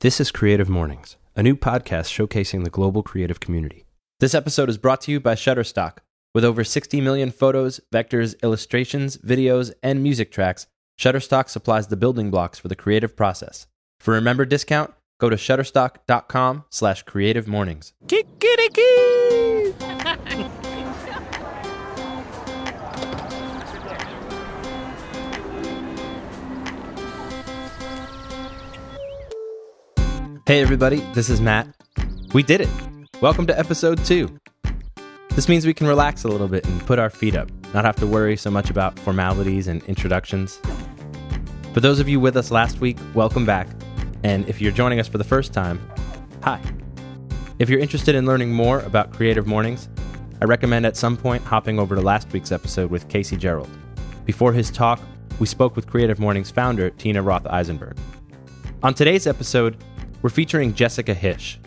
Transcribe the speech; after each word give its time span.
This 0.00 0.20
is 0.20 0.30
Creative 0.30 0.68
Mornings, 0.68 1.16
a 1.36 1.42
new 1.42 1.56
podcast 1.56 2.12
showcasing 2.12 2.64
the 2.64 2.70
global 2.70 3.02
creative 3.02 3.40
community. 3.40 3.86
This 4.20 4.34
episode 4.34 4.68
is 4.68 4.76
brought 4.76 5.00
to 5.02 5.10
you 5.10 5.20
by 5.20 5.34
Shutterstock. 5.34 6.00
With 6.34 6.44
over 6.44 6.64
60 6.64 7.00
million 7.00 7.30
photos, 7.30 7.80
vectors, 7.90 8.34
illustrations, 8.42 9.16
videos, 9.16 9.72
and 9.82 10.02
music 10.02 10.30
tracks, 10.30 10.66
Shutterstock 11.00 11.48
supplies 11.48 11.86
the 11.86 11.96
building 11.96 12.30
blocks 12.30 12.58
for 12.58 12.68
the 12.68 12.76
creative 12.76 13.16
process. 13.16 13.68
For 13.98 14.18
a 14.18 14.20
member 14.20 14.44
discount, 14.44 14.92
go 15.18 15.30
to 15.30 15.36
shutterstock.com 15.36 16.64
slash 16.68 17.02
creative 17.04 17.48
mornings. 17.48 17.94
Hey 30.46 30.60
everybody, 30.60 31.00
this 31.12 31.28
is 31.28 31.40
Matt. 31.40 31.66
We 32.32 32.44
did 32.44 32.60
it! 32.60 32.68
Welcome 33.20 33.48
to 33.48 33.58
episode 33.58 34.04
two. 34.04 34.38
This 35.30 35.48
means 35.48 35.66
we 35.66 35.74
can 35.74 35.88
relax 35.88 36.22
a 36.22 36.28
little 36.28 36.46
bit 36.46 36.64
and 36.64 36.80
put 36.86 37.00
our 37.00 37.10
feet 37.10 37.34
up, 37.34 37.50
not 37.74 37.84
have 37.84 37.96
to 37.96 38.06
worry 38.06 38.36
so 38.36 38.48
much 38.48 38.70
about 38.70 38.96
formalities 39.00 39.66
and 39.66 39.82
introductions. 39.86 40.60
For 41.74 41.80
those 41.80 41.98
of 41.98 42.08
you 42.08 42.20
with 42.20 42.36
us 42.36 42.52
last 42.52 42.80
week, 42.80 42.96
welcome 43.12 43.44
back. 43.44 43.66
And 44.22 44.48
if 44.48 44.60
you're 44.60 44.70
joining 44.70 45.00
us 45.00 45.08
for 45.08 45.18
the 45.18 45.24
first 45.24 45.52
time, 45.52 45.80
hi. 46.44 46.60
If 47.58 47.68
you're 47.68 47.80
interested 47.80 48.14
in 48.14 48.24
learning 48.24 48.52
more 48.52 48.78
about 48.82 49.12
Creative 49.12 49.48
Mornings, 49.48 49.88
I 50.40 50.44
recommend 50.44 50.86
at 50.86 50.96
some 50.96 51.16
point 51.16 51.42
hopping 51.42 51.80
over 51.80 51.96
to 51.96 52.00
last 52.00 52.32
week's 52.32 52.52
episode 52.52 52.88
with 52.88 53.08
Casey 53.08 53.36
Gerald. 53.36 53.68
Before 54.24 54.52
his 54.52 54.70
talk, 54.70 55.00
we 55.40 55.46
spoke 55.46 55.74
with 55.74 55.88
Creative 55.88 56.20
Mornings 56.20 56.52
founder 56.52 56.90
Tina 56.90 57.20
Roth 57.20 57.48
Eisenberg. 57.48 57.98
On 58.84 58.94
today's 58.94 59.26
episode, 59.26 59.76
we're 60.26 60.30
featuring 60.30 60.74
Jessica 60.74 61.14
Hische. 61.14 61.58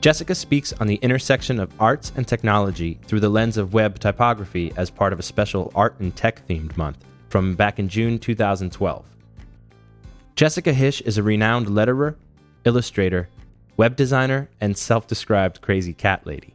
Jessica 0.00 0.36
speaks 0.36 0.72
on 0.74 0.86
the 0.86 1.00
intersection 1.02 1.58
of 1.58 1.68
arts 1.80 2.12
and 2.14 2.24
technology 2.24 3.00
through 3.08 3.18
the 3.18 3.28
lens 3.28 3.56
of 3.56 3.74
web 3.74 3.98
typography 3.98 4.72
as 4.76 4.88
part 4.88 5.12
of 5.12 5.18
a 5.18 5.22
special 5.24 5.72
art 5.74 5.98
and 5.98 6.14
tech 6.14 6.46
themed 6.46 6.76
month 6.76 7.04
from 7.28 7.56
back 7.56 7.80
in 7.80 7.88
June 7.88 8.20
2012. 8.20 9.04
Jessica 10.36 10.72
Hische 10.72 11.02
is 11.02 11.18
a 11.18 11.24
renowned 11.24 11.66
letterer, 11.66 12.14
illustrator, 12.64 13.28
web 13.76 13.96
designer, 13.96 14.48
and 14.60 14.78
self 14.78 15.08
described 15.08 15.60
crazy 15.60 15.92
cat 15.92 16.24
lady. 16.24 16.54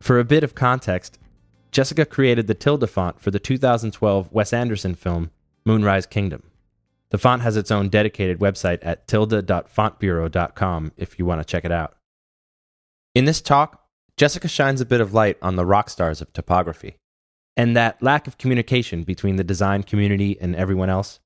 For 0.00 0.18
a 0.18 0.24
bit 0.24 0.42
of 0.42 0.54
context, 0.54 1.18
Jessica 1.72 2.06
created 2.06 2.46
the 2.46 2.54
Tilda 2.54 2.86
font 2.86 3.20
for 3.20 3.30
the 3.30 3.38
2012 3.38 4.32
Wes 4.32 4.54
Anderson 4.54 4.94
film 4.94 5.30
Moonrise 5.66 6.06
Kingdom. 6.06 6.42
The 7.10 7.18
font 7.18 7.42
has 7.42 7.56
its 7.56 7.70
own 7.70 7.88
dedicated 7.88 8.40
website 8.40 8.78
at 8.82 9.06
tilda.fontbureau.com 9.06 10.92
if 10.96 11.18
you 11.18 11.24
want 11.24 11.40
to 11.40 11.44
check 11.44 11.64
it 11.64 11.72
out. 11.72 11.96
In 13.14 13.24
this 13.24 13.40
talk, 13.40 13.84
Jessica 14.16 14.48
shines 14.48 14.80
a 14.80 14.86
bit 14.86 15.00
of 15.00 15.14
light 15.14 15.38
on 15.40 15.56
the 15.56 15.66
rock 15.66 15.90
stars 15.90 16.20
of 16.20 16.32
typography 16.32 16.96
and 17.56 17.76
that 17.76 18.02
lack 18.02 18.26
of 18.26 18.38
communication 18.38 19.02
between 19.02 19.36
the 19.36 19.44
design 19.44 19.82
community 19.82 20.36
and 20.40 20.54
everyone 20.56 20.90
else. 20.90 21.20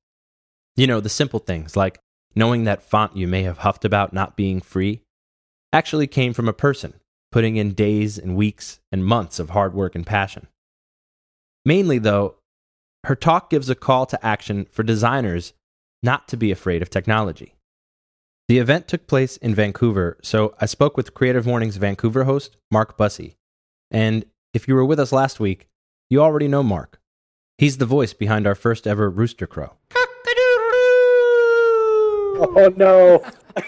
You 0.75 0.87
know, 0.87 0.99
the 0.99 1.09
simple 1.09 1.39
things 1.39 1.75
like 1.75 1.99
knowing 2.35 2.63
that 2.63 2.83
font 2.83 3.17
you 3.17 3.27
may 3.27 3.43
have 3.43 3.59
huffed 3.59 3.83
about 3.83 4.13
not 4.13 4.37
being 4.37 4.61
free 4.61 5.01
actually 5.73 6.07
came 6.07 6.33
from 6.33 6.47
a 6.47 6.53
person 6.53 6.93
putting 7.31 7.55
in 7.55 7.73
days 7.73 8.17
and 8.17 8.35
weeks 8.35 8.79
and 8.91 9.05
months 9.05 9.39
of 9.39 9.51
hard 9.51 9.73
work 9.73 9.95
and 9.95 10.05
passion. 10.05 10.47
Mainly, 11.65 11.97
though, 11.97 12.35
her 13.05 13.15
talk 13.15 13.49
gives 13.49 13.69
a 13.69 13.75
call 13.75 14.05
to 14.05 14.25
action 14.25 14.67
for 14.71 14.83
designers 14.83 15.53
not 16.03 16.27
to 16.29 16.37
be 16.37 16.51
afraid 16.51 16.81
of 16.81 16.89
technology. 16.89 17.55
The 18.47 18.57
event 18.57 18.87
took 18.87 19.07
place 19.07 19.37
in 19.37 19.55
Vancouver, 19.55 20.17
so 20.21 20.53
I 20.59 20.65
spoke 20.65 20.97
with 20.97 21.13
Creative 21.13 21.45
Mornings 21.45 21.77
Vancouver 21.77 22.25
host 22.25 22.57
Mark 22.69 22.97
Busse. 22.97 23.35
And 23.89 24.25
if 24.53 24.67
you 24.67 24.75
were 24.75 24.85
with 24.85 24.99
us 24.99 25.11
last 25.11 25.39
week, 25.39 25.69
you 26.09 26.21
already 26.21 26.47
know 26.47 26.63
Mark. 26.63 26.99
He's 27.57 27.77
the 27.77 27.85
voice 27.85 28.13
behind 28.13 28.45
our 28.47 28.55
first 28.55 28.87
ever 28.87 29.09
Rooster 29.09 29.47
Crow. 29.47 29.73
Oh 32.43 32.73
no. 32.75 33.23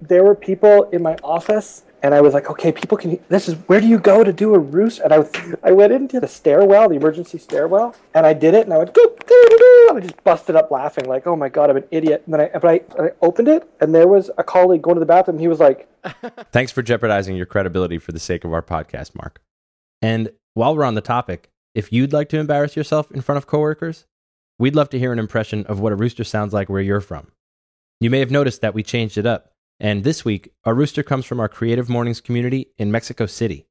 there 0.00 0.22
were 0.22 0.34
people 0.34 0.84
in 0.90 1.02
my 1.02 1.16
office 1.24 1.82
and 2.02 2.14
I 2.14 2.20
was 2.20 2.34
like, 2.34 2.50
okay, 2.50 2.72
people 2.72 2.98
can. 2.98 3.18
This 3.28 3.48
is 3.48 3.54
where 3.68 3.80
do 3.80 3.86
you 3.86 3.98
go 3.98 4.24
to 4.24 4.32
do 4.32 4.54
a 4.54 4.58
roost? 4.58 5.00
And 5.00 5.12
I, 5.12 5.24
I 5.62 5.72
went 5.72 5.92
into 5.92 6.18
the 6.18 6.28
stairwell, 6.28 6.88
the 6.88 6.96
emergency 6.96 7.38
stairwell, 7.38 7.94
and 8.14 8.26
I 8.26 8.32
did 8.32 8.54
it, 8.54 8.64
and 8.64 8.74
I 8.74 8.78
went, 8.78 8.92
go, 8.92 9.02
and 9.88 9.98
I 9.98 10.00
just 10.00 10.22
busted 10.24 10.56
up 10.56 10.70
laughing, 10.70 11.06
like, 11.06 11.26
oh 11.26 11.36
my 11.36 11.48
god, 11.48 11.70
I'm 11.70 11.76
an 11.76 11.84
idiot. 11.90 12.22
And 12.26 12.34
then 12.34 12.40
I, 12.40 12.58
but 12.58 12.68
I, 12.68 13.02
I 13.02 13.10
opened 13.22 13.48
it, 13.48 13.68
and 13.80 13.94
there 13.94 14.08
was 14.08 14.30
a 14.36 14.42
colleague 14.42 14.82
going 14.82 14.96
to 14.96 15.00
the 15.00 15.06
bathroom. 15.06 15.38
He 15.38 15.48
was 15.48 15.60
like, 15.60 15.88
Thanks 16.52 16.72
for 16.72 16.82
jeopardizing 16.82 17.36
your 17.36 17.46
credibility 17.46 17.98
for 17.98 18.12
the 18.12 18.18
sake 18.18 18.44
of 18.44 18.52
our 18.52 18.62
podcast, 18.62 19.14
Mark. 19.14 19.40
And 20.00 20.32
while 20.54 20.76
we're 20.76 20.84
on 20.84 20.96
the 20.96 21.00
topic, 21.00 21.50
if 21.74 21.92
you'd 21.92 22.12
like 22.12 22.28
to 22.30 22.38
embarrass 22.38 22.74
yourself 22.76 23.10
in 23.12 23.20
front 23.20 23.36
of 23.36 23.46
coworkers, 23.46 24.06
we'd 24.58 24.74
love 24.74 24.90
to 24.90 24.98
hear 24.98 25.12
an 25.12 25.20
impression 25.20 25.64
of 25.66 25.78
what 25.78 25.92
a 25.92 25.96
rooster 25.96 26.24
sounds 26.24 26.52
like 26.52 26.68
where 26.68 26.82
you're 26.82 27.00
from. 27.00 27.30
You 28.00 28.10
may 28.10 28.18
have 28.18 28.32
noticed 28.32 28.60
that 28.62 28.74
we 28.74 28.82
changed 28.82 29.16
it 29.16 29.26
up 29.26 29.51
and 29.80 30.04
this 30.04 30.24
week, 30.24 30.52
our 30.64 30.74
rooster 30.74 31.02
comes 31.02 31.24
from 31.24 31.40
our 31.40 31.48
Creative 31.48 31.88
Mornings 31.88 32.20
community 32.20 32.68
in 32.78 32.92
Mexico 32.92 33.26
City. 33.26 33.66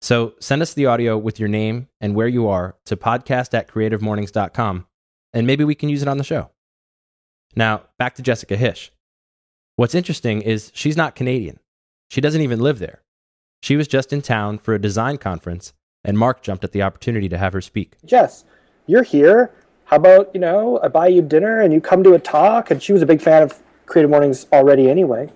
So 0.00 0.34
send 0.40 0.62
us 0.62 0.74
the 0.74 0.86
audio 0.86 1.16
with 1.16 1.38
your 1.38 1.48
name 1.48 1.88
and 2.00 2.14
where 2.14 2.28
you 2.28 2.48
are 2.48 2.76
to 2.86 2.96
podcast 2.96 3.54
at 3.54 3.68
creativemornings.com, 3.68 4.86
and 5.32 5.46
maybe 5.46 5.64
we 5.64 5.74
can 5.74 5.88
use 5.88 6.02
it 6.02 6.08
on 6.08 6.18
the 6.18 6.24
show. 6.24 6.50
Now, 7.54 7.82
back 7.98 8.14
to 8.16 8.22
Jessica 8.22 8.56
Hische. 8.56 8.90
What's 9.76 9.94
interesting 9.94 10.42
is 10.42 10.70
she's 10.74 10.96
not 10.96 11.14
Canadian. 11.14 11.58
She 12.10 12.20
doesn't 12.20 12.40
even 12.40 12.60
live 12.60 12.78
there. 12.78 13.02
She 13.62 13.76
was 13.76 13.86
just 13.86 14.12
in 14.12 14.22
town 14.22 14.58
for 14.58 14.74
a 14.74 14.80
design 14.80 15.18
conference, 15.18 15.72
and 16.04 16.18
Mark 16.18 16.42
jumped 16.42 16.64
at 16.64 16.72
the 16.72 16.82
opportunity 16.82 17.28
to 17.28 17.38
have 17.38 17.52
her 17.52 17.60
speak. 17.60 17.94
Jess, 18.04 18.44
you're 18.86 19.04
here. 19.04 19.52
How 19.84 19.96
about, 19.96 20.30
you 20.34 20.40
know, 20.40 20.80
I 20.82 20.88
buy 20.88 21.08
you 21.08 21.22
dinner 21.22 21.60
and 21.60 21.72
you 21.72 21.80
come 21.80 22.02
to 22.02 22.14
a 22.14 22.18
talk? 22.18 22.70
And 22.70 22.82
she 22.82 22.92
was 22.92 23.02
a 23.02 23.06
big 23.06 23.20
fan 23.20 23.42
of 23.42 23.62
Creative 23.92 24.10
Mornings 24.10 24.46
already 24.52 24.88
anyway. 24.88 25.30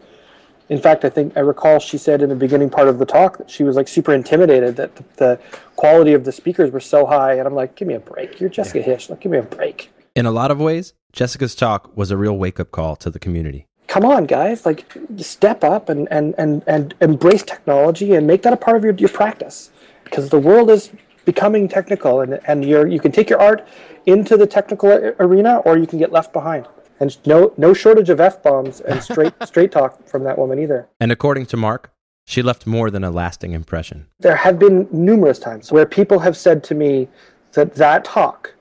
In 0.71 0.81
fact, 0.81 1.05
I 1.05 1.11
think 1.11 1.37
I 1.37 1.41
recall 1.41 1.79
she 1.79 1.99
said 1.99 2.23
in 2.23 2.31
the 2.31 2.35
beginning 2.35 2.71
part 2.71 2.89
of 2.89 2.99
the 2.99 3.05
talk 3.05 3.37
that 3.37 3.51
she 3.51 3.63
was 3.63 3.77
like 3.77 3.87
super 3.87 4.15
intimidated 4.15 4.77
that 4.77 4.97
the, 4.97 5.05
the 5.17 5.41
quality 5.77 6.15
of 6.15 6.25
the 6.25 6.33
speakers 6.33 6.71
were 6.71 6.81
so 6.81 7.05
high. 7.05 7.35
And 7.35 7.47
I'm 7.47 7.55
like, 7.55 7.77
give 7.77 7.87
me 7.87 7.95
a 7.95 8.01
break. 8.01 8.41
You're 8.41 8.49
Jessica 8.49 8.81
yeah. 8.81 8.97
Hische. 8.97 9.11
Like, 9.11 9.21
give 9.21 9.31
me 9.31 9.39
a 9.39 9.43
break. 9.43 9.91
In 10.15 10.25
a 10.25 10.31
lot 10.31 10.51
of 10.51 10.59
ways, 10.59 10.95
Jessica's 11.13 11.55
talk 11.55 11.95
was 11.95 12.11
a 12.11 12.17
real 12.17 12.37
wake 12.37 12.59
up 12.59 12.73
call 12.73 12.97
to 12.97 13.11
the 13.11 13.19
community. 13.19 13.67
Come 13.89 14.07
on, 14.07 14.25
guys. 14.25 14.65
Like, 14.65 14.91
step 15.19 15.63
up 15.63 15.91
and, 15.91 16.09
and, 16.11 16.35
and, 16.39 16.65
and 16.67 16.95
embrace 17.03 17.43
technology 17.43 18.15
and 18.15 18.27
make 18.27 18.43
that 18.43 18.55
a 18.55 18.57
part 18.57 18.79
of 18.79 18.85
your, 18.85 18.95
your 18.95 19.11
practice 19.11 19.71
because 20.05 20.31
the 20.31 20.39
world 20.39 20.71
is 20.71 20.91
becoming 21.27 21.69
technical 21.69 22.23
and, 22.23 22.41
and 22.47 22.65
you're, 22.65 22.87
you 22.87 23.01
can 23.01 23.13
take 23.13 23.29
your 23.29 23.41
art 23.41 23.69
into 24.07 24.39
the 24.39 24.47
technical 24.47 24.91
arena 25.21 25.59
or 25.59 25.77
you 25.77 25.87
can 25.87 25.99
get 25.99 26.11
left 26.11 26.33
behind 26.33 26.67
and 27.01 27.17
no 27.27 27.53
no 27.57 27.75
shortage 27.75 28.11
of 28.11 28.21
f 28.21 28.43
bombs 28.43 28.81
and 28.81 29.03
straight 29.03 29.35
straight 29.45 29.73
talk 29.73 30.07
from 30.07 30.25
that 30.25 30.39
woman 30.39 30.59
either. 30.59 30.89
And 31.01 31.13
according 31.13 31.47
to 31.47 31.57
Mark, 31.57 31.93
she 32.27 32.43
left 32.43 32.67
more 32.67 32.91
than 32.91 33.05
a 33.05 33.11
lasting 33.11 33.53
impression. 33.53 34.07
There 34.19 34.37
have 34.37 34.59
been 34.59 34.89
numerous 34.91 35.39
times 35.39 35.71
where 35.71 35.87
people 35.87 36.19
have 36.21 36.37
said 36.37 36.65
to 36.65 36.75
me 36.75 37.09
that 37.53 37.75
that 37.77 38.05
talk, 38.05 38.53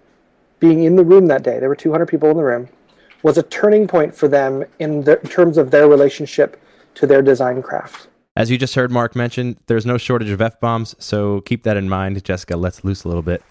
being 0.59 0.83
in 0.83 0.95
the 0.95 1.03
room 1.03 1.27
that 1.27 1.43
day, 1.43 1.59
there 1.59 1.69
were 1.69 1.75
200 1.75 2.05
people 2.05 2.29
in 2.29 2.37
the 2.37 2.43
room, 2.43 2.69
was 3.23 3.37
a 3.37 3.43
turning 3.43 3.87
point 3.87 4.15
for 4.15 4.27
them 4.27 4.63
in, 4.79 5.01
the, 5.01 5.19
in 5.21 5.29
terms 5.29 5.57
of 5.57 5.71
their 5.71 5.87
relationship 5.87 6.61
to 6.93 7.07
their 7.07 7.21
design 7.21 7.61
craft. 7.61 8.07
As 8.37 8.51
you 8.51 8.57
just 8.57 8.75
heard 8.75 8.91
Mark 8.91 9.15
mention, 9.15 9.57
there's 9.67 9.85
no 9.85 9.97
shortage 9.97 10.29
of 10.29 10.41
F 10.41 10.59
bombs, 10.59 10.95
so 10.99 11.41
keep 11.41 11.63
that 11.63 11.75
in 11.75 11.89
mind. 11.89 12.23
Jessica 12.23 12.55
lets 12.57 12.83
loose 12.83 13.03
a 13.03 13.07
little 13.07 13.23
bit. 13.23 13.41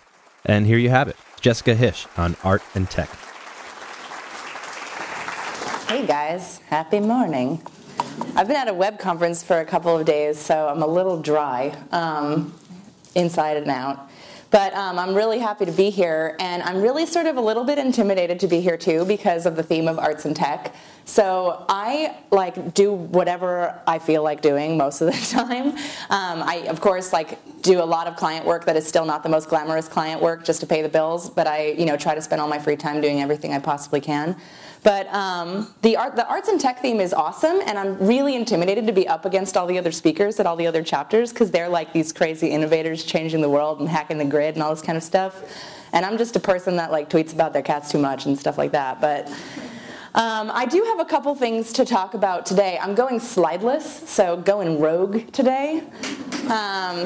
And 0.44 0.66
here 0.66 0.78
you 0.78 0.90
have 0.90 1.08
it 1.08 1.16
Jessica 1.40 1.74
Hische 1.74 2.06
on 2.18 2.36
art 2.44 2.62
and 2.74 2.88
tech. 2.88 3.08
Hey 5.86 6.06
guys, 6.06 6.60
happy 6.68 6.98
morning. 6.98 7.60
I've 8.34 8.48
been 8.48 8.56
at 8.56 8.68
a 8.68 8.74
web 8.74 8.98
conference 8.98 9.42
for 9.42 9.60
a 9.60 9.64
couple 9.64 9.96
of 9.96 10.06
days, 10.06 10.38
so 10.38 10.66
I'm 10.66 10.82
a 10.82 10.86
little 10.86 11.20
dry 11.20 11.76
um, 11.92 12.54
inside 13.14 13.58
and 13.58 13.70
out. 13.70 14.10
But 14.50 14.72
um, 14.74 14.98
I'm 14.98 15.14
really 15.14 15.40
happy 15.40 15.66
to 15.66 15.72
be 15.72 15.90
here, 15.90 16.36
and 16.40 16.62
I'm 16.62 16.80
really 16.80 17.06
sort 17.06 17.26
of 17.26 17.36
a 17.36 17.40
little 17.40 17.64
bit 17.64 17.76
intimidated 17.76 18.40
to 18.40 18.46
be 18.46 18.60
here 18.60 18.76
too 18.76 19.04
because 19.04 19.46
of 19.46 19.56
the 19.56 19.62
theme 19.62 19.86
of 19.86 19.98
arts 19.98 20.24
and 20.24 20.34
tech. 20.34 20.74
So 21.04 21.64
I 21.68 22.16
like 22.30 22.72
do 22.72 22.92
whatever 22.92 23.80
I 23.86 23.98
feel 23.98 24.22
like 24.22 24.40
doing 24.40 24.76
most 24.76 25.00
of 25.00 25.08
the 25.08 25.26
time. 25.36 25.70
Um, 26.08 26.42
I 26.48 26.66
of 26.68 26.80
course 26.80 27.12
like 27.12 27.38
do 27.62 27.82
a 27.82 27.84
lot 27.84 28.06
of 28.06 28.16
client 28.16 28.46
work 28.46 28.64
that 28.66 28.76
is 28.76 28.86
still 28.86 29.04
not 29.04 29.22
the 29.22 29.28
most 29.28 29.48
glamorous 29.48 29.88
client 29.88 30.22
work 30.22 30.44
just 30.44 30.60
to 30.60 30.66
pay 30.66 30.82
the 30.82 30.88
bills, 30.88 31.28
but 31.28 31.46
I 31.46 31.72
you 31.72 31.84
know 31.84 31.96
try 31.96 32.14
to 32.14 32.22
spend 32.22 32.40
all 32.40 32.48
my 32.48 32.58
free 32.58 32.76
time 32.76 33.00
doing 33.00 33.20
everything 33.20 33.52
I 33.52 33.58
possibly 33.58 34.00
can. 34.00 34.36
But 34.84 35.12
um, 35.14 35.74
the, 35.80 35.96
art, 35.96 36.14
the 36.14 36.28
arts 36.28 36.48
and 36.48 36.60
tech 36.60 36.80
theme 36.80 37.00
is 37.00 37.14
awesome, 37.14 37.58
and 37.64 37.78
I'm 37.78 37.98
really 37.98 38.36
intimidated 38.36 38.86
to 38.86 38.92
be 38.92 39.08
up 39.08 39.24
against 39.24 39.56
all 39.56 39.66
the 39.66 39.78
other 39.78 39.90
speakers 39.90 40.38
at 40.38 40.46
all 40.46 40.56
the 40.56 40.66
other 40.66 40.82
chapters 40.82 41.32
because 41.32 41.50
they're 41.50 41.70
like 41.70 41.94
these 41.94 42.12
crazy 42.12 42.48
innovators 42.48 43.02
changing 43.02 43.40
the 43.40 43.48
world 43.48 43.80
and 43.80 43.88
hacking 43.88 44.18
the 44.18 44.26
grid 44.26 44.54
and 44.54 44.62
all 44.62 44.74
this 44.74 44.82
kind 44.82 44.98
of 44.98 45.02
stuff. 45.02 45.42
And 45.94 46.04
I'm 46.04 46.18
just 46.18 46.36
a 46.36 46.40
person 46.40 46.76
that 46.76 46.92
like 46.92 47.08
tweets 47.08 47.32
about 47.32 47.54
their 47.54 47.62
cats 47.62 47.90
too 47.90 47.98
much 47.98 48.26
and 48.26 48.38
stuff 48.38 48.58
like 48.58 48.72
that. 48.72 49.00
But 49.00 49.32
Um, 50.14 50.52
I 50.54 50.64
do 50.64 50.80
have 50.84 51.00
a 51.00 51.04
couple 51.04 51.34
things 51.34 51.72
to 51.72 51.84
talk 51.84 52.14
about 52.14 52.46
today. 52.46 52.78
I'm 52.80 52.94
going 52.94 53.18
slideless, 53.18 54.06
so 54.06 54.36
going 54.36 54.78
rogue 54.78 55.32
today. 55.32 55.82
Um, 56.44 56.96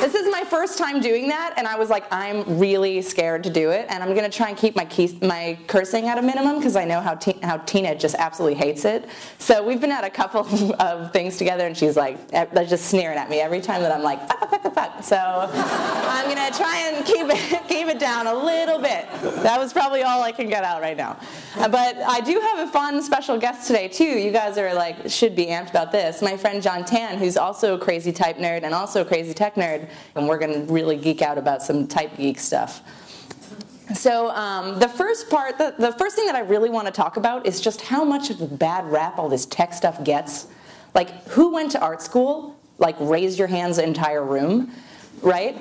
this 0.00 0.14
is 0.14 0.30
my 0.30 0.44
first 0.44 0.76
time 0.76 1.00
doing 1.00 1.28
that, 1.28 1.54
and 1.56 1.66
I 1.66 1.76
was 1.76 1.88
like, 1.88 2.04
I'm 2.10 2.58
really 2.58 3.00
scared 3.00 3.42
to 3.44 3.50
do 3.50 3.70
it, 3.70 3.86
and 3.88 4.02
I'm 4.02 4.14
gonna 4.14 4.28
try 4.28 4.48
and 4.48 4.56
keep 4.56 4.76
my 4.76 4.86
my 5.22 5.58
cursing 5.66 6.08
at 6.08 6.18
a 6.18 6.22
minimum 6.22 6.56
because 6.56 6.76
I 6.76 6.84
know 6.84 7.00
how 7.00 7.14
te- 7.14 7.38
how 7.42 7.58
Tina 7.58 7.94
just 7.94 8.16
absolutely 8.16 8.58
hates 8.58 8.84
it. 8.84 9.08
So 9.38 9.62
we've 9.64 9.80
been 9.80 9.92
at 9.92 10.04
a 10.04 10.10
couple 10.10 10.74
of 10.80 11.12
things 11.12 11.36
together, 11.36 11.66
and 11.66 11.76
she's 11.76 11.96
like, 11.96 12.18
eh, 12.32 12.64
just 12.64 12.86
sneering 12.86 13.18
at 13.18 13.30
me 13.30 13.40
every 13.40 13.60
time 13.60 13.82
that 13.82 13.92
I'm 13.92 14.02
like, 14.02 14.26
fuck, 14.28 14.50
fuck, 14.50 14.62
fuck, 14.62 14.74
fuck. 14.74 15.02
So 15.02 15.16
I'm 15.16 16.28
gonna 16.28 16.50
try 16.54 16.90
and 16.92 17.04
keep 17.06 17.26
it 17.28 17.62
keep 17.68 17.88
it 17.88 17.98
down 17.98 18.26
a 18.26 18.34
little 18.34 18.78
bit. 18.78 19.06
That 19.42 19.58
was 19.58 19.72
probably 19.72 20.02
all 20.02 20.22
I 20.22 20.32
can 20.32 20.48
get 20.48 20.64
out 20.64 20.82
right 20.82 20.96
now. 20.96 21.18
But 21.54 21.96
I 21.96 22.20
do 22.20 22.38
have 22.40 22.68
a 22.68 22.70
fun 22.70 23.02
special 23.02 23.38
guest 23.38 23.66
today 23.66 23.88
too. 23.88 24.04
You 24.04 24.30
guys 24.30 24.56
are 24.58 24.72
like 24.74 25.08
should 25.10 25.34
be 25.34 25.46
amped 25.46 25.70
about 25.70 25.92
this. 25.92 26.22
My 26.22 26.36
friend 26.36 26.62
Jon 26.62 26.84
Tan, 26.84 27.18
who's 27.18 27.36
also 27.36 27.74
a 27.74 27.78
crazy 27.78 28.12
type 28.12 28.36
nerd 28.36 28.62
and 28.62 28.74
also 28.74 29.02
a 29.02 29.04
crazy 29.04 29.34
tech 29.34 29.56
nerd, 29.56 29.88
and 30.14 30.28
we're 30.28 30.38
to 30.38 30.60
really 30.72 30.96
geek 30.96 31.22
out 31.22 31.38
about 31.38 31.62
some 31.62 31.86
type 31.86 32.16
geek 32.16 32.38
stuff. 32.38 32.82
So 33.94 34.30
um, 34.30 34.78
the 34.78 34.88
first 34.88 35.28
part, 35.28 35.58
the, 35.58 35.74
the 35.76 35.92
first 35.92 36.14
thing 36.14 36.26
that 36.26 36.36
I 36.36 36.40
really 36.40 36.70
want 36.70 36.86
to 36.86 36.92
talk 36.92 37.16
about 37.16 37.44
is 37.44 37.60
just 37.60 37.80
how 37.80 38.04
much 38.04 38.30
of 38.30 38.40
a 38.40 38.46
bad 38.46 38.84
rap 38.90 39.18
all 39.18 39.28
this 39.28 39.46
tech 39.46 39.74
stuff 39.74 40.04
gets. 40.04 40.46
Like, 40.94 41.26
who 41.28 41.52
went 41.52 41.72
to 41.72 41.80
art 41.80 42.00
school? 42.00 42.56
Like, 42.78 42.94
raise 43.00 43.38
your 43.38 43.48
hands, 43.48 43.78
entire 43.78 44.24
room, 44.24 44.72
right? 45.22 45.56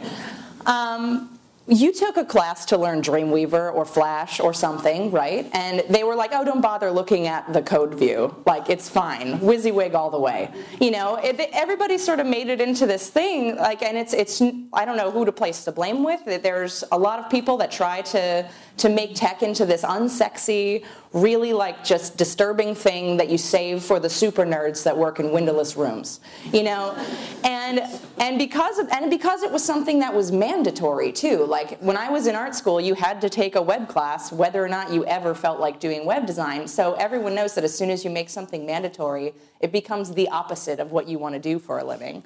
Um, 0.68 1.39
you 1.70 1.94
took 1.94 2.18
a 2.18 2.26
class 2.26 2.66
to 2.66 2.78
learn 2.78 3.02
Dreamweaver 3.02 3.74
or 3.74 3.86
Flash 3.86 4.40
or 4.40 4.54
something, 4.54 5.12
right? 5.12 5.50
And 5.54 5.84
they 5.90 6.04
were 6.04 6.16
like, 6.16 6.32
oh, 6.34 6.44
don't 6.44 6.62
bother 6.62 6.90
looking 6.90 7.28
at 7.28 7.54
the 7.54 7.62
code 7.62 7.94
view. 7.94 8.36
Like, 8.48 8.70
it's 8.70 8.90
fine. 8.90 9.40
WYSIWYG 9.40 9.94
all 9.94 10.10
the 10.10 10.20
way. 10.20 10.52
You 10.82 10.90
know, 10.92 11.16
it, 11.18 11.40
everybody 11.54 11.98
sort 12.00 12.20
of 12.20 12.26
made 12.26 12.50
it 12.50 12.60
into 12.60 12.88
this 12.88 13.10
thing, 13.10 13.56
like, 13.56 13.84
and 13.84 13.96
it's, 13.98 14.14
it's, 14.14 14.42
I 14.74 14.84
don't 14.84 14.98
know 14.98 15.12
who 15.12 15.26
to 15.26 15.32
place 15.32 15.64
the 15.64 15.72
blame 15.72 16.04
with. 16.04 16.26
There's 16.42 16.84
a 16.92 16.98
lot 16.98 17.20
of 17.20 17.30
people 17.30 17.58
that 17.58 17.72
try 17.72 18.02
to, 18.02 18.50
to 18.80 18.90
make 18.90 19.16
tech 19.16 19.44
into 19.44 19.66
this 19.66 19.84
unsexy, 19.84 20.86
really 21.14 21.54
like 21.54 21.84
just 21.84 22.18
disturbing 22.18 22.76
thing 22.76 23.18
that 23.18 23.30
you 23.30 23.38
save 23.38 23.84
for 23.84 24.00
the 24.00 24.10
super 24.10 24.46
nerds 24.46 24.84
that 24.84 24.96
work 24.96 25.20
in 25.20 25.32
windowless 25.32 25.76
rooms 25.76 26.20
you 26.54 26.64
know? 26.64 26.96
And 27.44 27.82
and 28.18 28.38
because 28.38 28.80
of 28.80 28.90
and 28.90 29.10
because 29.10 29.44
it 29.44 29.52
was 29.52 29.64
something 29.64 30.00
that 30.00 30.14
was 30.14 30.32
mandatory 30.32 31.12
too. 31.12 31.46
Like 31.46 31.80
when 31.80 31.98
i 31.98 32.10
was 32.10 32.28
in 32.28 32.36
art 32.36 32.56
school 32.56 32.82
you 32.82 32.94
had 32.94 33.22
to 33.22 33.30
take 33.30 33.56
a 33.56 33.62
web 33.62 33.88
class 33.88 34.32
whether 34.32 34.64
or 34.64 34.70
not 34.70 34.92
you 34.92 35.06
ever 35.06 35.34
felt 35.34 35.60
like 35.60 35.80
doing 35.80 36.06
web 36.06 36.26
design. 36.26 36.68
So 36.68 36.94
everyone 36.96 37.36
knows 37.36 37.56
that 37.56 37.64
as 37.64 37.78
soon 37.78 37.90
as 37.90 38.04
you 38.04 38.10
make 38.10 38.30
something 38.30 38.66
mandatory 38.66 39.34
it 39.60 39.72
becomes 39.72 40.14
the 40.14 40.30
opposite 40.30 40.80
of 40.80 40.92
what 40.92 41.08
you 41.08 41.20
want 41.20 41.34
to 41.36 41.40
do 41.40 41.60
for 41.60 41.80
a 41.80 41.84
living 41.84 42.24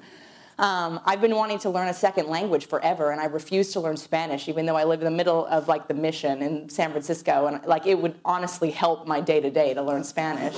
um, 0.58 1.00
I've 1.04 1.20
been 1.20 1.34
wanting 1.34 1.58
to 1.60 1.70
learn 1.70 1.88
a 1.88 1.94
second 1.94 2.28
language 2.28 2.66
forever, 2.66 3.10
and 3.10 3.20
I 3.20 3.24
refuse 3.24 3.72
to 3.72 3.80
learn 3.80 3.96
Spanish, 3.96 4.48
even 4.48 4.66
though 4.66 4.76
I 4.76 4.84
live 4.84 5.00
in 5.00 5.04
the 5.04 5.16
middle 5.16 5.46
of 5.46 5.66
like 5.66 5.88
the 5.88 5.94
mission 5.94 6.42
in 6.42 6.68
San 6.68 6.90
Francisco, 6.90 7.46
and 7.46 7.64
like 7.66 7.86
it 7.86 7.98
would 7.98 8.14
honestly 8.24 8.70
help 8.70 9.06
my 9.06 9.20
day 9.20 9.40
to 9.40 9.50
day 9.50 9.74
to 9.74 9.82
learn 9.82 10.04
Spanish. 10.04 10.56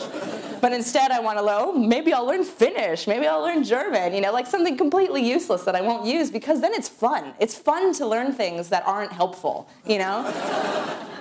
but 0.61 0.73
instead, 0.73 1.11
I 1.11 1.21
want 1.21 1.39
to 1.39 1.45
learn. 1.45 1.57
Oh, 1.59 1.73
maybe 1.73 2.13
I'll 2.13 2.27
learn 2.27 2.45
Finnish. 2.45 3.07
Maybe 3.07 3.27
I'll 3.27 3.43
learn 3.43 3.65
German. 3.65 4.13
You 4.13 4.21
know, 4.21 4.33
like 4.33 4.47
something 4.47 4.77
completely 4.77 5.27
useless 5.27 5.63
that 5.63 5.75
I 5.75 5.81
won't 5.81 6.07
use 6.07 6.31
because 6.31 6.61
then 6.61 6.75
it's 6.75 6.89
fun. 6.89 7.33
It's 7.41 7.55
fun 7.55 7.95
to 7.95 8.07
learn 8.07 8.33
things 8.33 8.69
that 8.69 8.87
aren't 8.87 9.13
helpful. 9.13 9.69
You 9.87 9.99
know. 9.99 11.13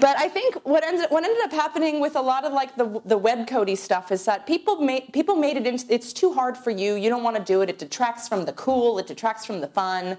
But 0.00 0.18
I 0.18 0.28
think 0.28 0.54
what 0.64 0.82
ended, 0.82 1.10
what 1.10 1.24
ended 1.24 1.42
up 1.44 1.52
happening 1.52 2.00
with 2.00 2.16
a 2.16 2.20
lot 2.20 2.44
of 2.44 2.54
like 2.54 2.74
the, 2.76 3.02
the 3.04 3.18
web 3.18 3.46
codey 3.46 3.76
stuff 3.76 4.10
is 4.10 4.24
that 4.24 4.46
people 4.46 4.80
made, 4.80 5.12
people 5.12 5.36
made 5.36 5.58
it, 5.58 5.66
into, 5.66 5.84
it's 5.92 6.14
too 6.14 6.32
hard 6.32 6.56
for 6.56 6.70
you, 6.70 6.94
you 6.94 7.10
don't 7.10 7.22
want 7.22 7.36
to 7.36 7.44
do 7.44 7.60
it, 7.60 7.68
it 7.68 7.78
detracts 7.78 8.26
from 8.26 8.46
the 8.46 8.52
cool, 8.54 8.98
it 8.98 9.06
detracts 9.06 9.44
from 9.44 9.60
the 9.60 9.68
fun. 9.68 10.16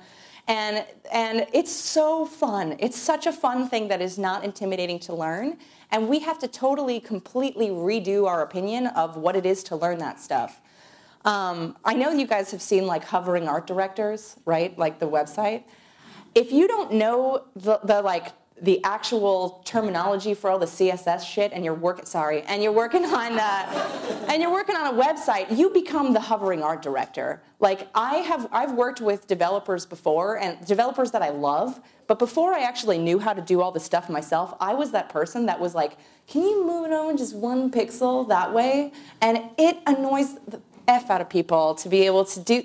And, 0.47 0.85
and 1.11 1.47
it's 1.53 1.71
so 1.71 2.25
fun. 2.25 2.75
It's 2.79 2.97
such 2.97 3.25
a 3.25 3.31
fun 3.31 3.69
thing 3.69 3.87
that 3.87 4.01
is 4.01 4.17
not 4.17 4.43
intimidating 4.43 4.99
to 4.99 5.15
learn. 5.15 5.57
And 5.91 6.09
we 6.09 6.19
have 6.19 6.39
to 6.39 6.47
totally, 6.47 6.99
completely 6.99 7.69
redo 7.69 8.27
our 8.27 8.41
opinion 8.41 8.87
of 8.87 9.17
what 9.17 9.35
it 9.35 9.45
is 9.45 9.63
to 9.65 9.75
learn 9.75 9.99
that 9.99 10.19
stuff. 10.19 10.61
Um, 11.25 11.77
I 11.85 11.93
know 11.93 12.11
you 12.11 12.27
guys 12.27 12.51
have 12.51 12.61
seen 12.61 12.87
like 12.87 13.03
hovering 13.03 13.47
art 13.47 13.67
directors, 13.67 14.35
right? 14.45 14.77
Like 14.77 14.99
the 14.99 15.07
website. 15.07 15.63
If 16.33 16.51
you 16.51 16.67
don't 16.67 16.93
know 16.93 17.45
the, 17.55 17.79
the 17.83 18.01
like 18.01 18.33
the 18.61 18.83
actual 18.83 19.61
terminology 19.65 20.33
for 20.33 20.49
all 20.49 20.59
the 20.59 20.65
css 20.65 21.25
shit 21.25 21.51
and 21.51 21.65
you're 21.65 21.73
working 21.73 22.05
sorry 22.05 22.41
and 22.43 22.61
you're 22.61 22.71
working 22.71 23.03
on 23.05 23.39
uh, 23.39 24.25
and 24.29 24.41
you're 24.41 24.51
working 24.51 24.75
on 24.75 24.95
a 24.95 25.01
website 25.01 25.55
you 25.55 25.69
become 25.71 26.13
the 26.13 26.19
hovering 26.19 26.61
art 26.61 26.81
director. 26.81 27.41
Like 27.59 27.87
i 27.93 28.15
have 28.17 28.47
i've 28.51 28.73
worked 28.73 29.01
with 29.01 29.27
developers 29.27 29.85
before 29.85 30.39
and 30.39 30.63
developers 30.65 31.11
that 31.11 31.21
i 31.21 31.29
love 31.29 31.79
but 32.07 32.19
before 32.19 32.53
i 32.53 32.61
actually 32.61 32.97
knew 32.97 33.19
how 33.19 33.33
to 33.33 33.41
do 33.41 33.61
all 33.61 33.71
the 33.71 33.79
stuff 33.79 34.09
myself 34.09 34.53
i 34.59 34.73
was 34.73 34.91
that 34.91 35.09
person 35.09 35.45
that 35.45 35.59
was 35.59 35.75
like 35.75 35.97
can 36.31 36.43
you 36.43 36.65
move 36.65 36.85
it 36.85 36.93
over 36.93 37.17
just 37.17 37.35
one 37.35 37.69
pixel 37.69 38.25
that 38.29 38.53
way? 38.53 38.93
And 39.21 39.49
it 39.57 39.79
annoys 39.85 40.35
the 40.47 40.61
f 40.87 41.09
out 41.09 41.19
of 41.19 41.29
people 41.29 41.75
to 41.75 41.89
be 41.89 42.05
able 42.05 42.23
to 42.25 42.39
do 42.39 42.63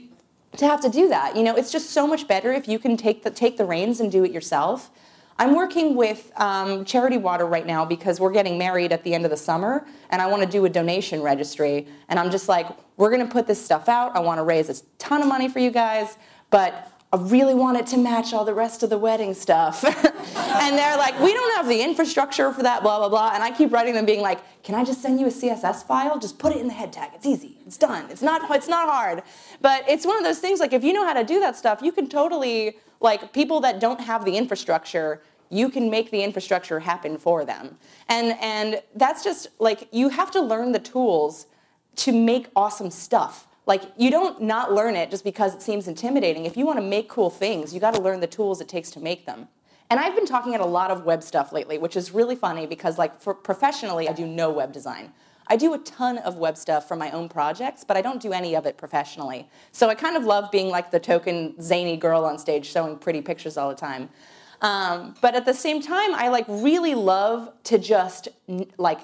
to 0.57 0.67
have 0.67 0.81
to 0.83 0.89
do 0.89 1.09
that. 1.09 1.37
You 1.37 1.43
know 1.43 1.57
it's 1.57 1.73
just 1.73 1.91
so 1.91 2.07
much 2.07 2.29
better 2.29 2.53
if 2.53 2.69
you 2.69 2.79
can 2.79 2.97
take 2.97 3.25
the 3.25 3.31
take 3.31 3.57
the 3.57 3.65
reins 3.65 3.99
and 3.99 4.11
do 4.11 4.23
it 4.25 4.31
yourself 4.31 4.91
I'm 5.39 5.55
working 5.55 5.97
with 5.97 6.33
um, 6.37 6.85
Charity 6.85 7.19
Water 7.19 7.45
right 7.47 7.67
now 7.67 7.85
because 7.85 8.19
we're 8.19 8.33
getting 8.33 8.57
married 8.57 8.91
at 8.91 9.05
the 9.05 9.13
end 9.13 9.25
of 9.25 9.31
the 9.31 9.37
summer, 9.37 9.87
and 10.09 10.23
I 10.23 10.27
want 10.27 10.43
to 10.43 10.49
do 10.49 10.65
a 10.65 10.69
donation 10.71 11.21
registry. 11.21 11.87
And 12.09 12.19
I'm 12.19 12.31
just 12.31 12.49
like, 12.49 12.67
we're 12.97 13.11
going 13.11 13.27
to 13.27 13.31
put 13.31 13.47
this 13.47 13.63
stuff 13.63 13.89
out. 13.89 14.17
I 14.17 14.21
want 14.21 14.39
to 14.39 14.45
raise 14.45 14.71
a 14.71 14.83
ton 14.99 15.21
of 15.21 15.29
money 15.29 15.49
for 15.49 15.59
you 15.59 15.71
guys, 15.71 16.17
but 16.51 16.91
I 17.17 17.19
really 17.19 17.55
want 17.55 17.79
it 17.79 17.87
to 17.89 17.97
match 17.97 18.35
all 18.35 18.45
the 18.45 18.53
rest 18.53 18.83
of 18.83 18.91
the 18.91 18.99
wedding 18.99 19.33
stuff. 19.33 19.83
and 20.37 20.77
they're 20.77 20.99
like, 20.99 21.19
we 21.19 21.33
don't 21.33 21.57
have 21.57 21.67
the 21.67 21.81
infrastructure 21.81 22.53
for 22.53 22.63
that, 22.63 22.83
blah, 22.83 22.99
blah, 22.99 23.09
blah. 23.09 23.31
And 23.33 23.43
I 23.43 23.51
keep 23.51 23.73
writing 23.73 23.95
them 23.95 24.05
being 24.05 24.21
like, 24.21 24.39
can 24.63 24.75
I 24.75 24.85
just 24.85 25.01
send 25.01 25.19
you 25.19 25.27
a 25.27 25.31
CSS 25.31 25.87
file? 25.87 26.19
Just 26.19 26.39
put 26.39 26.55
it 26.55 26.59
in 26.59 26.67
the 26.67 26.75
head 26.75 26.93
tag. 26.93 27.13
It's 27.15 27.25
easy. 27.25 27.57
It's 27.67 27.79
done. 27.79 28.11
It's 28.11 28.21
not, 28.21 28.55
it's 28.55 28.69
not 28.69 28.91
hard. 28.91 29.23
But 29.63 29.89
it's 29.89 30.05
one 30.05 30.19
of 30.19 30.25
those 30.25 30.41
things 30.41 30.61
like 30.61 30.75
if 30.75 30.85
you 30.85 30.93
know 30.93 31.07
how 31.07 31.15
to 31.15 31.25
do 31.25 31.41
that 31.41 31.57
stuff, 31.57 31.81
you 31.81 31.91
can 31.91 32.07
totally 32.07 32.77
like 33.01 33.33
people 33.33 33.61
that 33.61 33.81
don't 33.81 34.01
have 34.03 34.27
the 34.27 34.37
infrastructure 34.37 35.23
you 35.49 35.71
can 35.71 35.89
make 35.89 36.11
the 36.11 36.25
infrastructure 36.25 36.81
happen 36.81 37.17
for 37.17 37.45
them 37.45 37.79
and 38.09 38.37
and 38.41 38.83
that's 38.97 39.23
just 39.23 39.47
like 39.61 39.87
you 39.93 40.09
have 40.09 40.29
to 40.29 40.41
learn 40.41 40.73
the 40.73 40.79
tools 40.81 41.47
to 41.95 42.11
make 42.11 42.49
awesome 42.57 42.91
stuff 42.91 43.47
like 43.67 43.83
you 43.97 44.11
don't 44.11 44.41
not 44.41 44.73
learn 44.73 44.97
it 44.97 45.11
just 45.11 45.25
because 45.25 45.55
it 45.55 45.63
seems 45.63 45.87
intimidating 45.89 46.47
if 46.47 46.57
you 46.57 46.65
want 46.65 46.79
to 46.79 46.85
make 46.85 47.09
cool 47.09 47.31
things 47.31 47.75
you 47.75 47.81
got 47.81 47.95
to 47.95 48.01
learn 48.01 48.21
the 48.21 48.27
tools 48.27 48.61
it 48.61 48.69
takes 48.69 48.91
to 48.91 49.01
make 49.01 49.27
them 49.27 49.49
and 49.91 50.01
i've 50.01 50.15
been 50.15 50.27
talking 50.27 50.55
at 50.55 50.61
a 50.61 50.67
lot 50.67 50.91
of 50.91 51.05
web 51.05 51.23
stuff 51.23 51.53
lately 51.53 51.79
which 51.79 51.97
is 51.97 52.13
really 52.13 52.37
funny 52.37 52.67
because 52.67 52.99
like 52.99 53.21
for 53.21 53.35
professionally 53.35 54.09
i 54.09 54.13
do 54.13 54.27
no 54.27 54.51
web 54.51 54.73
design 54.73 55.13
I 55.49 55.57
do 55.57 55.75
a 55.75 55.79
ton 55.79 56.19
of 56.19 56.39
web 56.39 56.57
stuff 56.57 56.89
for 56.89 56.97
my 56.97 57.11
own 57.13 57.29
projects, 57.29 57.85
but 57.85 57.97
I 57.97 58.03
don't 58.03 58.21
do 58.21 58.33
any 58.33 58.57
of 58.57 58.67
it 58.67 58.77
professionally. 58.77 59.49
So 59.73 59.89
I 59.89 59.95
kind 59.95 60.17
of 60.17 60.25
love 60.25 60.51
being 60.51 60.69
like 60.69 60.91
the 60.91 60.99
token 60.99 61.61
zany 61.61 61.97
girl 61.97 62.25
on 62.25 62.39
stage 62.39 62.67
showing 62.67 62.99
pretty 62.99 63.21
pictures 63.21 63.57
all 63.57 63.69
the 63.69 63.77
time. 63.77 64.09
Um, 64.61 65.15
but 65.21 65.35
at 65.35 65.45
the 65.45 65.55
same 65.55 65.81
time, 65.81 66.15
I 66.15 66.29
like 66.29 66.47
really 66.49 66.95
love 66.95 67.53
to 67.65 67.79
just 67.79 68.29
like 68.77 69.01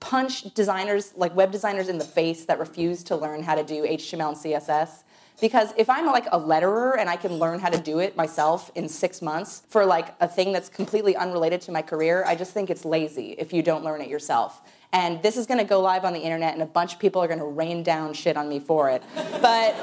punch 0.00 0.54
designers, 0.54 1.12
like 1.16 1.34
web 1.34 1.50
designers, 1.52 1.88
in 1.88 1.98
the 1.98 2.04
face 2.04 2.44
that 2.44 2.58
refuse 2.58 3.02
to 3.04 3.16
learn 3.16 3.42
how 3.42 3.54
to 3.54 3.64
do 3.64 3.82
HTML 3.82 4.28
and 4.28 4.36
CSS. 4.36 5.02
Because 5.40 5.74
if 5.76 5.90
I'm 5.90 6.06
like 6.06 6.26
a 6.32 6.40
letterer 6.40 6.98
and 6.98 7.10
I 7.10 7.16
can 7.16 7.34
learn 7.34 7.58
how 7.58 7.68
to 7.68 7.78
do 7.78 7.98
it 7.98 8.16
myself 8.16 8.70
in 8.74 8.88
six 8.88 9.20
months 9.20 9.62
for 9.68 9.84
like 9.84 10.14
a 10.20 10.28
thing 10.28 10.50
that's 10.50 10.70
completely 10.70 11.14
unrelated 11.14 11.60
to 11.62 11.72
my 11.72 11.82
career, 11.82 12.24
I 12.26 12.34
just 12.34 12.52
think 12.52 12.70
it's 12.70 12.86
lazy 12.86 13.32
if 13.38 13.52
you 13.52 13.62
don't 13.62 13.84
learn 13.84 14.00
it 14.00 14.08
yourself 14.08 14.62
and 14.92 15.22
this 15.22 15.36
is 15.36 15.46
to 15.58 15.64
go 15.64 15.80
live 15.80 16.04
on 16.04 16.12
the 16.12 16.20
internet 16.20 16.54
and 16.54 16.62
a 16.62 16.66
bunch 16.66 16.94
of 16.94 16.98
people 16.98 17.22
are 17.22 17.28
to 17.38 17.44
rain 17.44 17.82
down 17.82 18.14
shit 18.14 18.36
on 18.36 18.48
me 18.48 18.58
for 18.58 18.88
it 18.90 19.02
but 19.42 19.74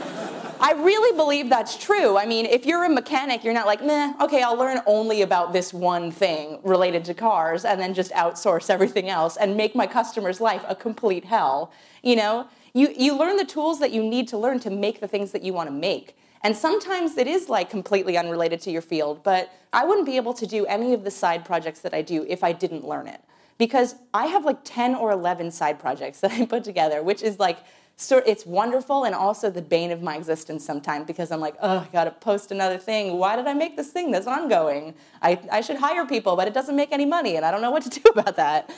i 0.64 0.72
really 0.72 1.16
believe 1.16 1.50
that's 1.50 1.78
true. 1.78 2.18
I 2.18 2.26
mean 2.26 2.46
if 2.46 2.66
you're 2.66 2.86
a 2.86 2.90
mechanic 2.90 3.44
you're 3.44 3.54
not 3.54 3.68
like 3.68 3.84
meh 3.84 4.14
okay 4.22 4.42
i'll 4.42 4.58
learn 4.58 4.80
only 4.86 5.22
about 5.22 5.54
this 5.54 5.74
one 5.74 6.10
thing 6.10 6.60
related 6.64 7.04
to 7.06 7.14
cars 7.14 7.66
and 7.66 7.80
then 7.80 7.94
just 7.94 8.12
outsource 8.14 8.70
everything 8.70 9.10
else 9.10 9.38
and 9.38 9.56
make 9.56 9.76
my 9.76 9.86
customer's 9.86 10.40
life 10.42 10.64
a 10.68 10.76
complete 10.76 11.26
hell 11.26 11.72
you 12.02 12.16
know? 12.16 12.48
You, 12.74 12.94
you 12.98 13.16
learn 13.16 13.38
the 13.38 13.46
tools 13.46 13.80
that 13.80 13.92
you 13.92 14.04
need 14.04 14.28
to 14.30 14.38
learn 14.38 14.60
to 14.62 14.72
make 14.72 15.00
the 15.00 15.08
things 15.08 15.32
that 15.32 15.44
you 15.44 15.54
want 15.54 15.68
to 15.68 15.74
make. 15.74 16.18
And 16.42 16.58
sometimes 16.58 17.18
it 17.18 17.28
is 17.28 17.48
like 17.48 17.70
completely 17.70 18.18
unrelated 18.18 18.60
to 18.62 18.72
your 18.72 18.82
field 18.82 19.24
but 19.24 19.52
i 19.74 19.86
wouldn't 19.86 20.06
be 20.06 20.18
able 20.18 20.34
to 20.34 20.48
do 20.48 20.66
any 20.66 20.94
of 20.94 21.04
the 21.04 21.12
side 21.12 21.46
projects 21.46 21.82
that 21.82 21.94
i 21.94 22.02
do 22.02 22.26
if 22.28 22.44
i 22.44 22.52
didn't 22.52 22.86
learn 22.86 23.08
it. 23.08 23.22
Because 23.58 23.96
I 24.14 24.26
have 24.26 24.46
like 24.46 24.60
10 24.64 24.96
or 24.96 25.12
11 25.12 25.52
side 25.52 25.80
projects 25.80 26.20
that 26.22 26.32
I 26.32 26.46
put 26.46 26.64
together, 26.64 27.04
which 27.04 27.22
is 27.22 27.40
like, 27.40 27.60
it's 27.98 28.46
wonderful 28.46 29.06
and 29.06 29.16
also 29.16 29.50
the 29.50 29.62
bane 29.62 29.92
of 29.92 30.02
my 30.02 30.18
existence 30.18 30.66
sometimes 30.66 31.06
because 31.06 31.32
I'm 31.32 31.40
like, 31.40 31.56
oh, 31.62 31.80
I 31.80 31.88
gotta 31.94 32.12
post 32.12 32.52
another 32.52 32.78
thing. 32.78 33.18
Why 33.18 33.36
did 33.36 33.48
I 33.48 33.54
make 33.54 33.78
this 33.78 33.90
thing 33.90 34.12
that's 34.12 34.28
ongoing? 34.28 34.96
I, 35.22 35.40
I 35.52 35.62
should 35.62 35.78
hire 35.78 36.06
people, 36.06 36.36
but 36.36 36.48
it 36.48 36.54
doesn't 36.54 36.76
make 36.76 36.92
any 36.92 37.06
money 37.06 37.36
and 37.36 37.46
I 37.46 37.52
don't 37.52 37.62
know 37.62 37.72
what 37.72 37.84
to 37.84 37.90
do 38.02 38.10
about 38.10 38.36
that. 38.36 38.70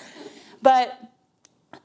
But 0.62 1.00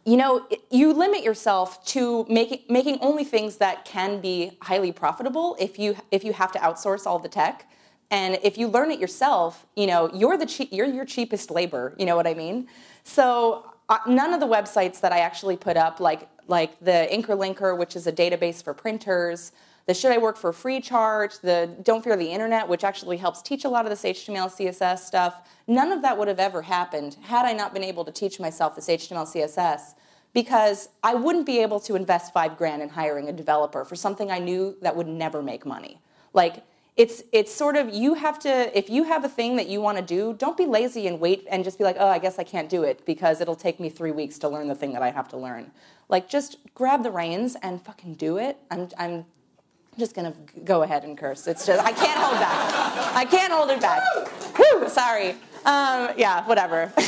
you 0.04 0.16
know, 0.16 0.46
you 0.70 0.92
limit 0.92 1.22
yourself 1.22 1.84
to 1.86 2.24
making 2.28 2.60
making 2.68 2.98
only 3.00 3.24
things 3.24 3.56
that 3.56 3.84
can 3.84 4.20
be 4.20 4.56
highly 4.62 4.92
profitable 4.92 5.56
if 5.58 5.78
you 5.78 5.96
if 6.10 6.24
you 6.24 6.32
have 6.32 6.52
to 6.52 6.58
outsource 6.58 7.06
all 7.06 7.18
the 7.18 7.28
tech. 7.28 7.66
And 8.12 8.38
if 8.42 8.58
you 8.58 8.66
learn 8.66 8.90
it 8.90 8.98
yourself, 8.98 9.66
you 9.76 9.86
know, 9.86 10.10
you're 10.12 10.36
the 10.36 10.46
che- 10.46 10.68
you're 10.72 10.86
your 10.86 11.04
cheapest 11.04 11.50
labor. 11.50 11.94
You 11.98 12.06
know 12.06 12.16
what 12.16 12.26
I 12.26 12.34
mean? 12.34 12.68
So 13.04 13.70
uh, 13.88 13.98
none 14.06 14.32
of 14.32 14.40
the 14.40 14.46
websites 14.46 15.00
that 15.00 15.12
I 15.12 15.18
actually 15.18 15.56
put 15.56 15.76
up, 15.76 16.00
like 16.00 16.28
like 16.50 16.78
the 16.80 17.08
Inkerlinker, 17.10 17.78
which 17.78 17.94
is 17.94 18.06
a 18.08 18.12
database 18.12 18.62
for 18.62 18.74
printers, 18.74 19.52
the 19.86 19.94
Should 19.94 20.12
I 20.12 20.18
Work 20.18 20.36
for 20.36 20.52
Free 20.52 20.80
chart, 20.80 21.38
the 21.42 21.70
Don't 21.82 22.02
Fear 22.02 22.16
the 22.16 22.30
Internet, 22.30 22.68
which 22.68 22.82
actually 22.84 23.16
helps 23.16 23.40
teach 23.40 23.64
a 23.64 23.68
lot 23.68 23.86
of 23.86 23.90
this 23.90 24.02
HTML, 24.02 24.50
CSS 24.50 24.98
stuff, 24.98 25.48
none 25.68 25.92
of 25.92 26.02
that 26.02 26.18
would 26.18 26.28
have 26.28 26.40
ever 26.40 26.62
happened 26.62 27.16
had 27.22 27.46
I 27.46 27.52
not 27.52 27.72
been 27.72 27.84
able 27.84 28.04
to 28.04 28.12
teach 28.12 28.40
myself 28.40 28.74
this 28.74 28.88
HTML, 28.88 29.26
CSS 29.26 29.94
because 30.32 30.88
I 31.02 31.14
wouldn't 31.14 31.46
be 31.46 31.60
able 31.60 31.80
to 31.80 31.96
invest 31.96 32.32
five 32.32 32.56
grand 32.56 32.82
in 32.82 32.88
hiring 32.88 33.28
a 33.28 33.32
developer 33.32 33.84
for 33.84 33.96
something 33.96 34.30
I 34.30 34.38
knew 34.38 34.76
that 34.82 34.94
would 34.94 35.08
never 35.08 35.42
make 35.42 35.66
money. 35.66 36.00
Like, 36.32 36.62
it's 36.96 37.22
it's 37.32 37.52
sort 37.52 37.76
of 37.76 37.88
you 37.94 38.14
have 38.14 38.38
to 38.38 38.76
if 38.76 38.90
you 38.90 39.04
have 39.04 39.24
a 39.24 39.28
thing 39.28 39.56
that 39.56 39.68
you 39.68 39.80
want 39.80 39.96
to 39.96 40.04
do 40.04 40.34
don't 40.34 40.56
be 40.56 40.66
lazy 40.66 41.06
and 41.06 41.20
wait 41.20 41.46
and 41.50 41.64
just 41.64 41.78
be 41.78 41.84
like 41.84 41.96
oh 41.98 42.08
i 42.08 42.18
guess 42.18 42.38
i 42.38 42.44
can't 42.44 42.68
do 42.68 42.82
it 42.82 43.04
because 43.06 43.40
it'll 43.40 43.54
take 43.56 43.78
me 43.80 43.88
three 43.88 44.10
weeks 44.10 44.38
to 44.38 44.48
learn 44.48 44.68
the 44.68 44.74
thing 44.74 44.92
that 44.92 45.02
i 45.02 45.10
have 45.10 45.28
to 45.28 45.36
learn. 45.36 45.70
Like 46.10 46.28
just 46.28 46.56
grab 46.74 47.04
the 47.04 47.10
reins 47.10 47.56
and 47.62 47.80
fucking 47.80 48.14
do 48.14 48.36
it. 48.36 48.58
I'm, 48.70 48.88
I'm 48.98 49.24
just 49.96 50.14
gonna 50.14 50.34
go 50.64 50.82
ahead 50.82 51.04
and 51.04 51.16
curse. 51.16 51.46
It's 51.46 51.64
just 51.64 51.80
i 51.84 51.92
can't 51.92 52.18
hold 52.18 52.38
back. 52.40 53.16
I 53.16 53.24
can't 53.24 53.52
hold 53.52 53.70
it 53.70 53.80
back. 53.80 54.02
Whew, 54.56 54.88
sorry. 54.88 55.30
Um, 55.64 56.10
yeah 56.16 56.44
whatever. 56.46 56.92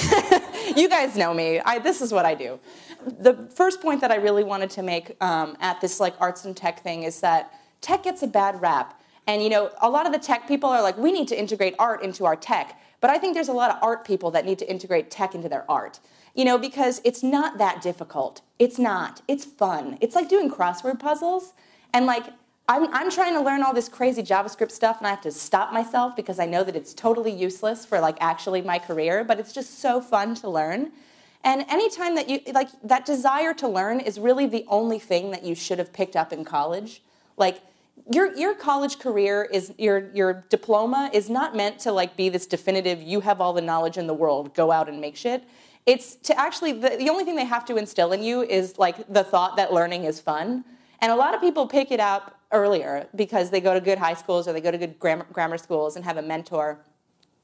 You 0.76 0.88
guys 0.88 1.16
know 1.16 1.34
me. 1.34 1.58
I, 1.60 1.80
this 1.80 2.00
is 2.00 2.12
what 2.12 2.24
i 2.24 2.34
do. 2.34 2.58
The 3.04 3.34
first 3.54 3.82
point 3.82 4.00
that 4.00 4.12
i 4.12 4.14
really 4.14 4.44
wanted 4.44 4.70
to 4.70 4.82
make 4.82 5.16
um, 5.20 5.56
at 5.60 5.80
this 5.80 5.98
like 5.98 6.14
arts 6.20 6.44
and 6.44 6.56
tech 6.56 6.82
thing 6.82 7.02
is 7.02 7.20
that 7.20 7.52
tech 7.80 8.04
gets 8.04 8.22
a 8.22 8.28
bad 8.28 8.60
rap 8.62 9.01
and 9.26 9.42
you 9.42 9.48
know, 9.48 9.70
a 9.80 9.88
lot 9.88 10.06
of 10.06 10.12
the 10.12 10.18
tech 10.18 10.48
people 10.48 10.68
are 10.68 10.82
like, 10.82 10.96
we 10.98 11.12
need 11.12 11.28
to 11.28 11.38
integrate 11.38 11.74
art 11.78 12.02
into 12.02 12.24
our 12.24 12.36
tech. 12.36 12.80
But 13.00 13.10
I 13.10 13.18
think 13.18 13.34
there's 13.34 13.48
a 13.48 13.52
lot 13.52 13.70
of 13.70 13.82
art 13.82 14.04
people 14.04 14.30
that 14.32 14.44
need 14.44 14.58
to 14.60 14.70
integrate 14.70 15.10
tech 15.10 15.34
into 15.34 15.48
their 15.48 15.68
art. 15.70 16.00
You 16.34 16.44
know, 16.44 16.56
because 16.56 17.00
it's 17.04 17.22
not 17.22 17.58
that 17.58 17.82
difficult. 17.82 18.40
It's 18.58 18.78
not. 18.78 19.20
It's 19.28 19.44
fun. 19.44 19.98
It's 20.00 20.14
like 20.14 20.28
doing 20.28 20.50
crossword 20.50 20.98
puzzles. 20.98 21.52
And 21.92 22.06
like, 22.06 22.24
I'm, 22.68 22.92
I'm 22.94 23.10
trying 23.10 23.34
to 23.34 23.40
learn 23.40 23.62
all 23.62 23.74
this 23.74 23.88
crazy 23.88 24.22
JavaScript 24.22 24.70
stuff 24.70 24.98
and 24.98 25.06
I 25.06 25.10
have 25.10 25.20
to 25.22 25.32
stop 25.32 25.72
myself 25.72 26.16
because 26.16 26.38
I 26.38 26.46
know 26.46 26.64
that 26.64 26.76
it's 26.76 26.94
totally 26.94 27.32
useless 27.32 27.84
for 27.84 28.00
like 28.00 28.16
actually 28.20 28.62
my 28.62 28.78
career, 28.78 29.24
but 29.24 29.38
it's 29.38 29.52
just 29.52 29.80
so 29.80 30.00
fun 30.00 30.34
to 30.36 30.48
learn. 30.48 30.92
And 31.44 31.66
anytime 31.68 32.14
that 32.14 32.28
you, 32.28 32.40
like, 32.52 32.68
that 32.84 33.04
desire 33.04 33.52
to 33.54 33.68
learn 33.68 33.98
is 34.00 34.18
really 34.18 34.46
the 34.46 34.64
only 34.68 35.00
thing 35.00 35.32
that 35.32 35.42
you 35.42 35.54
should 35.54 35.78
have 35.78 35.92
picked 35.92 36.14
up 36.14 36.32
in 36.32 36.44
college. 36.44 37.02
Like, 37.36 37.60
your 38.10 38.34
your 38.36 38.54
college 38.54 38.98
career 38.98 39.48
is 39.52 39.72
your 39.78 40.10
your 40.12 40.44
diploma 40.48 41.10
is 41.12 41.30
not 41.30 41.54
meant 41.54 41.78
to 41.80 41.92
like 41.92 42.16
be 42.16 42.28
this 42.28 42.46
definitive 42.46 43.00
you 43.02 43.20
have 43.20 43.40
all 43.40 43.52
the 43.52 43.60
knowledge 43.60 43.96
in 43.96 44.06
the 44.06 44.14
world 44.14 44.54
go 44.54 44.70
out 44.70 44.88
and 44.88 45.00
make 45.00 45.16
shit. 45.16 45.44
It's 45.84 46.14
to 46.16 46.38
actually 46.38 46.72
the, 46.72 46.96
the 46.96 47.08
only 47.08 47.24
thing 47.24 47.36
they 47.36 47.44
have 47.44 47.64
to 47.66 47.76
instill 47.76 48.12
in 48.12 48.22
you 48.22 48.42
is 48.42 48.78
like 48.78 49.12
the 49.12 49.24
thought 49.24 49.56
that 49.56 49.72
learning 49.72 50.04
is 50.04 50.20
fun. 50.20 50.64
And 51.00 51.10
a 51.10 51.16
lot 51.16 51.34
of 51.34 51.40
people 51.40 51.66
pick 51.66 51.90
it 51.90 52.00
up 52.00 52.38
earlier 52.52 53.08
because 53.16 53.50
they 53.50 53.60
go 53.60 53.74
to 53.74 53.80
good 53.80 53.98
high 53.98 54.14
schools 54.14 54.46
or 54.46 54.52
they 54.52 54.60
go 54.60 54.70
to 54.70 54.78
good 54.78 54.98
grammar, 54.98 55.26
grammar 55.32 55.58
schools 55.58 55.96
and 55.96 56.04
have 56.04 56.16
a 56.16 56.22
mentor. 56.22 56.78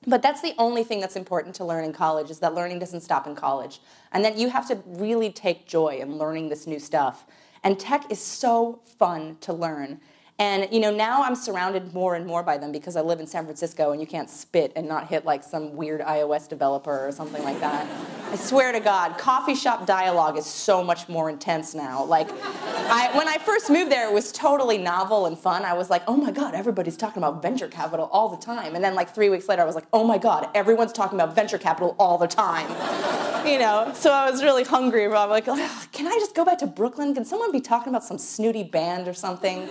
But 0.07 0.23
that's 0.23 0.41
the 0.41 0.55
only 0.59 0.85
thing 0.85 1.01
that's 1.01 1.17
important 1.17 1.55
to 1.57 1.65
learn 1.65 1.85
in 1.85 1.93
college 1.93 2.31
is 2.31 2.39
that 2.39 2.55
learning 2.55 2.79
doesn't 2.79 3.01
stop 3.01 3.27
in 3.27 3.35
college 3.35 3.81
and 4.13 4.25
that 4.25 4.37
you 4.37 4.49
have 4.49 4.69
to 4.69 4.81
really 4.87 5.31
take 5.31 5.67
joy 5.67 5.99
in 6.01 6.19
learning 6.19 6.49
this 6.49 6.67
new 6.67 6.79
stuff. 6.79 7.27
And 7.65 7.79
tech 7.79 8.11
is 8.11 8.21
so 8.21 8.81
fun 8.99 9.39
to 9.41 9.53
learn 9.53 10.01
and 10.41 10.69
you 10.71 10.79
know, 10.79 10.93
now 10.93 11.25
I'm 11.25 11.35
surrounded 11.35 11.93
more 11.93 12.15
and 12.15 12.25
more 12.25 12.45
by 12.45 12.59
them 12.59 12.71
because 12.71 12.95
I 12.95 13.01
live 13.01 13.19
in 13.19 13.27
San 13.27 13.45
Francisco 13.45 13.91
and 13.91 14.01
you 14.01 14.07
can't 14.07 14.31
spit 14.31 14.73
and 14.77 14.87
not 14.87 15.09
hit 15.09 15.25
like 15.25 15.43
some 15.43 15.75
weird 15.75 16.01
iOS 16.01 16.49
developer 16.49 17.07
or 17.07 17.11
something 17.11 17.43
like 17.43 17.59
that. 17.59 17.89
I 18.31 18.37
swear 18.37 18.71
to 18.71 18.79
God, 18.79 19.19
coffee 19.19 19.57
shop 19.57 19.85
dialogue 19.85 20.39
is 20.39 20.47
so 20.47 20.85
much 20.85 21.09
more 21.09 21.29
intense 21.29 21.75
now. 21.75 22.05
Like, 22.05 22.29
I, 22.31 23.11
when 23.17 23.27
I 23.27 23.39
first 23.39 23.69
moved 23.69 23.91
there, 23.91 24.09
it 24.09 24.15
was 24.15 24.31
totally 24.31 24.79
novel 24.79 25.27
and 25.27 25.37
fun. 25.37 25.65
I 25.65 25.73
was 25.73 25.91
like, 25.91 26.03
oh 26.07 26.17
my 26.17 26.31
God, 26.31 26.55
everybody's 26.55 26.97
talking 26.97 27.21
about 27.21 27.43
venture 27.43 27.69
capital 27.69 28.09
all 28.13 28.29
the 28.29 28.37
time. 28.37 28.77
And 28.77 28.85
then 28.85 28.95
like 28.95 29.13
three 29.13 29.31
weeks 29.31 29.49
later, 29.49 29.63
I 29.63 29.65
was 29.65 29.75
like, 29.75 29.87
oh 29.93 30.05
my 30.05 30.19
God, 30.19 30.51
everyone's 30.55 30.93
talking 30.93 31.19
about 31.19 31.35
venture 31.35 31.59
capital 31.59 31.97
all 31.99 32.17
the 32.17 32.29
time. 32.29 32.69
you 33.47 33.59
know, 33.59 33.91
so 33.95 34.13
I 34.13 34.31
was 34.31 34.45
really 34.45 34.63
hungry. 34.63 35.07
I'm 35.07 35.31
like, 35.31 35.47
can 35.47 36.07
I 36.07 36.17
just 36.21 36.37
go 36.37 36.45
back 36.45 36.59
to 36.59 36.67
Brooklyn? 36.69 37.15
Can 37.15 37.25
someone 37.25 37.51
be 37.51 37.61
talking 37.61 37.89
about 37.89 38.05
some 38.05 38.19
snooty 38.19 38.63
band 38.63 39.09
or 39.09 39.15
something? 39.15 39.69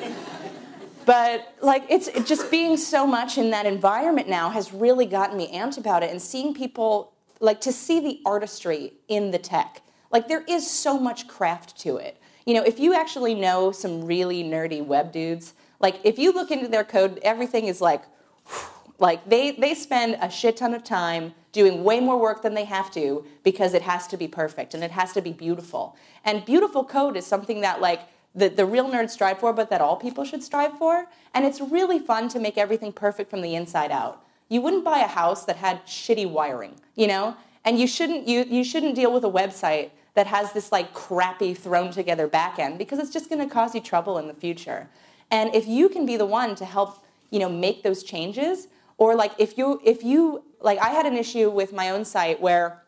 But 1.07 1.55
like 1.61 1.85
it's 1.89 2.09
it 2.09 2.25
just 2.25 2.51
being 2.51 2.75
so 2.75 3.07
much 3.07 3.37
in 3.37 3.49
that 3.51 3.65
environment 3.65 4.27
now 4.27 4.49
has 4.49 4.73
really 4.73 5.05
gotten 5.05 5.37
me 5.37 5.49
amped 5.53 5.77
about 5.77 6.03
it 6.03 6.11
and 6.11 6.21
seeing 6.21 6.53
people 6.53 7.13
like 7.39 7.61
to 7.61 7.71
see 7.71 8.01
the 8.01 8.19
artistry 8.25 8.91
in 9.07 9.31
the 9.31 9.37
tech. 9.37 9.81
Like 10.11 10.27
there 10.27 10.43
is 10.49 10.69
so 10.69 10.99
much 10.99 11.29
craft 11.29 11.79
to 11.79 11.95
it. 11.95 12.17
You 12.45 12.55
know, 12.55 12.63
if 12.63 12.77
you 12.77 12.93
actually 12.93 13.35
know 13.35 13.71
some 13.71 14.03
really 14.03 14.43
nerdy 14.43 14.85
web 14.85 15.13
dudes, 15.13 15.53
like 15.79 16.01
if 16.03 16.19
you 16.19 16.33
look 16.33 16.51
into 16.51 16.67
their 16.67 16.83
code, 16.83 17.19
everything 17.23 17.67
is 17.67 17.79
like 17.79 18.03
like 18.99 19.29
they 19.29 19.51
they 19.51 19.75
spend 19.75 20.17
a 20.21 20.29
shit 20.29 20.57
ton 20.57 20.73
of 20.73 20.83
time 20.83 21.33
doing 21.53 21.85
way 21.85 22.01
more 22.01 22.19
work 22.19 22.41
than 22.41 22.53
they 22.53 22.65
have 22.65 22.91
to 22.91 23.25
because 23.45 23.73
it 23.73 23.81
has 23.81 24.07
to 24.07 24.17
be 24.17 24.27
perfect 24.27 24.73
and 24.73 24.83
it 24.83 24.91
has 24.91 25.13
to 25.13 25.21
be 25.21 25.31
beautiful. 25.31 25.95
And 26.25 26.43
beautiful 26.43 26.83
code 26.83 27.15
is 27.15 27.25
something 27.25 27.61
that 27.61 27.79
like 27.79 28.01
that 28.37 28.55
the 28.55 28.65
real 28.65 28.89
nerds 28.89 29.09
strive 29.09 29.39
for, 29.39 29.51
but 29.51 29.69
that 29.71 29.81
all 29.81 29.97
people 29.97 30.23
should 30.23 30.43
strive 30.43 30.77
for. 30.77 31.07
And 31.33 31.43
it's 31.43 31.59
really 31.59 31.99
fun 31.99 32.29
to 32.29 32.39
make 32.39 32.57
everything 32.57 32.93
perfect 32.93 33.29
from 33.29 33.41
the 33.41 33.55
inside 33.55 33.91
out. 33.91 34.23
You 34.47 34.61
wouldn't 34.61 34.85
buy 34.85 34.99
a 34.99 35.07
house 35.07 35.43
that 35.45 35.57
had 35.57 35.85
shitty 35.85 36.29
wiring, 36.29 36.75
you 36.95 37.07
know? 37.07 37.35
And 37.65 37.79
you 37.79 37.87
shouldn't, 37.87 38.27
you, 38.27 38.45
you 38.47 38.63
shouldn't 38.63 38.95
deal 38.95 39.11
with 39.11 39.25
a 39.25 39.29
website 39.29 39.89
that 40.13 40.27
has 40.27 40.53
this 40.53 40.71
like 40.71 40.93
crappy 40.93 41.53
thrown 41.53 41.91
together 41.91 42.27
backend 42.27 42.77
because 42.77 42.99
it's 42.99 43.11
just 43.11 43.27
going 43.29 43.45
to 43.45 43.53
cause 43.53 43.75
you 43.75 43.81
trouble 43.81 44.17
in 44.19 44.27
the 44.27 44.33
future. 44.33 44.87
And 45.29 45.53
if 45.53 45.67
you 45.67 45.89
can 45.89 46.05
be 46.05 46.15
the 46.15 46.25
one 46.25 46.55
to 46.55 46.65
help, 46.65 47.03
you 47.31 47.39
know, 47.39 47.49
make 47.49 47.83
those 47.83 48.03
changes, 48.03 48.67
or 48.97 49.15
like 49.15 49.33
if 49.37 49.57
you 49.57 49.79
if 49.83 50.03
you 50.03 50.43
like 50.61 50.79
I 50.79 50.89
had 50.89 51.05
an 51.05 51.15
issue 51.15 51.49
with 51.49 51.73
my 51.73 51.89
own 51.89 52.03
site 52.05 52.41
where 52.41 52.83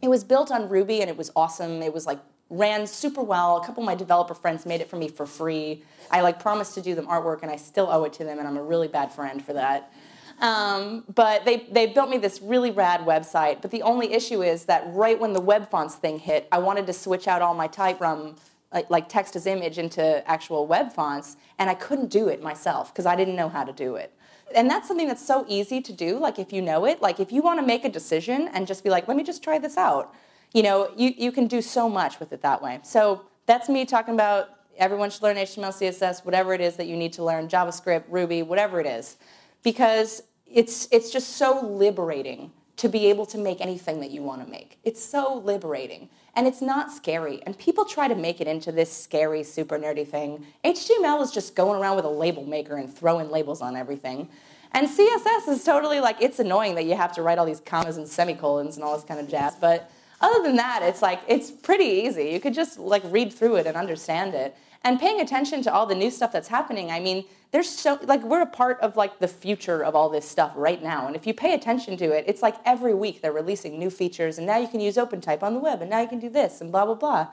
it 0.00 0.08
was 0.08 0.24
built 0.24 0.50
on 0.50 0.68
Ruby 0.68 1.00
and 1.00 1.10
it 1.10 1.16
was 1.16 1.30
awesome. 1.36 1.82
It 1.82 1.92
was 1.92 2.06
like 2.06 2.18
ran 2.50 2.86
super 2.86 3.22
well. 3.22 3.56
A 3.56 3.64
couple 3.64 3.82
of 3.82 3.86
my 3.86 3.94
developer 3.94 4.34
friends 4.34 4.66
made 4.66 4.80
it 4.80 4.90
for 4.90 4.96
me 4.96 5.08
for 5.08 5.24
free. 5.24 5.84
I 6.10 6.20
like 6.20 6.40
promised 6.40 6.74
to 6.74 6.82
do 6.82 6.94
them 6.94 7.06
artwork, 7.06 7.42
and 7.42 7.50
I 7.50 7.56
still 7.56 7.88
owe 7.90 8.04
it 8.04 8.12
to 8.14 8.24
them, 8.24 8.38
and 8.38 8.46
I'm 8.46 8.56
a 8.56 8.62
really 8.62 8.88
bad 8.88 9.12
friend 9.12 9.42
for 9.42 9.52
that. 9.52 9.92
Um, 10.40 11.04
but 11.14 11.44
they, 11.44 11.68
they 11.70 11.86
built 11.86 12.08
me 12.08 12.18
this 12.18 12.40
really 12.42 12.70
rad 12.70 13.00
website. 13.02 13.62
But 13.62 13.70
the 13.70 13.82
only 13.82 14.12
issue 14.12 14.42
is 14.42 14.64
that 14.64 14.84
right 14.88 15.18
when 15.18 15.32
the 15.32 15.40
web 15.40 15.68
fonts 15.68 15.94
thing 15.94 16.18
hit, 16.18 16.48
I 16.50 16.58
wanted 16.58 16.86
to 16.86 16.92
switch 16.92 17.28
out 17.28 17.42
all 17.42 17.54
my 17.54 17.66
type 17.66 18.00
like, 18.00 18.88
like 18.88 19.08
text 19.08 19.36
as 19.36 19.46
image 19.46 19.78
into 19.78 20.28
actual 20.28 20.66
web 20.66 20.92
fonts, 20.92 21.36
and 21.58 21.68
I 21.68 21.74
couldn't 21.74 22.08
do 22.08 22.28
it 22.28 22.42
myself 22.42 22.92
because 22.92 23.06
I 23.06 23.16
didn't 23.16 23.36
know 23.36 23.48
how 23.48 23.64
to 23.64 23.72
do 23.72 23.96
it. 23.96 24.14
And 24.54 24.68
that's 24.68 24.88
something 24.88 25.06
that's 25.06 25.24
so 25.24 25.44
easy 25.46 25.80
to 25.80 25.92
do, 25.92 26.18
like 26.18 26.38
if 26.38 26.52
you 26.52 26.62
know 26.62 26.84
it. 26.84 27.00
Like 27.00 27.20
if 27.20 27.30
you 27.30 27.42
want 27.42 27.60
to 27.60 27.66
make 27.66 27.84
a 27.84 27.88
decision 27.88 28.48
and 28.52 28.66
just 28.66 28.82
be 28.82 28.90
like, 28.90 29.06
let 29.06 29.16
me 29.16 29.22
just 29.22 29.44
try 29.44 29.58
this 29.58 29.76
out 29.76 30.14
you 30.52 30.62
know, 30.62 30.90
you, 30.96 31.12
you 31.16 31.32
can 31.32 31.46
do 31.46 31.62
so 31.62 31.88
much 31.88 32.18
with 32.18 32.32
it 32.32 32.42
that 32.42 32.62
way. 32.62 32.80
So 32.82 33.24
that's 33.46 33.68
me 33.68 33.84
talking 33.84 34.14
about 34.14 34.50
everyone 34.78 35.10
should 35.10 35.22
learn 35.22 35.36
HTML, 35.36 35.68
CSS, 35.68 36.24
whatever 36.24 36.54
it 36.54 36.60
is 36.60 36.76
that 36.76 36.86
you 36.86 36.96
need 36.96 37.12
to 37.14 37.24
learn, 37.24 37.48
JavaScript, 37.48 38.04
Ruby, 38.08 38.42
whatever 38.42 38.80
it 38.80 38.86
is. 38.86 39.16
Because 39.62 40.22
it's, 40.46 40.88
it's 40.90 41.10
just 41.10 41.36
so 41.36 41.60
liberating 41.64 42.50
to 42.76 42.88
be 42.88 43.06
able 43.06 43.26
to 43.26 43.36
make 43.36 43.60
anything 43.60 44.00
that 44.00 44.10
you 44.10 44.22
want 44.22 44.42
to 44.42 44.50
make. 44.50 44.78
It's 44.84 45.04
so 45.04 45.36
liberating. 45.44 46.08
And 46.34 46.46
it's 46.46 46.62
not 46.62 46.90
scary. 46.90 47.42
And 47.44 47.58
people 47.58 47.84
try 47.84 48.08
to 48.08 48.14
make 48.14 48.40
it 48.40 48.46
into 48.46 48.72
this 48.72 48.90
scary, 48.90 49.42
super 49.42 49.78
nerdy 49.78 50.08
thing. 50.08 50.46
HTML 50.64 51.20
is 51.20 51.30
just 51.30 51.54
going 51.54 51.78
around 51.78 51.96
with 51.96 52.06
a 52.06 52.10
label 52.10 52.46
maker 52.46 52.76
and 52.76 52.92
throwing 52.92 53.30
labels 53.30 53.60
on 53.60 53.76
everything. 53.76 54.30
And 54.72 54.88
CSS 54.88 55.48
is 55.48 55.64
totally 55.64 56.00
like, 56.00 56.22
it's 56.22 56.38
annoying 56.38 56.74
that 56.76 56.84
you 56.84 56.94
have 56.94 57.12
to 57.14 57.22
write 57.22 57.38
all 57.38 57.44
these 57.44 57.60
commas 57.60 57.96
and 57.98 58.08
semicolons 58.08 58.76
and 58.76 58.84
all 58.84 58.94
this 58.94 59.04
kind 59.04 59.20
of 59.20 59.28
jazz. 59.28 59.56
But 59.60 59.90
other 60.20 60.42
than 60.42 60.56
that, 60.56 60.82
it's 60.82 61.02
like 61.02 61.20
it's 61.26 61.50
pretty 61.50 61.84
easy. 61.84 62.30
You 62.30 62.40
could 62.40 62.54
just 62.54 62.78
like 62.78 63.02
read 63.06 63.32
through 63.32 63.56
it 63.56 63.66
and 63.66 63.76
understand 63.76 64.34
it. 64.34 64.56
And 64.82 64.98
paying 64.98 65.20
attention 65.20 65.62
to 65.62 65.72
all 65.72 65.86
the 65.86 65.94
new 65.94 66.10
stuff 66.10 66.32
that's 66.32 66.48
happening, 66.48 66.90
I 66.90 67.00
mean, 67.00 67.24
there's 67.52 67.68
so 67.68 67.98
like 68.02 68.22
we're 68.22 68.42
a 68.42 68.46
part 68.46 68.80
of 68.80 68.96
like 68.96 69.18
the 69.18 69.28
future 69.28 69.82
of 69.82 69.94
all 69.94 70.08
this 70.08 70.28
stuff 70.28 70.52
right 70.54 70.82
now. 70.82 71.06
And 71.06 71.16
if 71.16 71.26
you 71.26 71.34
pay 71.34 71.54
attention 71.54 71.96
to 71.98 72.12
it, 72.12 72.24
it's 72.26 72.42
like 72.42 72.56
every 72.64 72.94
week 72.94 73.22
they're 73.22 73.32
releasing 73.32 73.78
new 73.78 73.90
features 73.90 74.38
and 74.38 74.46
now 74.46 74.58
you 74.58 74.68
can 74.68 74.80
use 74.80 74.96
OpenType 74.96 75.42
on 75.42 75.54
the 75.54 75.60
web 75.60 75.80
and 75.80 75.90
now 75.90 76.00
you 76.00 76.08
can 76.08 76.20
do 76.20 76.30
this 76.30 76.60
and 76.60 76.70
blah 76.70 76.84
blah 76.84 76.94
blah. 76.94 77.28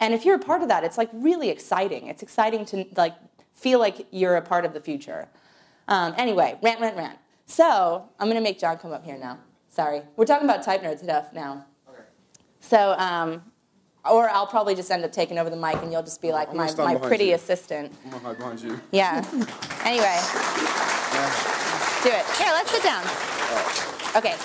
And 0.00 0.14
if 0.14 0.24
you're 0.24 0.36
a 0.36 0.40
part 0.40 0.62
of 0.62 0.68
that, 0.68 0.84
it's 0.84 0.96
like 0.96 1.10
really 1.12 1.50
exciting. 1.50 2.06
It's 2.06 2.22
exciting 2.22 2.64
to 2.66 2.86
like 2.96 3.14
feel 3.54 3.78
like 3.78 4.06
you're 4.10 4.36
a 4.36 4.42
part 4.42 4.64
of 4.64 4.72
the 4.72 4.80
future. 4.80 5.28
Um, 5.88 6.14
anyway, 6.16 6.58
rant, 6.62 6.80
rant, 6.80 6.96
rant. 6.96 7.18
So 7.46 8.08
I'm 8.18 8.28
gonna 8.28 8.40
make 8.40 8.58
Jon 8.58 8.78
come 8.78 8.92
up 8.92 9.04
here 9.04 9.18
now. 9.18 9.38
Sorry, 9.68 10.02
we're 10.16 10.24
talking 10.24 10.48
about 10.48 10.62
type 10.62 10.82
nerd 10.82 10.98
stuff 10.98 11.32
now. 11.32 11.66
Okay. 12.60 12.68
So, 12.68 12.92
um, 12.98 13.42
or 14.08 14.28
I'll 14.30 14.46
probably 14.46 14.74
just 14.74 14.90
end 14.90 15.04
up 15.04 15.12
taking 15.12 15.38
over 15.38 15.50
the 15.50 15.56
mic, 15.56 15.76
and 15.82 15.92
you'll 15.92 16.02
just 16.02 16.22
be 16.22 16.32
like 16.32 16.54
my, 16.54 16.72
my 16.76 16.94
pretty 16.96 17.26
you. 17.26 17.34
assistant. 17.34 17.92
I'm 18.04 18.10
gonna 18.10 18.22
hide 18.22 18.38
behind 18.38 18.60
you. 18.60 18.80
Yeah. 18.90 19.16
anyway, 19.84 20.18
do 22.02 22.10
it. 22.10 22.24
Here, 22.36 22.52
let's 22.52 22.70
sit 22.70 22.82
down. 22.82 23.04
Okay. 24.16 24.36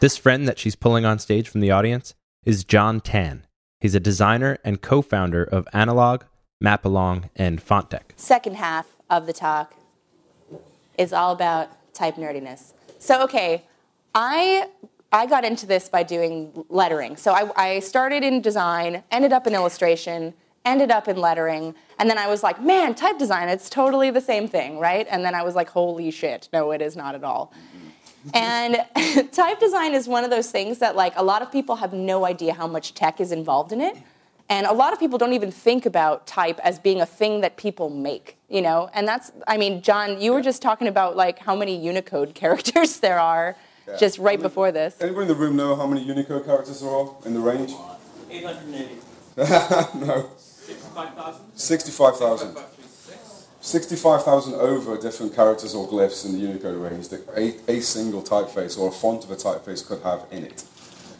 This 0.00 0.16
friend 0.16 0.46
that 0.48 0.58
she's 0.58 0.76
pulling 0.76 1.04
on 1.04 1.18
stage 1.18 1.48
from 1.48 1.60
the 1.60 1.70
audience 1.70 2.14
is 2.44 2.64
Jon 2.64 3.00
Tan. 3.00 3.46
He's 3.80 3.94
a 3.94 4.00
designer 4.00 4.58
and 4.64 4.80
co 4.80 5.02
founder 5.02 5.44
of 5.44 5.68
Analog, 5.72 6.22
Mapalong, 6.62 7.30
and 7.36 7.60
Fontdeck. 7.64 8.12
Second 8.16 8.56
half 8.56 8.86
of 9.10 9.26
the 9.26 9.32
talk 9.32 9.74
is 10.96 11.12
all 11.12 11.32
about 11.32 11.68
type 11.92 12.16
nerdiness. 12.16 12.72
So, 12.98 13.22
okay, 13.24 13.64
I 14.14 14.68
I 15.14 15.26
got 15.26 15.44
into 15.44 15.64
this 15.64 15.88
by 15.88 16.02
doing 16.02 16.64
lettering. 16.68 17.16
So 17.16 17.32
I, 17.32 17.48
I, 17.56 17.78
started 17.78 18.24
in 18.24 18.40
design, 18.40 19.04
ended 19.12 19.32
up 19.32 19.46
in 19.46 19.54
illustration, 19.54 20.34
ended 20.64 20.90
up 20.90 21.06
in 21.06 21.16
lettering, 21.16 21.76
and 22.00 22.10
then 22.10 22.18
I 22.18 22.26
was 22.26 22.42
like, 22.42 22.60
man, 22.60 22.96
type 22.96 23.16
design, 23.16 23.48
it's 23.48 23.70
totally 23.70 24.10
the 24.10 24.20
same 24.20 24.48
thing, 24.48 24.80
right? 24.80 25.06
And 25.08 25.24
then 25.24 25.36
I 25.36 25.44
was 25.44 25.54
like, 25.54 25.70
holy 25.70 26.10
shit, 26.10 26.48
no, 26.52 26.72
it 26.72 26.82
is 26.82 26.96
not 26.96 27.14
at 27.14 27.22
all. 27.22 27.52
and 28.34 28.84
type 29.32 29.60
design 29.60 29.94
is 29.94 30.08
one 30.08 30.24
of 30.24 30.30
those 30.30 30.50
things 30.50 30.78
that 30.78 30.96
like 30.96 31.12
a 31.14 31.22
lot 31.22 31.42
of 31.42 31.52
people 31.52 31.76
have 31.76 31.92
no 31.92 32.26
idea 32.26 32.52
how 32.52 32.66
much 32.66 32.92
tech 32.94 33.20
is 33.20 33.30
involved 33.30 33.70
in 33.70 33.80
it. 33.80 33.96
And 34.48 34.66
a 34.66 34.72
lot 34.72 34.92
of 34.92 34.98
people 34.98 35.16
don't 35.16 35.32
even 35.32 35.52
think 35.52 35.86
about 35.86 36.26
type 36.26 36.58
as 36.64 36.80
being 36.80 37.00
a 37.00 37.06
thing 37.06 37.40
that 37.42 37.56
people 37.56 37.88
make, 37.88 38.36
you 38.48 38.62
know? 38.62 38.90
And 38.92 39.06
that's, 39.06 39.30
I 39.46 39.58
mean, 39.58 39.80
Jon, 39.80 40.20
you 40.20 40.32
were 40.32 40.42
just 40.42 40.60
talking 40.60 40.88
about 40.88 41.16
like 41.16 41.38
how 41.38 41.54
many 41.54 41.76
Unicode 41.76 42.34
characters 42.42 42.98
there 42.98 43.20
are 43.20 43.54
yeah. 43.86 43.96
just 43.96 44.18
right 44.18 44.40
before 44.40 44.72
this. 44.72 44.96
Anybody 45.00 45.22
in 45.22 45.28
the 45.28 45.34
room 45.34 45.56
know 45.56 45.76
how 45.76 45.86
many 45.86 46.02
Unicode 46.02 46.44
characters 46.44 46.80
there 46.80 46.90
are 46.90 47.10
in 47.24 47.34
the 47.34 47.40
range? 47.40 47.72
880. 48.30 48.94
no. 50.06 50.30
65,000? 50.36 51.42
65,000. 51.54 52.56
65,000 53.60 54.54
over 54.54 54.98
different 54.98 55.34
characters 55.34 55.74
or 55.74 55.88
glyphs 55.88 56.26
in 56.26 56.32
the 56.32 56.38
Unicode 56.38 56.76
range 56.76 57.08
that 57.08 57.26
a, 57.34 57.54
a 57.70 57.80
single 57.80 58.20
typeface 58.22 58.78
or 58.78 58.88
a 58.88 58.92
font 58.92 59.24
of 59.24 59.30
a 59.30 59.36
typeface 59.36 59.86
could 59.86 60.02
have 60.02 60.26
in 60.30 60.44
it. 60.44 60.64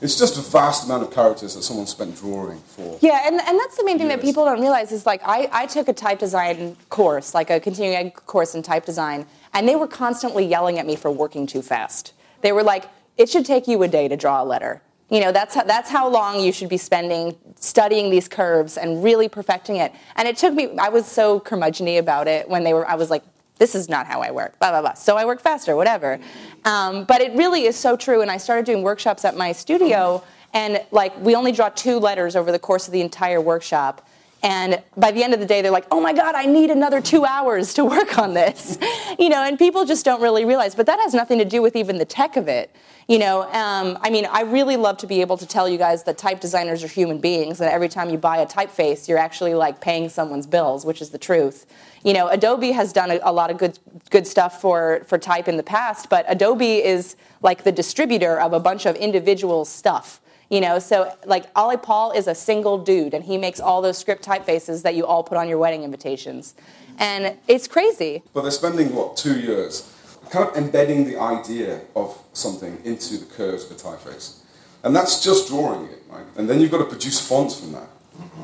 It's 0.03 0.19
just 0.19 0.37
a 0.37 0.43
vast 0.43 0.85
amount 0.85 1.05
of 1.05 1.11
characters 1.11 1.55
that 1.55 1.63
someone 1.63 1.87
spent 1.87 2.17
drawing 2.19 2.59
for. 2.59 2.99
Yeah, 3.01 3.23
and, 3.25 3.41
and 3.41 3.59
that's 3.59 3.79
the 3.79 3.85
main 3.85 3.97
thing 3.97 4.09
that 4.09 4.21
people 4.21 4.45
don't 4.45 4.61
realize 4.61 4.93
is 4.93 5.07
like 5.07 5.23
I, 5.25 5.49
I 5.51 5.67
took 5.67 5.89
a 5.89 5.95
type 5.95 6.19
design 6.19 6.77
course, 6.91 7.33
like 7.33 7.49
a 7.49 7.59
continuing 7.59 7.97
ed 7.97 8.15
course 8.27 8.55
in 8.55 8.63
type 8.63 8.85
design, 8.85 9.25
and 9.55 9.67
they 9.67 9.77
were 9.77 9.87
constantly 9.87 10.45
yelling 10.45 10.79
at 10.79 10.85
me 10.85 10.97
for 10.97 11.11
working 11.11 11.47
too 11.47 11.63
fast. 11.63 12.13
They 12.45 12.53
were 12.53 12.63
like, 12.63 12.85
it 13.17 13.31
should 13.31 13.47
take 13.47 13.67
you 13.67 13.83
a 13.85 13.89
day 13.89 14.07
to 14.07 14.17
draw 14.17 14.43
a 14.43 14.45
letter. 14.45 14.83
You 15.09 15.21
know, 15.21 15.33
that's 15.33 15.55
how, 15.55 15.65
that's 15.65 15.89
how 15.89 16.09
long 16.09 16.41
you 16.41 16.53
should 16.53 16.69
be 16.69 16.77
spending 16.77 17.35
studying 17.57 18.11
these 18.11 18.29
curves 18.29 18.77
and 18.77 19.03
really 19.03 19.31
perfecting 19.31 19.77
it. 19.77 19.93
And 20.17 20.29
it 20.29 20.37
took 20.37 20.53
me, 20.53 20.77
I 20.79 20.91
was 20.91 21.07
so 21.07 21.41
curmudgeony 21.41 21.99
about 21.99 22.29
it 22.29 22.47
when 22.47 22.63
they 22.63 22.75
were, 22.75 22.87
I 22.87 22.97
was 22.97 23.09
like, 23.09 23.23
this 23.59 23.75
is 23.75 23.89
not 23.89 24.07
how 24.07 24.21
I 24.21 24.31
work, 24.31 24.59
blah, 24.59 24.73
blah, 24.73 24.83
blah. 24.83 24.93
So 24.93 25.17
I 25.17 25.25
work 25.25 25.41
faster, 25.41 25.75
whatever. 25.75 26.21
Um, 26.67 27.05
but 27.05 27.23
it 27.23 27.33
really 27.35 27.65
is 27.65 27.77
so 27.77 27.97
true. 27.97 28.21
And 28.21 28.31
I 28.31 28.37
started 28.37 28.67
doing 28.67 28.83
workshops 28.83 29.25
at 29.25 29.37
my 29.37 29.53
studio, 29.53 30.23
and 30.53 30.85
like, 30.91 31.19
we 31.21 31.35
only 31.35 31.53
draw 31.53 31.71
two 31.71 31.99
letters 31.99 32.37
over 32.37 32.53
the 32.53 32.59
course 32.59 32.87
of 32.89 32.93
the 32.93 33.01
entire 33.01 33.41
workshop. 33.41 34.07
And 34.45 34.83
by 34.95 35.11
the 35.11 35.25
end 35.25 35.33
of 35.33 35.41
the 35.41 35.47
day, 35.47 35.63
they're 35.63 35.71
like, 35.71 35.87
oh 35.91 36.03
my 36.03 36.13
God, 36.13 36.35
I 36.35 36.45
need 36.45 36.71
another 36.71 37.01
two 37.01 37.25
hours 37.25 37.73
to 37.75 37.85
work 37.85 38.19
on 38.19 38.35
this. 38.35 38.77
you 39.19 39.31
know, 39.31 39.43
and 39.43 39.59
people 39.59 39.87
just 39.87 40.05
don't 40.05 40.21
really 40.21 40.45
realize. 40.45 40.75
But 40.75 40.85
that 40.85 41.01
has 41.01 41.15
nothing 41.15 41.39
to 41.39 41.47
do 41.47 41.63
with 41.63 41.75
even 41.75 41.97
the 41.97 42.05
tech 42.05 42.37
of 42.37 42.47
it. 42.47 42.77
You 43.09 43.19
know, 43.19 43.43
um, 43.53 43.99
I 44.03 44.11
mean, 44.11 44.27
I 44.31 44.43
really 44.43 44.77
love 44.77 44.99
to 44.99 45.07
be 45.07 45.23
able 45.23 45.39
to 45.39 45.47
tell 45.47 45.67
you 45.67 45.79
guys 45.79 46.05
that 46.05 46.19
type 46.19 46.41
designers 46.41 46.85
are 46.85 46.89
human 46.89 47.19
beings, 47.19 47.61
and 47.61 47.71
every 47.71 47.89
time 47.89 48.09
you 48.09 48.17
buy 48.17 48.39
a 48.39 48.47
typeface, 48.47 49.09
you're 49.09 49.19
actually 49.19 49.55
like 49.55 49.81
paying 49.81 50.09
someone's 50.09 50.47
bills, 50.47 50.87
which 50.87 51.03
is 51.03 51.11
the 51.11 51.19
truth. 51.19 51.67
You 52.03 52.15
know, 52.15 52.29
Adobe 52.29 52.73
has 52.73 52.95
done 52.95 53.11
a, 53.11 53.21
a 53.23 53.33
lot 53.33 53.51
of 53.51 53.59
good 53.59 53.79
good 54.11 54.27
stuff 54.27 54.61
for 54.61 55.05
for 55.07 55.19
type 55.19 55.49
in 55.49 55.59
the 55.59 55.63
past, 55.63 56.09
but 56.09 56.25
Adobe 56.29 56.83
is 56.83 57.17
like 57.43 57.65
the 57.65 57.73
distributor 57.73 58.41
of 58.41 58.55
a 58.55 58.61
bunch 58.61 58.87
of 58.87 58.97
individual 58.97 59.67
stuff. 59.67 60.21
You 60.55 60.61
know, 60.61 60.79
so 60.79 61.13
like 61.27 61.47
Ale 61.59 61.77
Paul 61.77 62.13
is 62.13 62.29
a 62.29 62.35
single 62.35 62.79
dude, 62.79 63.13
and 63.13 63.25
he 63.25 63.37
makes 63.37 63.59
all 63.59 63.83
those 63.83 63.99
script 63.99 64.25
typefaces 64.25 64.83
that 64.83 64.95
you 64.95 65.05
all 65.05 65.25
put 65.25 65.37
on 65.37 65.49
your 65.49 65.59
wedding 65.59 65.83
invitations, 65.83 66.55
and 66.97 67.37
it's 67.49 67.67
crazy. 67.67 68.23
But 68.33 68.43
they're 68.43 68.53
spending 68.53 68.95
what 68.95 69.17
two 69.17 69.41
years, 69.41 69.93
kind 70.31 70.49
of 70.49 70.57
embedding 70.57 71.07
the 71.07 71.19
idea 71.19 71.81
of 71.97 72.17
something 72.35 72.81
into 72.85 73.17
the 73.17 73.25
curves 73.25 73.65
of 73.65 73.73
a 73.73 73.75
typeface, 73.75 74.43
and 74.85 74.95
that's 74.95 75.25
just 75.25 75.49
drawing 75.49 75.89
it, 75.89 76.05
right? 76.09 76.25
And 76.37 76.49
then 76.49 76.61
you've 76.61 76.71
got 76.71 76.79
to 76.79 76.91
produce 76.95 77.19
fonts 77.19 77.59
from 77.59 77.73
that, 77.73 77.89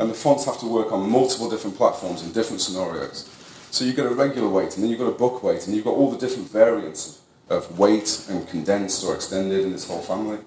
and 0.00 0.10
the 0.10 0.14
fonts 0.14 0.46
have 0.46 0.58
to 0.58 0.66
work 0.66 0.90
on 0.90 1.08
multiple 1.08 1.48
different 1.48 1.76
platforms 1.76 2.24
in 2.24 2.32
different 2.32 2.60
scenarios. 2.60 3.30
So 3.70 3.84
you've 3.84 3.94
got 3.94 4.06
a 4.06 4.14
regular 4.16 4.48
weight, 4.48 4.74
and 4.74 4.82
then 4.82 4.90
you've 4.90 4.98
got 4.98 5.14
a 5.14 5.20
book 5.24 5.44
weight, 5.44 5.64
and 5.68 5.76
you've 5.76 5.84
got 5.84 5.94
all 5.94 6.10
the 6.10 6.18
different 6.18 6.50
variants 6.50 7.20
of 7.48 7.78
weight 7.78 8.26
and 8.28 8.48
condensed 8.48 9.04
or 9.04 9.14
extended 9.14 9.60
in 9.60 9.70
this 9.70 9.86
whole 9.86 10.02
family. 10.02 10.38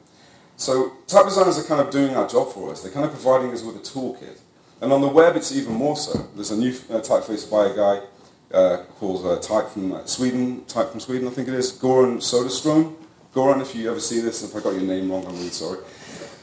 So 0.57 0.93
type 1.07 1.25
designers 1.25 1.57
are 1.59 1.63
kind 1.63 1.81
of 1.81 1.91
doing 1.91 2.15
our 2.15 2.27
job 2.27 2.53
for 2.53 2.71
us. 2.71 2.81
They're 2.81 2.91
kind 2.91 3.05
of 3.05 3.11
providing 3.11 3.51
us 3.51 3.63
with 3.63 3.75
a 3.75 3.79
toolkit. 3.79 4.39
And 4.81 4.91
on 4.91 5.01
the 5.01 5.07
web, 5.07 5.35
it's 5.35 5.51
even 5.51 5.73
more 5.73 5.95
so. 5.95 6.27
There's 6.35 6.51
a 6.51 6.57
new 6.57 6.71
uh, 6.89 6.99
typeface 6.99 7.49
by 7.49 7.67
a 7.67 7.75
guy 7.75 8.05
uh, 8.53 8.83
called 8.99 9.25
uh, 9.25 9.39
Type 9.39 9.69
from 9.69 9.93
uh, 9.93 10.05
Sweden, 10.05 10.65
Type 10.65 10.89
from 10.91 10.99
Sweden, 10.99 11.27
I 11.27 11.31
think 11.31 11.47
it 11.47 11.53
is, 11.53 11.71
Goran 11.71 12.17
Soderstrom. 12.17 12.95
Goran, 13.33 13.61
if 13.61 13.73
you 13.73 13.89
ever 13.89 13.99
see 13.99 14.19
this, 14.19 14.43
if 14.43 14.55
I 14.55 14.59
got 14.59 14.73
your 14.73 14.83
name 14.83 15.09
wrong, 15.09 15.25
I'm 15.25 15.33
really 15.33 15.49
sorry. 15.49 15.79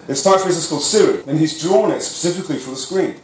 His 0.06 0.24
typeface 0.24 0.56
is 0.56 0.66
called 0.66 0.82
Siri, 0.82 1.22
and 1.26 1.38
he's 1.38 1.60
drawn 1.62 1.92
it 1.92 2.00
specifically 2.00 2.56
for 2.56 2.70
the 2.70 2.76
screen. 2.76 3.14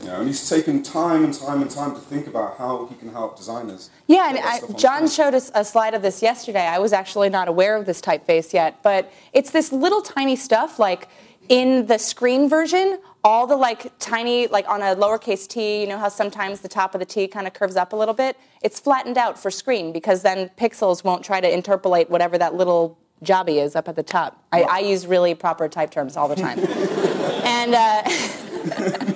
You 0.00 0.06
know, 0.06 0.20
and 0.20 0.26
he's 0.26 0.48
taken 0.48 0.82
time 0.82 1.24
and 1.24 1.32
time 1.32 1.62
and 1.62 1.70
time 1.70 1.94
to 1.94 2.00
think 2.00 2.26
about 2.26 2.58
how 2.58 2.86
he 2.86 2.94
can 2.96 3.08
help 3.08 3.36
designers. 3.36 3.90
Yeah, 4.06 4.28
and 4.28 4.38
I, 4.38 4.60
Jon 4.76 5.08
showed 5.08 5.34
us 5.34 5.50
a 5.54 5.64
slide 5.64 5.94
of 5.94 6.02
this 6.02 6.22
yesterday. 6.22 6.66
I 6.66 6.78
was 6.78 6.92
actually 6.92 7.28
not 7.28 7.48
aware 7.48 7.76
of 7.76 7.86
this 7.86 8.00
typeface 8.00 8.52
yet, 8.52 8.82
but 8.82 9.10
it's 9.32 9.50
this 9.50 9.72
little 9.72 10.02
tiny 10.02 10.36
stuff 10.36 10.78
like 10.78 11.08
in 11.48 11.86
the 11.86 11.98
screen 11.98 12.48
version, 12.48 12.98
all 13.24 13.46
the 13.46 13.56
like 13.56 13.92
tiny, 13.98 14.46
like 14.48 14.68
on 14.68 14.82
a 14.82 14.96
lowercase 14.96 15.48
t, 15.48 15.80
you 15.80 15.86
know 15.86 15.98
how 15.98 16.08
sometimes 16.08 16.60
the 16.60 16.68
top 16.68 16.94
of 16.94 16.98
the 16.98 17.06
t 17.06 17.26
kind 17.26 17.46
of 17.46 17.54
curves 17.54 17.76
up 17.76 17.92
a 17.92 17.96
little 17.96 18.14
bit? 18.14 18.36
It's 18.62 18.78
flattened 18.78 19.18
out 19.18 19.38
for 19.38 19.50
screen 19.50 19.92
because 19.92 20.22
then 20.22 20.50
pixels 20.58 21.04
won't 21.04 21.24
try 21.24 21.40
to 21.40 21.52
interpolate 21.52 22.10
whatever 22.10 22.38
that 22.38 22.54
little 22.54 22.98
jobby 23.24 23.62
is 23.62 23.74
up 23.76 23.88
at 23.88 23.96
the 23.96 24.02
top. 24.02 24.42
I, 24.52 24.62
I 24.62 24.78
use 24.80 25.06
really 25.06 25.34
proper 25.34 25.68
type 25.68 25.90
terms 25.90 26.16
all 26.16 26.28
the 26.28 26.36
time. 26.36 26.58
and 27.44 27.74
uh, 27.74 28.02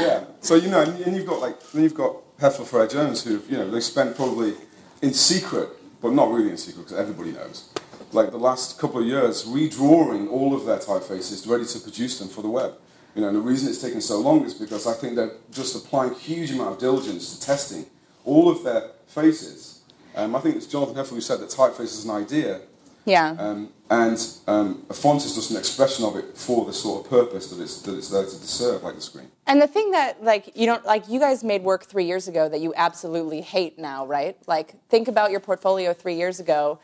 yeah. 0.00 0.24
So 0.40 0.54
you 0.54 0.68
know, 0.68 0.82
and 0.82 1.16
you've 1.16 1.26
got 1.26 1.40
like 1.40 1.60
then 1.72 1.82
you've 1.82 1.94
got 1.94 2.16
Frere-Jones, 2.38 3.24
who 3.24 3.42
you 3.48 3.56
know 3.56 3.70
they 3.70 3.80
spent 3.80 4.16
probably 4.16 4.54
in 5.02 5.12
secret, 5.12 5.68
but 6.02 6.12
not 6.12 6.30
really 6.30 6.50
in 6.50 6.56
secret 6.56 6.84
because 6.84 6.98
everybody 6.98 7.32
knows. 7.32 7.70
Like 8.12 8.30
the 8.30 8.38
last 8.38 8.78
couple 8.78 9.00
of 9.00 9.06
years, 9.06 9.44
redrawing 9.44 10.30
all 10.30 10.54
of 10.54 10.66
their 10.66 10.78
typefaces 10.78 11.48
ready 11.48 11.64
to 11.64 11.80
produce 11.80 12.18
them 12.18 12.28
for 12.28 12.42
the 12.42 12.50
web. 12.50 12.74
You 13.14 13.22
know, 13.22 13.28
and 13.28 13.36
the 13.36 13.40
reason 13.40 13.68
it's 13.68 13.80
taken 13.80 14.00
so 14.00 14.20
long 14.20 14.44
is 14.44 14.54
because 14.54 14.86
I 14.86 14.92
think 14.92 15.14
they're 15.14 15.36
just 15.52 15.74
applying 15.76 16.14
huge 16.14 16.50
amount 16.50 16.72
of 16.72 16.78
diligence 16.78 17.36
to 17.36 17.46
testing 17.46 17.86
all 18.24 18.48
of 18.48 18.64
their 18.64 18.90
faces. 19.06 19.82
Um, 20.16 20.34
I 20.34 20.40
think 20.40 20.56
it's 20.56 20.66
Jonathan 20.66 20.96
Hoefler 20.96 21.10
who 21.10 21.20
said 21.20 21.40
that 21.40 21.50
typeface 21.50 21.82
is 21.82 22.04
an 22.04 22.10
idea, 22.10 22.60
yeah. 23.04 23.36
Um, 23.38 23.70
and 23.90 24.18
um, 24.46 24.84
a 24.88 24.94
font 24.94 25.24
is 25.24 25.34
just 25.34 25.50
an 25.50 25.58
expression 25.58 26.04
of 26.04 26.16
it 26.16 26.36
for 26.36 26.64
the 26.64 26.72
sort 26.72 27.04
of 27.04 27.10
purpose 27.10 27.48
that 27.48 27.62
it's, 27.62 27.82
that 27.82 27.96
it's 27.96 28.08
there 28.08 28.24
to 28.24 28.30
serve, 28.30 28.82
like 28.82 28.94
the 28.94 29.00
screen. 29.00 29.28
And 29.46 29.60
the 29.60 29.66
thing 29.66 29.90
that, 29.90 30.24
like, 30.24 30.56
you 30.56 30.64
don't, 30.64 30.84
like, 30.86 31.08
you 31.08 31.20
guys 31.20 31.44
made 31.44 31.62
work 31.62 31.84
three 31.84 32.06
years 32.06 32.26
ago 32.26 32.48
that 32.48 32.60
you 32.60 32.72
absolutely 32.76 33.42
hate 33.42 33.78
now, 33.78 34.06
right? 34.06 34.38
Like, 34.46 34.74
think 34.88 35.06
about 35.06 35.30
your 35.30 35.40
portfolio 35.40 35.92
three 35.92 36.14
years 36.14 36.40
ago. 36.40 36.78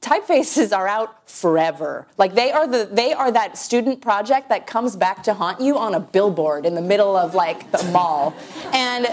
Typefaces 0.00 0.74
are 0.74 0.86
out 0.86 1.28
forever. 1.28 2.06
Like 2.18 2.34
they 2.36 2.52
are 2.52 2.68
the 2.68 2.88
they 2.90 3.12
are 3.12 3.32
that 3.32 3.58
student 3.58 4.00
project 4.00 4.48
that 4.48 4.64
comes 4.64 4.94
back 4.94 5.24
to 5.24 5.34
haunt 5.34 5.60
you 5.60 5.76
on 5.76 5.92
a 5.94 5.98
billboard 5.98 6.66
in 6.66 6.76
the 6.76 6.80
middle 6.80 7.16
of 7.16 7.34
like 7.34 7.72
the 7.72 7.82
mall. 7.90 8.32
And 8.72 9.08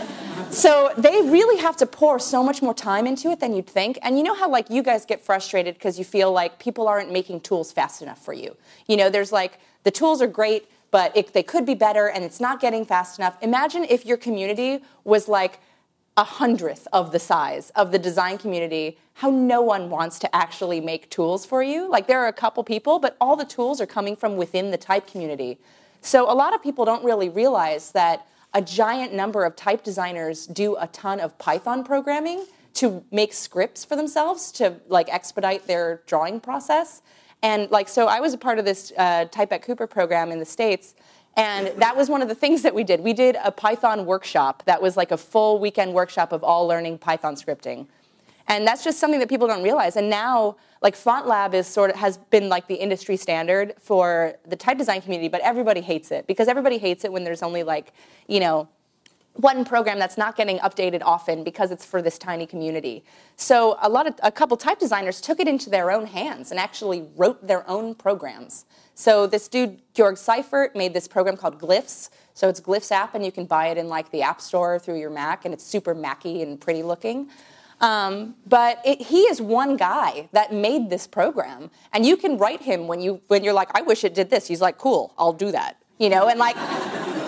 so 0.52 0.92
they 0.98 1.22
really 1.24 1.62
have 1.62 1.78
to 1.78 1.86
pour 1.86 2.20
so 2.20 2.44
much 2.44 2.62
more 2.62 2.74
time 2.74 3.08
into 3.08 3.30
it 3.32 3.40
than 3.40 3.56
you'd 3.56 3.68
think. 3.68 3.98
And 4.02 4.18
you 4.18 4.24
know 4.24 4.34
how 4.34 4.50
like 4.50 4.70
you 4.70 4.84
guys 4.84 5.06
get 5.06 5.22
frustrated 5.22 5.76
because 5.76 5.98
you 5.98 6.06
feel 6.06 6.32
like 6.32 6.60
people 6.60 6.88
aren't 6.88 7.12
making 7.12 7.42
tools 7.42 7.72
fast 7.72 8.02
enough 8.02 8.24
for 8.24 8.34
you. 8.34 8.56
You 8.88 8.98
know, 8.98 9.10
there's 9.10 9.32
like 9.32 9.60
the 9.84 9.92
tools 9.92 10.22
are 10.22 10.28
great, 10.28 10.70
but 10.92 11.16
it, 11.16 11.34
they 11.34 11.44
could 11.44 11.66
be 11.66 11.76
better 11.76 12.08
and 12.08 12.24
it's 12.24 12.40
not 12.40 12.60
getting 12.60 12.86
fast 12.86 13.20
enough. 13.20 13.38
Imagine 13.42 13.84
if 13.86 14.06
your 14.06 14.18
community 14.18 14.82
was 15.04 15.28
like 15.28 15.60
a 16.18 16.24
hundredth 16.24 16.88
of 16.94 17.12
the 17.12 17.20
size 17.20 17.72
of 17.72 17.92
the 17.92 18.00
design 18.00 18.38
community, 18.38 18.98
how 19.16 19.30
no 19.30 19.62
one 19.62 19.90
wants 19.90 20.18
to 20.20 20.36
actually 20.36 20.80
make 20.80 21.10
tools 21.10 21.46
for 21.46 21.62
you. 21.62 21.90
Like 21.90 22.08
there 22.08 22.24
are 22.24 22.28
a 22.28 22.34
couple 22.34 22.64
people, 22.64 23.00
but 23.00 23.18
all 23.20 23.36
the 23.36 23.46
tools 23.46 23.82
are 23.82 23.86
coming 23.86 24.16
from 24.16 24.38
within 24.38 24.72
the 24.72 24.78
type 24.78 25.08
community. 25.08 25.58
So 26.02 26.32
a 26.32 26.34
lot 26.34 26.54
of 26.54 26.62
people 26.62 26.86
don't 26.86 27.04
really 27.04 27.30
realize 27.30 27.92
that 27.92 28.28
a 28.56 28.62
giant 28.62 29.14
number 29.14 29.44
of 29.44 29.56
type 29.56 29.84
designers 29.84 30.48
do 30.48 30.78
a 30.78 30.88
ton 30.88 31.20
of 31.20 31.38
Python 31.38 31.84
programming 31.84 32.46
to 32.76 33.04
make 33.12 33.34
scripts 33.34 33.86
for 33.86 33.96
themselves 33.96 34.52
to 34.54 34.76
like 34.88 35.10
expedite 35.10 35.68
their 35.68 36.02
drawing 36.08 36.40
process. 36.40 37.02
And 37.44 37.70
like 37.70 37.90
so 37.90 38.08
I 38.08 38.22
was 38.22 38.34
a 38.34 38.38
part 38.38 38.58
of 38.58 38.66
this 38.66 38.94
uh, 38.98 39.26
type 39.26 39.52
at 39.52 39.62
Cooper 39.62 39.88
program 39.88 40.32
in 40.32 40.40
the 40.40 40.46
States 40.46 40.96
and 41.38 41.68
that 41.82 41.98
was 41.98 42.10
one 42.10 42.22
of 42.22 42.30
the 42.30 42.36
things 42.36 42.62
that 42.62 42.74
we 42.74 42.86
did. 42.86 43.02
We 43.02 43.12
did 43.12 43.36
a 43.44 43.52
Python 43.52 44.06
workshop 44.06 44.64
that 44.66 44.82
was 44.82 44.96
like 44.96 45.12
a 45.12 45.18
full 45.18 45.60
weekend 45.60 45.94
workshop 45.94 46.32
of 46.32 46.44
all 46.44 46.66
learning 46.66 47.00
Python 47.00 47.36
scripting. 47.36 47.88
And 48.48 48.68
that's 48.68 48.84
just 48.84 49.00
something 49.00 49.20
that 49.20 49.30
people 49.30 49.48
don't 49.48 49.64
realize. 49.64 49.96
And 49.96 50.10
now, 50.10 50.58
like 50.82 50.96
FontLab 50.96 51.54
is 51.54 51.66
sort 51.66 51.90
of 51.90 51.96
has 51.96 52.18
been 52.18 52.48
like 52.48 52.68
the 52.68 52.76
industry 52.76 53.18
standard 53.18 53.74
for 53.80 54.36
the 54.48 54.56
type 54.56 54.78
design 54.78 55.02
community, 55.02 55.30
but 55.30 55.42
everybody 55.42 55.82
hates 55.82 56.12
it 56.12 56.28
because 56.28 56.48
everybody 56.48 56.78
hates 56.78 57.04
it 57.04 57.12
when 57.12 57.24
there's 57.24 57.42
only 57.42 57.64
like, 57.64 57.92
you 58.28 58.40
know, 58.40 58.68
one 59.36 59.66
program 59.66 60.00
that's 60.00 60.18
not 60.18 60.38
getting 60.38 60.60
updated 60.60 61.02
often 61.04 61.44
because 61.44 61.70
it's 61.72 61.86
for 61.86 62.02
this 62.02 62.18
tiny 62.18 62.46
community. 62.46 63.04
So 63.36 63.78
a 63.82 63.90
lot 63.90 64.08
of 64.08 64.16
a 64.24 64.32
couple 64.32 64.56
type 64.56 64.80
designers 64.80 65.20
took 65.20 65.40
it 65.40 65.48
into 65.48 65.70
their 65.70 65.92
own 65.92 66.06
hands 66.06 66.52
and 66.52 66.60
actually 66.60 67.08
wrote 67.18 67.46
their 67.46 67.70
own 67.70 67.96
programs. 67.96 68.66
So 68.94 69.28
this 69.28 69.48
dude 69.50 69.82
Georg 69.94 70.18
Seifert 70.18 70.76
made 70.76 70.94
this 70.94 71.08
program 71.08 71.36
called 71.36 71.60
Glyphs. 71.60 72.10
So 72.34 72.48
it's 72.48 72.62
Glyphs 72.62 72.92
app, 72.92 73.16
and 73.16 73.26
you 73.26 73.32
can 73.32 73.46
buy 73.46 73.68
it 73.68 73.78
in 73.78 73.88
like 73.88 74.12
the 74.12 74.22
App 74.22 74.42
Store 74.42 74.78
through 74.78 75.00
your 75.00 75.10
Mac, 75.10 75.46
and 75.46 75.54
it's 75.54 75.64
super 75.64 75.94
Macy 75.94 76.42
and 76.42 76.60
pretty 76.60 76.84
looking. 76.84 77.30
Um, 77.82 78.36
but 78.48 78.80
it, 78.86 79.02
he 79.02 79.22
is 79.24 79.42
one 79.42 79.78
guy 79.78 80.30
that 80.32 80.54
made 80.54 80.90
this 80.90 81.08
program, 81.08 81.70
and 81.94 82.06
you 82.06 82.18
can 82.18 82.38
write 82.38 82.62
him 82.62 82.88
when 82.88 83.02
you 83.02 83.22
when 83.28 83.44
you're 83.44 83.54
like, 83.54 83.70
I 83.74 83.82
wish 83.82 84.04
it 84.04 84.14
did 84.14 84.30
this. 84.30 84.48
He's 84.48 84.62
like, 84.62 84.78
cool, 84.78 85.14
I'll 85.18 85.34
do 85.34 85.52
that. 85.52 85.78
You 85.98 86.10
know, 86.10 86.28
and 86.28 86.40
like. 86.40 86.58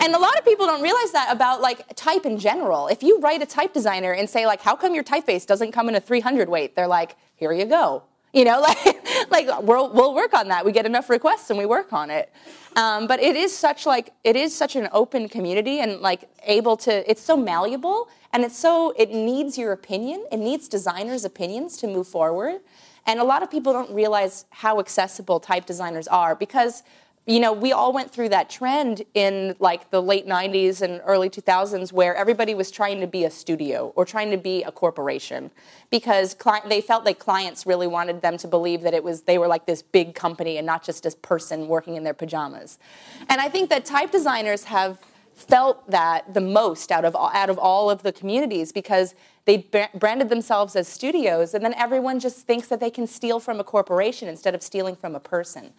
and 0.03 0.13
a 0.13 0.19
lot 0.19 0.38
of 0.38 0.45
people 0.45 0.65
don't 0.65 0.81
realize 0.81 1.12
that 1.12 1.29
about 1.31 1.60
like 1.62 1.95
type 1.95 2.25
in 2.25 2.38
general. 2.38 2.88
If 2.88 3.01
you 3.03 3.19
write 3.19 3.41
a 3.41 3.45
type 3.45 3.73
designer 3.73 4.13
and 4.13 4.29
say 4.29 4.45
like, 4.45 4.62
"How 4.62 4.75
come 4.75 4.93
your 4.93 5.03
typeface 5.03 5.45
doesn't 5.45 5.71
come 5.71 5.89
in 5.89 5.95
a 5.95 5.99
300 5.99 6.47
weight?" 6.49 6.75
They're 6.75 6.88
like, 6.88 7.15
"Here 7.36 7.51
you 7.51 7.65
go." 7.65 8.03
You 8.33 8.45
know, 8.45 8.62
like, 8.69 9.07
like 9.30 9.47
we'll, 9.62 9.91
we'll 9.91 10.13
work 10.13 10.34
on 10.34 10.47
that. 10.49 10.65
We 10.65 10.71
get 10.71 10.86
enough 10.86 11.10
requests 11.10 11.49
and 11.49 11.58
we 11.60 11.65
work 11.65 11.93
on 11.93 12.10
it. 12.10 12.32
Um, 12.75 13.08
but 13.08 13.19
it 13.19 13.36
is 13.36 13.56
such 13.56 13.86
like 13.86 14.13
it 14.23 14.36
is 14.36 14.56
such 14.56 14.75
an 14.75 14.88
open 14.91 15.27
community 15.30 15.80
and 15.80 15.99
like 15.99 16.30
able 16.45 16.77
to. 16.77 17.10
It's 17.10 17.21
so 17.21 17.36
malleable 17.36 18.10
and 18.34 18.43
it's 18.43 18.58
so 18.58 18.93
it 18.97 19.12
needs 19.12 19.58
your 19.58 19.71
opinion. 19.71 20.25
It 20.32 20.38
needs 20.38 20.67
designers' 20.67 21.25
opinions 21.25 21.77
to 21.77 21.88
move 21.88 22.08
forward. 22.08 22.62
And 23.08 23.19
a 23.19 23.23
lot 23.23 23.41
of 23.41 23.49
people 23.49 23.71
don't 23.71 23.91
realize 23.91 24.45
how 24.49 24.80
accessible 24.80 25.39
type 25.39 25.65
designers 25.65 26.08
are 26.10 26.36
because 26.36 26.84
you 27.27 27.41
know, 27.41 27.51
we 27.51 27.73
all 27.73 27.91
went 27.91 28.09
through 28.09 28.29
that 28.29 28.49
trend 28.49 29.03
in 29.13 29.53
like 29.59 29.91
the 29.91 30.01
late 30.01 30.25
90s 30.25 30.81
and 30.81 31.01
early 31.03 31.29
2000s 31.29 31.91
where 31.91 32.15
everybody 32.15 32.55
was 32.55 32.71
trying 32.71 33.01
to 33.01 33.07
be 33.07 33.25
a 33.25 33.29
studio 33.29 33.91
or 33.97 34.05
trying 34.05 34.31
to 34.31 34.37
be 34.37 34.63
a 34.63 34.71
corporation 34.71 35.51
because 35.89 36.33
cli- 36.33 36.61
they 36.69 36.79
felt 36.79 37.03
like 37.03 37.19
clients 37.19 37.65
really 37.65 37.85
wanted 37.85 38.21
them 38.21 38.37
to 38.37 38.47
believe 38.47 38.81
that 38.81 38.93
it 38.93 39.03
was 39.03 39.23
they 39.23 39.37
were 39.37 39.47
like 39.47 39.65
this 39.65 39.81
big 39.81 40.15
company 40.15 40.57
and 40.57 40.65
not 40.65 40.83
just 40.83 41.05
a 41.05 41.11
person 41.17 41.67
working 41.67 41.97
in 41.97 42.03
their 42.05 42.13
pajamas. 42.13 42.79
And 43.27 43.41
I 43.41 43.49
think 43.49 43.69
that 43.71 43.83
type 43.83 44.09
designers 44.09 44.63
have 44.63 44.97
felt 45.35 45.85
that 45.91 46.33
the 46.33 46.41
most 46.41 46.93
out 46.93 47.03
of 47.03 47.13
all, 47.13 47.29
out 47.33 47.49
of 47.49 47.59
all 47.59 47.89
of 47.89 48.03
the 48.03 48.13
communities 48.13 48.71
because 48.71 49.15
they 49.43 49.67
branded 49.99 50.29
themselves 50.29 50.77
as 50.77 50.87
studios 50.87 51.53
and 51.53 51.63
then 51.63 51.73
everyone 51.73 52.21
just 52.21 52.47
thinks 52.47 52.69
that 52.69 52.79
they 52.79 52.89
can 52.89 53.05
steal 53.05 53.41
from 53.41 53.59
a 53.59 53.65
corporation 53.65 54.29
instead 54.29 54.55
of 54.55 54.63
stealing 54.63 54.95
from 54.95 55.13
a 55.13 55.19
person. 55.19 55.73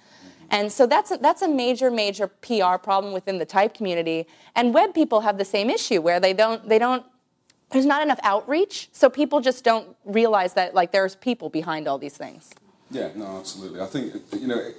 And 0.51 0.73
so 0.73 0.87
that's 0.87 1.11
a, 1.11 1.19
that's 1.19 1.43
a 1.43 1.49
major, 1.49 1.91
major 1.91 2.27
PR 2.27 2.77
problem 2.83 3.13
within 3.13 3.39
the 3.39 3.45
type 3.45 3.75
community. 3.75 4.27
And 4.55 4.73
web 4.73 4.95
people 4.95 5.21
have 5.21 5.39
the 5.39 5.45
same 5.45 5.69
issue 5.71 6.01
where 6.01 6.21
they 6.21 6.33
don't, 6.33 6.69
they 6.69 6.79
don't, 6.79 7.05
there's 7.71 7.87
not 7.87 8.03
enough 8.03 8.19
outreach, 8.23 8.89
so 8.93 9.11
people 9.11 9.41
just 9.41 9.63
don't 9.63 9.95
realize 10.05 10.55
that 10.55 10.75
like 10.75 10.91
there's 10.91 11.17
people 11.17 11.51
behind 11.51 11.87
all 11.87 11.99
these 11.99 12.17
things. 12.17 12.51
Yeah, 12.91 13.11
no, 13.15 13.39
absolutely. 13.39 13.81
I 13.83 13.87
think 13.87 14.15
you 14.33 14.47
know 14.47 14.71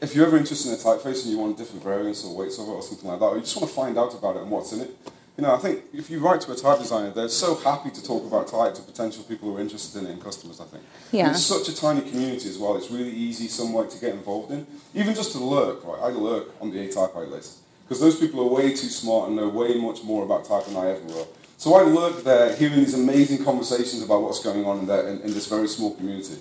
if 0.00 0.14
you're 0.14 0.26
ever 0.26 0.36
interested 0.36 0.72
in 0.72 0.74
a 0.74 0.78
typeface 0.78 1.22
and 1.22 1.32
you 1.32 1.38
want 1.38 1.56
different 1.56 1.82
variants 1.84 2.24
or 2.24 2.36
weights 2.36 2.58
of 2.58 2.68
it 2.68 2.70
or 2.70 2.82
something 2.82 3.08
like 3.08 3.18
that, 3.20 3.26
or 3.26 3.36
you 3.36 3.42
just 3.42 3.56
want 3.56 3.68
to 3.68 3.74
find 3.74 3.98
out 3.98 4.14
about 4.14 4.36
it 4.36 4.42
and 4.42 4.50
what's 4.50 4.72
in 4.72 4.80
it, 4.80 4.96
you 5.36 5.42
know, 5.42 5.52
I 5.52 5.58
think 5.58 5.82
if 5.92 6.10
you 6.10 6.20
write 6.20 6.40
to 6.42 6.52
a 6.52 6.54
type 6.54 6.78
designer, 6.78 7.10
they're 7.10 7.28
so 7.28 7.56
happy 7.56 7.90
to 7.90 8.04
talk 8.04 8.24
about 8.24 8.46
type 8.46 8.74
to 8.74 8.82
potential 8.82 9.24
people 9.24 9.50
who 9.50 9.56
are 9.56 9.60
interested 9.60 10.00
in 10.00 10.06
it 10.06 10.12
and 10.12 10.22
customers, 10.22 10.60
I 10.60 10.64
think. 10.64 10.84
Yeah. 11.10 11.30
it's 11.30 11.44
such 11.44 11.68
a 11.68 11.74
tiny 11.74 12.02
community 12.02 12.48
as 12.48 12.56
well. 12.56 12.76
It's 12.76 12.90
really 12.90 13.10
easy 13.10 13.48
somewhat 13.48 13.90
to 13.90 14.00
get 14.00 14.14
involved 14.14 14.52
in. 14.52 14.64
Even 14.94 15.14
just 15.14 15.32
to 15.32 15.38
lurk, 15.38 15.84
right? 15.84 15.98
I 16.00 16.08
lurk 16.10 16.54
on 16.60 16.70
the 16.70 16.78
A-type 16.80 17.16
list. 17.16 17.58
Because 17.82 18.00
those 18.00 18.18
people 18.18 18.40
are 18.40 18.48
way 18.48 18.70
too 18.70 18.88
smart 18.88 19.28
and 19.28 19.36
know 19.36 19.48
way 19.48 19.74
much 19.74 20.04
more 20.04 20.24
about 20.24 20.44
type 20.44 20.66
than 20.66 20.76
I 20.76 20.90
ever 20.90 21.04
will. 21.06 21.28
So 21.58 21.74
I 21.74 21.82
lurk 21.82 22.22
there 22.22 22.54
hearing 22.54 22.78
these 22.78 22.94
amazing 22.94 23.44
conversations 23.44 24.02
about 24.02 24.22
what's 24.22 24.42
going 24.42 24.64
on 24.64 24.80
in, 24.80 24.86
there, 24.86 25.08
in, 25.08 25.20
in 25.20 25.34
this 25.34 25.48
very 25.48 25.66
small 25.66 25.94
community. 25.94 26.38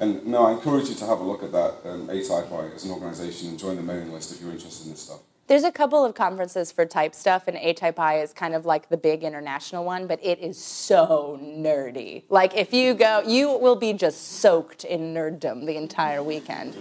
And 0.00 0.26
no, 0.26 0.46
I 0.46 0.52
encourage 0.52 0.88
you 0.88 0.94
to 0.94 1.06
have 1.06 1.20
a 1.20 1.22
look 1.22 1.42
at 1.42 1.52
that 1.52 1.74
um, 1.84 2.08
A-type 2.08 2.50
as 2.74 2.84
an 2.84 2.90
organization 2.90 3.50
and 3.50 3.58
join 3.58 3.76
the 3.76 3.82
mailing 3.82 4.12
list 4.12 4.32
if 4.32 4.40
you're 4.40 4.50
interested 4.50 4.86
in 4.86 4.92
this 4.92 5.02
stuff. 5.02 5.20
There's 5.50 5.64
a 5.64 5.72
couple 5.72 6.04
of 6.04 6.14
conferences 6.14 6.70
for 6.70 6.86
type 6.86 7.12
stuff, 7.12 7.48
and 7.48 7.56
ATypI 7.56 8.22
is 8.22 8.32
kind 8.32 8.54
of 8.54 8.66
like 8.66 8.88
the 8.88 8.96
big 8.96 9.24
international 9.24 9.84
one, 9.84 10.06
but 10.06 10.24
it 10.24 10.38
is 10.38 10.56
so 10.56 11.40
nerdy. 11.42 12.22
Like, 12.28 12.56
if 12.56 12.72
you 12.72 12.94
go, 12.94 13.24
you 13.26 13.58
will 13.58 13.74
be 13.74 13.92
just 13.92 14.38
soaked 14.38 14.84
in 14.84 15.12
nerddom 15.12 15.66
the 15.66 15.76
entire 15.76 16.22
weekend. 16.22 16.76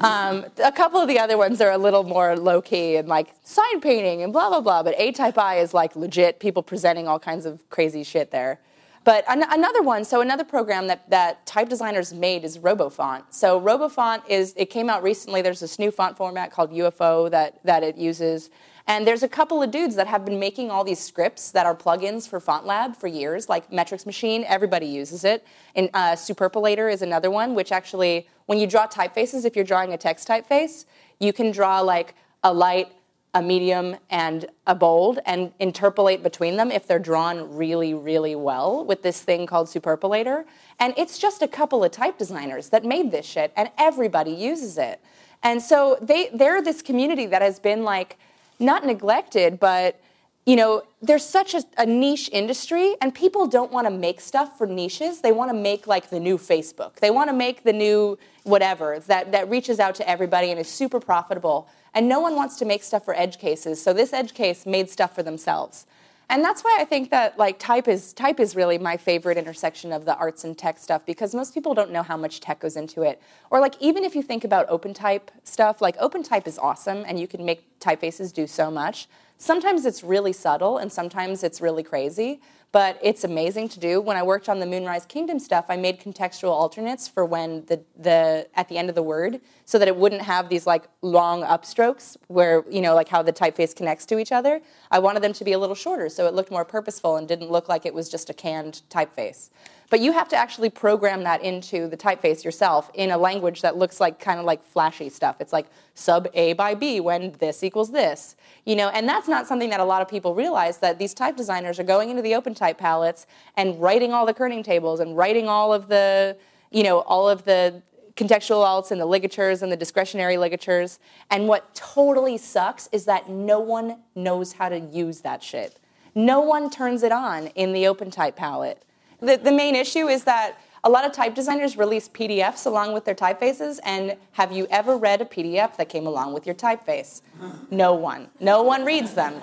Um, 0.00 0.44
a 0.62 0.70
couple 0.70 1.00
of 1.00 1.08
the 1.08 1.18
other 1.18 1.38
ones 1.38 1.62
are 1.62 1.70
a 1.70 1.78
little 1.78 2.02
more 2.04 2.36
low 2.36 2.60
key 2.60 2.96
and 2.96 3.08
like 3.08 3.28
sign 3.42 3.80
painting 3.80 4.22
and 4.22 4.34
blah, 4.34 4.50
blah, 4.50 4.60
blah, 4.60 4.82
but 4.82 4.94
ATypI 4.98 5.62
is 5.62 5.72
like 5.72 5.96
legit 5.96 6.38
people 6.38 6.62
presenting 6.62 7.08
all 7.08 7.18
kinds 7.18 7.46
of 7.46 7.66
crazy 7.70 8.04
shit 8.04 8.32
there. 8.32 8.60
But 9.06 9.24
an- 9.28 9.46
another 9.48 9.82
one, 9.82 10.04
so 10.04 10.20
another 10.20 10.42
program 10.42 10.88
that, 10.88 11.08
that 11.10 11.46
type 11.46 11.68
designers 11.68 12.12
made 12.12 12.42
is 12.44 12.58
RoboFont. 12.58 13.22
So 13.30 13.60
RoboFont 13.60 14.22
is, 14.28 14.52
it 14.56 14.68
came 14.68 14.90
out 14.90 15.04
recently. 15.04 15.42
There's 15.42 15.60
this 15.60 15.78
new 15.78 15.92
font 15.92 16.16
format 16.16 16.50
called 16.50 16.72
UFO 16.72 17.30
that, 17.30 17.60
that 17.62 17.84
it 17.84 17.96
uses. 17.96 18.50
And 18.88 19.06
there's 19.06 19.22
a 19.22 19.28
couple 19.28 19.62
of 19.62 19.70
dudes 19.70 19.94
that 19.94 20.08
have 20.08 20.24
been 20.24 20.40
making 20.40 20.72
all 20.72 20.82
these 20.82 20.98
scripts 20.98 21.52
that 21.52 21.66
are 21.66 21.74
plugins 21.74 22.28
for 22.28 22.40
FontLab 22.40 22.96
for 22.96 23.06
years, 23.06 23.48
like 23.48 23.72
Metrics 23.72 24.06
Machine. 24.06 24.44
Everybody 24.48 24.86
uses 24.86 25.22
it. 25.22 25.46
And 25.76 25.88
uh, 25.94 26.16
Superpolator 26.16 26.92
is 26.92 27.00
another 27.00 27.30
one, 27.30 27.54
which 27.54 27.70
actually, 27.70 28.26
when 28.46 28.58
you 28.58 28.66
draw 28.66 28.88
typefaces, 28.88 29.44
if 29.44 29.54
you're 29.54 29.64
drawing 29.64 29.92
a 29.92 29.96
text 29.96 30.26
typeface, 30.26 30.84
you 31.20 31.32
can 31.32 31.52
draw 31.52 31.78
like 31.80 32.16
a 32.42 32.52
light, 32.52 32.88
a 33.36 33.42
medium 33.42 33.94
and 34.08 34.46
a 34.66 34.74
bold 34.74 35.18
and 35.26 35.52
interpolate 35.60 36.22
between 36.22 36.56
them 36.56 36.70
if 36.70 36.86
they're 36.86 36.98
drawn 36.98 37.54
really, 37.54 37.92
really 37.92 38.34
well 38.34 38.82
with 38.82 39.02
this 39.02 39.20
thing 39.20 39.44
called 39.44 39.66
Superpolator. 39.68 40.44
And 40.80 40.94
it's 40.96 41.18
just 41.18 41.42
a 41.42 41.48
couple 41.48 41.84
of 41.84 41.92
type 41.92 42.16
designers 42.16 42.70
that 42.70 42.82
made 42.82 43.10
this 43.10 43.26
shit, 43.26 43.52
and 43.54 43.70
everybody 43.76 44.30
uses 44.30 44.78
it. 44.78 45.02
And 45.42 45.60
so 45.60 45.98
they, 46.00 46.30
they're 46.32 46.62
this 46.62 46.80
community 46.80 47.26
that 47.26 47.42
has 47.42 47.58
been 47.58 47.84
like 47.84 48.16
not 48.58 48.86
neglected, 48.86 49.60
but 49.60 50.00
you 50.46 50.56
know, 50.56 50.84
there's 51.02 51.24
such 51.24 51.54
a, 51.54 51.62
a, 51.76 51.84
niche 51.84 52.30
industry, 52.32 52.94
and 53.02 53.12
people 53.12 53.48
don't 53.48 53.72
want 53.72 53.86
to 53.86 53.90
make 53.90 54.20
stuff 54.20 54.56
for 54.56 54.66
niches. 54.66 55.20
They 55.20 55.32
want 55.32 55.50
to 55.50 55.56
make 55.56 55.88
like 55.88 56.08
the 56.08 56.20
new 56.20 56.38
Facebook. 56.38 56.94
They 57.00 57.10
want 57.10 57.28
to 57.28 57.34
make 57.34 57.64
the 57.64 57.72
new 57.72 58.16
whatever 58.44 59.00
that, 59.08 59.32
that 59.32 59.50
reaches 59.50 59.80
out 59.80 59.96
to 59.96 60.08
everybody 60.08 60.52
and 60.52 60.60
is 60.60 60.68
super 60.68 61.00
profitable. 61.00 61.68
And 61.96 62.08
no 62.08 62.20
one 62.20 62.36
wants 62.36 62.56
to 62.56 62.66
make 62.66 62.82
stuff 62.82 63.06
for 63.06 63.16
edge 63.16 63.38
cases. 63.38 63.82
So 63.82 63.94
this 63.94 64.12
edge 64.12 64.34
case 64.34 64.66
made 64.66 64.90
stuff 64.90 65.14
for 65.14 65.22
themselves. 65.22 65.86
And 66.28 66.44
that's 66.44 66.62
why 66.62 66.76
I 66.78 66.84
think 66.84 67.10
that 67.10 67.38
like 67.38 67.58
type 67.58 67.88
is 67.88 68.12
type 68.12 68.38
is 68.38 68.54
really 68.54 68.76
my 68.76 68.98
favorite 68.98 69.38
intersection 69.38 69.92
of 69.92 70.04
the 70.04 70.14
arts 70.16 70.44
and 70.44 70.58
tech 70.58 70.76
stuff 70.76 71.06
because 71.06 71.34
most 71.34 71.54
people 71.54 71.72
don't 71.72 71.92
know 71.92 72.02
how 72.02 72.18
much 72.18 72.40
tech 72.40 72.60
goes 72.60 72.76
into 72.76 73.00
it. 73.00 73.22
Or 73.48 73.60
like 73.60 73.76
even 73.80 74.04
if 74.04 74.14
you 74.14 74.22
think 74.22 74.44
about 74.44 74.66
open 74.68 74.92
type 74.92 75.30
stuff, 75.44 75.80
like 75.80 75.96
open 75.98 76.22
type 76.22 76.46
is 76.46 76.58
awesome 76.58 77.04
and 77.06 77.18
you 77.18 77.26
can 77.26 77.44
make 77.46 77.78
typefaces 77.80 78.30
do 78.30 78.46
so 78.46 78.70
much. 78.70 79.08
Sometimes 79.38 79.86
it's 79.86 80.04
really 80.04 80.34
subtle 80.34 80.76
and 80.76 80.92
sometimes 80.92 81.42
it's 81.42 81.62
really 81.62 81.82
crazy. 81.82 82.40
But 82.76 82.98
it's 83.00 83.24
amazing 83.24 83.70
to 83.70 83.80
do. 83.80 84.02
When 84.02 84.18
I 84.18 84.22
worked 84.22 84.50
on 84.50 84.60
the 84.60 84.66
Moonrise 84.66 85.06
Kingdom 85.06 85.38
stuff, 85.38 85.64
I 85.70 85.78
made 85.78 85.98
contextual 85.98 86.50
alternates 86.50 87.08
for 87.08 87.24
when 87.24 87.64
the, 87.64 87.82
the 87.98 88.46
at 88.54 88.68
the 88.68 88.76
end 88.76 88.90
of 88.90 88.94
the 88.94 89.02
word, 89.02 89.40
so 89.64 89.78
that 89.78 89.88
it 89.88 89.96
wouldn't 89.96 90.20
have 90.20 90.50
these 90.50 90.66
like 90.66 90.84
long 91.00 91.42
upstrokes 91.42 92.18
where 92.28 92.64
you 92.70 92.82
know 92.82 92.94
like 92.94 93.08
how 93.08 93.22
the 93.22 93.32
typeface 93.32 93.74
connects 93.74 94.04
to 94.04 94.18
each 94.18 94.30
other. 94.30 94.60
I 94.90 94.98
wanted 94.98 95.22
them 95.22 95.32
to 95.32 95.42
be 95.42 95.52
a 95.52 95.58
little 95.58 95.74
shorter, 95.74 96.10
so 96.10 96.26
it 96.26 96.34
looked 96.34 96.50
more 96.50 96.66
purposeful 96.66 97.16
and 97.16 97.26
didn't 97.26 97.50
look 97.50 97.66
like 97.66 97.86
it 97.86 97.94
was 97.94 98.10
just 98.10 98.28
a 98.28 98.34
canned 98.34 98.82
typeface. 98.90 99.48
But 99.88 100.00
you 100.00 100.12
have 100.12 100.28
to 100.30 100.36
actually 100.36 100.70
program 100.70 101.22
that 101.24 101.42
into 101.42 101.86
the 101.86 101.96
typeface 101.96 102.44
yourself 102.44 102.90
in 102.94 103.12
a 103.12 103.18
language 103.18 103.62
that 103.62 103.76
looks 103.76 104.00
like 104.00 104.18
kind 104.18 104.40
of 104.40 104.44
like 104.44 104.64
flashy 104.64 105.08
stuff. 105.08 105.36
It's 105.38 105.52
like 105.52 105.66
sub 105.94 106.26
A 106.34 106.54
by 106.54 106.74
B 106.74 106.98
when 106.98 107.32
this 107.38 107.62
equals 107.62 107.92
this. 107.92 108.34
You 108.64 108.74
know, 108.74 108.88
and 108.88 109.08
that's 109.08 109.28
not 109.28 109.46
something 109.46 109.70
that 109.70 109.78
a 109.78 109.84
lot 109.84 110.02
of 110.02 110.08
people 110.08 110.34
realize 110.34 110.78
that 110.78 110.98
these 110.98 111.14
type 111.14 111.36
designers 111.36 111.78
are 111.78 111.84
going 111.84 112.10
into 112.10 112.22
the 112.22 112.32
OpenType 112.32 112.78
palettes 112.78 113.26
and 113.56 113.80
writing 113.80 114.12
all 114.12 114.26
the 114.26 114.34
kerning 114.34 114.64
tables 114.64 114.98
and 114.98 115.16
writing 115.16 115.48
all 115.48 115.72
of 115.72 115.86
the, 115.86 116.36
you 116.72 116.82
know, 116.82 117.00
all 117.00 117.28
of 117.28 117.44
the 117.44 117.80
contextual 118.16 118.64
alts 118.64 118.90
and 118.90 119.00
the 119.00 119.06
ligatures 119.06 119.62
and 119.62 119.70
the 119.70 119.76
discretionary 119.76 120.36
ligatures. 120.36 120.98
And 121.30 121.46
what 121.46 121.72
totally 121.74 122.38
sucks 122.38 122.88
is 122.90 123.04
that 123.04 123.28
no 123.28 123.60
one 123.60 123.98
knows 124.16 124.54
how 124.54 124.68
to 124.68 124.80
use 124.80 125.20
that 125.20 125.42
shit. 125.42 125.78
No 126.14 126.40
one 126.40 126.70
turns 126.70 127.02
it 127.02 127.12
on 127.12 127.48
in 127.48 127.72
the 127.72 127.84
OpenType 127.84 128.34
palette. 128.34 128.82
The, 129.20 129.36
the 129.36 129.52
main 129.52 129.74
issue 129.74 130.08
is 130.08 130.24
that 130.24 130.58
a 130.84 130.90
lot 130.90 131.04
of 131.04 131.12
type 131.12 131.34
designers 131.34 131.76
release 131.76 132.08
PDFs 132.08 132.66
along 132.66 132.92
with 132.92 133.04
their 133.04 133.14
typefaces, 133.14 133.80
and 133.84 134.16
have 134.32 134.52
you 134.52 134.68
ever 134.70 134.96
read 134.96 135.20
a 135.20 135.24
PDF 135.24 135.76
that 135.76 135.88
came 135.88 136.06
along 136.06 136.32
with 136.32 136.46
your 136.46 136.54
typeface? 136.54 137.22
No 137.70 137.94
one. 137.94 138.28
No 138.40 138.62
one 138.62 138.84
reads 138.84 139.14
them. 139.14 139.42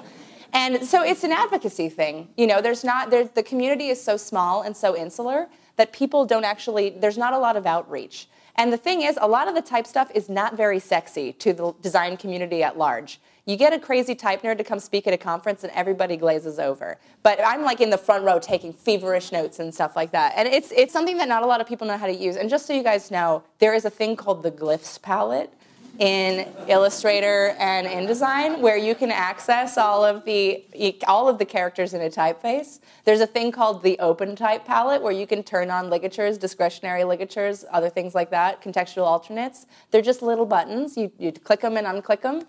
And 0.54 0.86
so 0.86 1.04
it's 1.04 1.24
an 1.24 1.32
advocacy 1.32 1.90
thing. 1.90 2.30
You 2.38 2.48
know, 2.48 2.62
there's 2.62 2.84
not, 2.84 3.10
there's, 3.10 3.30
the 3.30 3.44
community 3.44 3.90
is 3.90 4.02
so 4.02 4.18
small 4.18 4.62
and 4.62 4.78
so 4.78 4.96
insular 4.96 5.48
that 5.76 5.92
people 5.92 6.26
don't 6.26 6.46
actually, 6.46 6.92
there's 6.92 7.18
not 7.18 7.34
a 7.34 7.40
lot 7.40 7.58
of 7.58 7.66
outreach. 7.66 8.28
And 8.56 8.72
the 8.72 8.78
thing 8.78 9.02
is, 9.02 9.18
a 9.20 9.28
lot 9.28 9.48
of 9.48 9.56
the 9.56 9.64
type 9.64 9.88
stuff 9.88 10.12
is 10.14 10.30
not 10.30 10.56
very 10.56 10.80
sexy 10.80 11.34
to 11.34 11.54
the 11.54 11.74
design 11.82 12.18
community 12.18 12.62
at 12.62 12.78
large. 12.78 13.20
You 13.46 13.58
get 13.58 13.74
a 13.74 13.80
crazy 13.80 14.16
type 14.16 14.42
nerd 14.42 14.58
to 14.60 14.64
come 14.64 14.80
speak 14.80 15.06
at 15.06 15.14
a 15.14 15.18
conference 15.18 15.64
and 15.64 15.74
everybody 15.74 16.16
glazes 16.16 16.60
over. 16.60 16.98
But 17.24 17.40
I'm 17.46 17.64
like 17.64 17.82
in 17.82 17.90
the 17.90 17.98
front 17.98 18.24
row 18.24 18.40
taking 18.40 18.72
feverish 18.72 19.34
notes 19.34 19.60
and 19.60 19.74
stuff 19.74 19.98
like 19.98 20.12
that. 20.12 20.34
And 20.38 20.48
it's, 20.48 20.72
it's 20.72 20.94
something 20.94 21.18
that 21.18 21.28
not 21.28 21.44
a 21.44 21.46
lot 21.46 21.60
of 21.60 21.68
people 21.68 21.86
know 21.86 21.98
how 21.98 22.08
to 22.08 22.14
use. 22.14 22.38
And 22.38 22.50
just 22.50 22.66
so 22.66 22.74
you 22.74 22.84
guys 22.84 23.12
know, 23.12 23.44
there 23.60 23.74
is 23.74 23.84
a 23.84 23.90
thing 23.90 24.16
called 24.16 24.44
the 24.44 24.52
glyphs 24.52 25.02
palette 25.02 25.54
in 26.00 26.48
Illustrator 26.68 27.56
and 27.60 27.86
InDesign 27.86 28.60
where 28.62 28.78
you 28.78 28.96
can 28.96 29.12
access 29.12 29.78
all 29.78 30.04
of 30.04 30.26
the 30.26 30.64
all 31.08 31.30
of 31.30 31.38
the 31.38 31.46
characters 31.46 31.94
in 31.94 32.02
a 32.02 32.10
typeface. 32.10 32.80
There's 33.06 33.20
a 33.20 33.28
thing 33.28 33.52
called 33.52 33.84
the 33.84 34.00
Open 34.00 34.36
Type 34.36 34.66
palette 34.66 35.04
where 35.04 35.12
you 35.12 35.28
can 35.28 35.44
turn 35.44 35.70
on 35.70 35.92
ligatures, 35.92 36.40
discretionary 36.40 37.04
ligatures, 37.04 37.64
other 37.72 37.90
things 37.90 38.16
like 38.16 38.32
that, 38.32 38.62
contextual 38.64 39.04
alternates. 39.04 39.68
They're 39.92 40.02
just 40.02 40.24
little 40.24 40.48
buttons. 40.48 40.98
You, 40.98 41.12
you 41.20 41.32
click 41.32 41.62
them 41.62 41.78
and 41.78 41.86
unclick 41.86 42.22
them. 42.22 42.44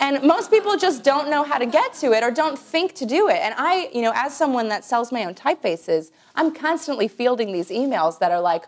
And 0.00 0.22
most 0.22 0.50
people 0.50 0.78
just 0.78 1.04
don't 1.04 1.30
know 1.30 1.42
how 1.44 1.58
to 1.58 1.66
get 1.66 1.92
to 1.94 2.12
it 2.12 2.24
or 2.24 2.30
don't 2.30 2.58
think 2.58 2.94
to 2.94 3.06
do 3.06 3.28
it. 3.28 3.36
And 3.36 3.54
I, 3.56 3.90
you 3.92 4.00
know, 4.00 4.12
as 4.14 4.34
someone 4.34 4.68
that 4.68 4.82
sells 4.82 5.12
my 5.12 5.24
own 5.24 5.34
typefaces, 5.34 6.10
I'm 6.34 6.54
constantly 6.54 7.06
fielding 7.06 7.52
these 7.52 7.68
emails 7.68 8.18
that 8.18 8.32
are 8.32 8.40
like, 8.40 8.64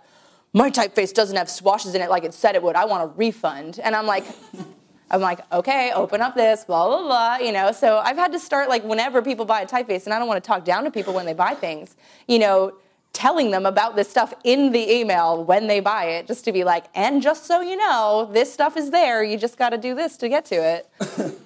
my 0.53 0.71
typeface 0.71 1.14
doesn't 1.14 1.37
have 1.37 1.49
swashes 1.49 1.95
in 1.95 2.03
it 2.03 2.11
like 2.11 2.25
it 2.25 2.35
said 2.35 2.55
it 2.55 2.62
would. 2.62 2.77
I 2.77 2.85
want 2.85 3.03
a 3.03 3.07
refund. 3.07 3.81
And 3.83 3.97
I'm 3.97 4.07
like, 4.07 4.27
I'm 5.11 5.21
like, 5.21 5.40
okay, 5.53 5.92
open 5.95 6.21
up 6.21 6.35
this, 6.35 6.64
blah, 6.64 6.87
blah, 6.87 7.03
blah, 7.03 7.37
you 7.37 7.53
know. 7.53 7.73
So 7.73 7.99
I've 7.99 8.16
had 8.16 8.33
to 8.33 8.38
start 8.38 8.68
like 8.68 8.85
whenever 8.85 9.23
people 9.23 9.45
buy 9.45 9.62
a 9.62 9.66
typeface, 9.66 10.05
and 10.05 10.14
I 10.14 10.18
don't 10.18 10.29
want 10.29 10.42
to 10.42 10.47
talk 10.47 10.64
down 10.64 10.85
to 10.85 10.90
people 10.90 11.12
when 11.12 11.27
they 11.27 11.35
buy 11.35 11.55
things, 11.55 11.97
you 12.29 12.38
know, 12.38 12.73
telling 13.12 13.51
them 13.51 13.66
about 13.66 13.94
this 13.94 14.09
stuff 14.09 14.33
in 14.42 14.72
the 14.72 14.90
email 14.90 15.44
when 15.44 15.66
they 15.66 15.81
buy 15.81 16.05
it, 16.07 16.27
just 16.27 16.44
to 16.46 16.53
be 16.53 16.64
like, 16.64 16.87
and 16.94 17.20
just 17.20 17.44
so 17.44 17.61
you 17.61 17.77
know, 17.77 18.29
this 18.33 18.53
stuff 18.53 18.77
is 18.77 18.90
there. 18.90 19.22
You 19.22 19.37
just 19.37 19.59
got 19.59 19.70
to 19.70 19.79
do 19.79 19.94
this 19.94 20.16
to 20.18 20.29
get 20.29 20.46
to 20.46 20.55
it. 20.55 20.88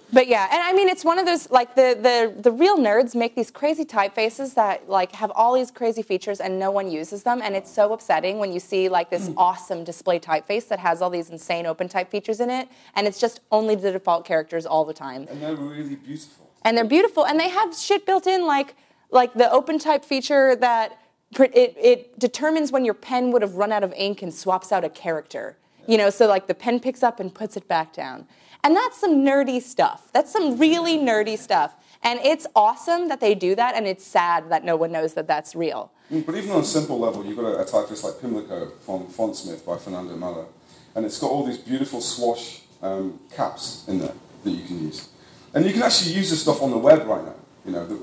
but 0.12 0.28
yeah, 0.28 0.48
and 0.52 0.62
I 0.62 0.72
mean, 0.72 0.88
it's 0.88 1.04
one 1.04 1.18
of 1.18 1.26
those 1.26 1.50
like 1.50 1.74
the 1.74 1.98
the 2.00 2.40
the 2.40 2.52
real 2.52 2.76
nerds 2.78 3.16
make 3.16 3.34
these 3.34 3.50
crazy 3.50 3.84
typefaces 3.84 4.54
that 4.54 4.88
like 4.88 5.12
have 5.12 5.32
all 5.32 5.54
these 5.54 5.72
crazy 5.72 6.02
features 6.02 6.40
and 6.40 6.58
no 6.58 6.70
one 6.70 6.88
uses 6.90 7.24
them, 7.24 7.42
and 7.42 7.56
it's 7.56 7.70
so 7.70 7.92
upsetting 7.92 8.38
when 8.38 8.52
you 8.52 8.60
see 8.60 8.88
like 8.88 9.10
this 9.10 9.28
mm. 9.28 9.34
awesome 9.36 9.82
display 9.82 10.20
typeface 10.20 10.68
that 10.68 10.78
has 10.78 11.02
all 11.02 11.10
these 11.10 11.30
insane 11.30 11.66
open 11.66 11.88
type 11.88 12.10
features 12.10 12.38
in 12.38 12.48
it, 12.48 12.68
and 12.94 13.08
it's 13.08 13.18
just 13.18 13.40
only 13.50 13.74
the 13.74 13.90
default 13.90 14.24
characters 14.24 14.66
all 14.66 14.84
the 14.84 14.94
time. 14.94 15.26
And 15.28 15.42
they're 15.42 15.56
really 15.56 15.96
beautiful. 15.96 16.48
And 16.64 16.76
they're 16.76 16.84
beautiful, 16.84 17.26
and 17.26 17.40
they 17.40 17.48
have 17.48 17.76
shit 17.76 18.06
built 18.06 18.28
in 18.28 18.46
like 18.46 18.76
like 19.10 19.34
the 19.34 19.50
open 19.50 19.78
type 19.78 20.04
feature 20.04 20.56
that 20.56 20.98
it, 21.40 21.76
it 21.78 22.18
determines 22.18 22.72
when 22.72 22.84
your 22.84 22.94
pen 22.94 23.30
would 23.32 23.42
have 23.42 23.54
run 23.54 23.72
out 23.72 23.84
of 23.84 23.92
ink 23.94 24.22
and 24.22 24.32
swaps 24.32 24.72
out 24.72 24.84
a 24.84 24.88
character. 24.88 25.56
You 25.86 25.98
know, 25.98 26.10
so 26.10 26.26
like 26.26 26.46
the 26.48 26.54
pen 26.54 26.80
picks 26.80 27.02
up 27.02 27.20
and 27.20 27.32
puts 27.32 27.56
it 27.56 27.68
back 27.68 27.92
down. 27.92 28.26
And 28.64 28.74
that's 28.74 28.98
some 28.98 29.24
nerdy 29.24 29.62
stuff. 29.62 30.10
That's 30.12 30.32
some 30.32 30.58
really 30.58 30.98
nerdy 30.98 31.38
stuff. 31.38 31.74
And 32.02 32.18
it's 32.24 32.46
awesome 32.56 33.08
that 33.08 33.20
they 33.20 33.34
do 33.34 33.54
that, 33.54 33.74
and 33.74 33.86
it's 33.86 34.04
sad 34.04 34.50
that 34.50 34.64
no 34.64 34.76
one 34.76 34.92
knows 34.92 35.14
that 35.14 35.26
that's 35.26 35.54
real. 35.54 35.92
Mm, 36.12 36.26
But 36.26 36.34
even 36.36 36.50
on 36.50 36.60
a 36.60 36.64
simple 36.64 36.98
level, 36.98 37.24
you've 37.24 37.36
got 37.36 37.46
a, 37.46 37.58
a 37.58 37.64
typeface 37.64 38.02
like 38.04 38.20
Pimlico 38.20 38.70
from 38.84 39.06
Fontsmith 39.06 39.64
by 39.64 39.76
Fernando 39.76 40.16
Mello, 40.16 40.48
and 40.94 41.04
it's 41.04 41.18
got 41.18 41.30
all 41.30 41.44
these 41.44 41.58
beautiful 41.58 42.00
swash 42.00 42.62
um, 42.82 43.20
caps 43.34 43.84
in 43.88 43.98
there 43.98 44.12
that 44.44 44.50
you 44.50 44.64
can 44.64 44.82
use. 44.82 45.08
And 45.54 45.64
you 45.64 45.72
can 45.72 45.82
actually 45.82 46.12
use 46.12 46.30
this 46.30 46.42
stuff 46.42 46.62
on 46.62 46.70
the 46.70 46.78
web 46.78 47.06
right 47.06 47.24
now. 47.24 47.34
You 47.64 47.72
know, 47.72 47.86
the, 47.86 48.00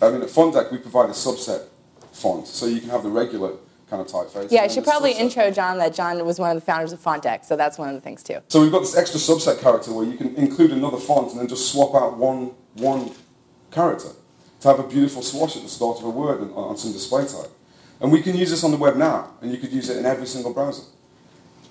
I 0.00 0.10
mean, 0.10 0.22
at 0.22 0.28
Fontdeck 0.28 0.72
we 0.72 0.78
provide 0.78 1.10
a 1.10 1.12
subset 1.12 1.66
font, 2.16 2.46
so 2.46 2.66
you 2.66 2.80
can 2.80 2.90
have 2.90 3.02
the 3.02 3.10
regular 3.10 3.52
kind 3.88 4.02
of 4.02 4.08
typeface. 4.08 4.50
Yeah, 4.50 4.62
I 4.62 4.68
should 4.68 4.84
probably 4.84 5.14
subset. 5.14 5.20
intro 5.20 5.50
Jon 5.50 5.78
that 5.78 5.94
Jon 5.94 6.24
was 6.24 6.38
one 6.38 6.50
of 6.50 6.56
the 6.56 6.64
founders 6.64 6.92
of 6.92 7.00
Fontex, 7.00 7.44
so 7.44 7.56
that's 7.56 7.78
one 7.78 7.88
of 7.88 7.94
the 7.94 8.00
things 8.00 8.22
too. 8.22 8.38
So 8.48 8.60
we've 8.60 8.72
got 8.72 8.80
this 8.80 8.96
extra 8.96 9.20
subset 9.20 9.60
character 9.60 9.92
where 9.92 10.04
you 10.04 10.16
can 10.16 10.34
include 10.34 10.72
another 10.72 10.98
font 10.98 11.30
and 11.30 11.40
then 11.40 11.48
just 11.48 11.70
swap 11.70 11.94
out 11.94 12.16
one 12.16 12.52
one 12.74 13.12
character 13.70 14.10
to 14.60 14.68
have 14.68 14.78
a 14.78 14.88
beautiful 14.88 15.22
swash 15.22 15.56
at 15.56 15.62
the 15.62 15.68
start 15.68 15.98
of 15.98 16.04
a 16.04 16.10
word 16.10 16.40
on, 16.40 16.50
on 16.52 16.76
some 16.76 16.92
display 16.92 17.26
type. 17.26 17.50
And 18.00 18.12
we 18.12 18.22
can 18.22 18.36
use 18.36 18.50
this 18.50 18.64
on 18.64 18.70
the 18.70 18.76
web 18.76 18.96
now, 18.96 19.30
and 19.40 19.50
you 19.50 19.58
could 19.58 19.72
use 19.72 19.88
it 19.88 19.96
in 19.96 20.04
every 20.04 20.26
single 20.26 20.52
browser. 20.52 20.82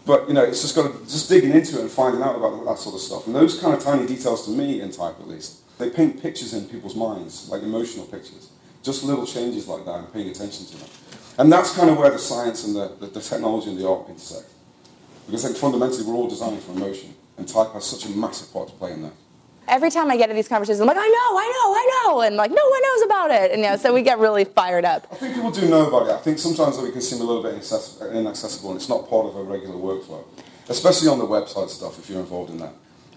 But 0.06 0.28
you 0.28 0.34
know, 0.34 0.44
it's 0.44 0.62
just 0.62 0.76
got 0.76 0.92
to 0.92 1.04
just 1.06 1.30
digging 1.30 1.52
into 1.52 1.78
it 1.78 1.82
and 1.82 1.92
finding 1.92 2.22
out 2.22 2.36
about 2.36 2.64
that 2.66 2.78
sort 2.78 2.96
of 2.96 3.02
stuff. 3.02 3.26
And 3.28 3.36
those 3.36 3.60
kind 3.60 3.74
of 3.74 3.84
tiny 3.84 4.06
details, 4.06 4.46
to 4.46 4.52
me, 4.52 4.82
in 4.82 4.92
type 4.92 5.20
at 5.20 5.28
least, 5.28 5.62
they 5.78 5.90
paint 5.90 6.22
pictures 6.22 6.54
in 6.54 6.66
people's 6.66 6.96
minds, 6.96 7.50
like 7.50 7.64
emotional 7.64 8.06
pictures. 8.06 8.50
Just 8.86 9.04
little 9.04 9.26
changes 9.26 9.68
like 9.68 9.84
that, 9.86 9.96
and 9.96 10.14
paying 10.14 10.30
attention 10.30 10.68
to 10.68 10.78
them. 10.78 10.90
And 11.40 11.52
that's 11.52 11.76
kind 11.76 11.90
of 11.90 11.98
where 11.98 12.12
the 12.12 12.20
science 12.20 12.66
and 12.66 12.76
the, 12.76 12.92
the, 13.00 13.08
the 13.08 13.20
technology 13.20 13.72
and 13.72 13.80
the 13.80 13.90
art 13.90 14.08
intersect. 14.08 14.48
Because 15.26 15.44
think 15.44 15.58
fundamentally 15.58 16.04
we're 16.04 16.14
all 16.14 16.30
designing 16.30 16.60
for 16.60 16.72
emotion, 16.74 17.16
and 17.40 17.48
type 17.48 17.74
has 17.74 17.84
such 17.84 18.06
a 18.06 18.10
massive 18.10 18.54
part 18.54 18.68
to 18.68 18.76
play 18.76 18.92
in 18.92 19.02
that. 19.02 19.14
Every 19.68 19.90
time 19.90 20.12
I 20.12 20.18
get 20.18 20.28
to 20.28 20.36
these 20.36 20.48
conversations, 20.48 20.82
I'm 20.82 20.88
like, 20.88 20.98
I 21.00 21.08
know, 21.08 21.38
I 21.40 21.48
know, 21.48 21.74
I 21.74 22.04
know, 22.06 22.22
and 22.22 22.36
like, 22.36 22.52
no 22.52 22.70
one 22.70 22.82
knows 22.84 23.02
about 23.08 23.32
it, 23.32 23.52
and 23.52 23.64
you 23.64 23.70
know, 23.70 23.76
so 23.76 23.92
we 23.92 24.04
get 24.04 24.20
really 24.20 24.46
fired 24.46 24.86
up. 24.86 25.08
I 25.12 25.16
think 25.16 25.34
people 25.34 25.50
do 25.50 25.68
know 25.68 25.88
about 25.88 26.08
it. 26.08 26.12
I 26.14 26.18
think 26.18 26.38
sometimes 26.38 26.78
we 26.78 26.92
can 26.92 27.02
seem 27.02 27.22
a 27.22 27.24
little 27.24 27.42
bit 27.42 27.56
inaccessible 27.56 28.70
and 28.70 28.78
it's 28.78 28.88
not 28.88 29.10
part 29.10 29.26
of 29.26 29.36
a 29.36 29.42
regular 29.42 29.76
workflow, 29.76 30.24
especially 30.70 31.08
on 31.08 31.18
the 31.18 31.26
website 31.26 31.70
stuff 31.70 31.98
if 31.98 32.08
you're 32.08 32.20
involved 32.20 32.52
in 32.52 32.60
that. 32.60 32.74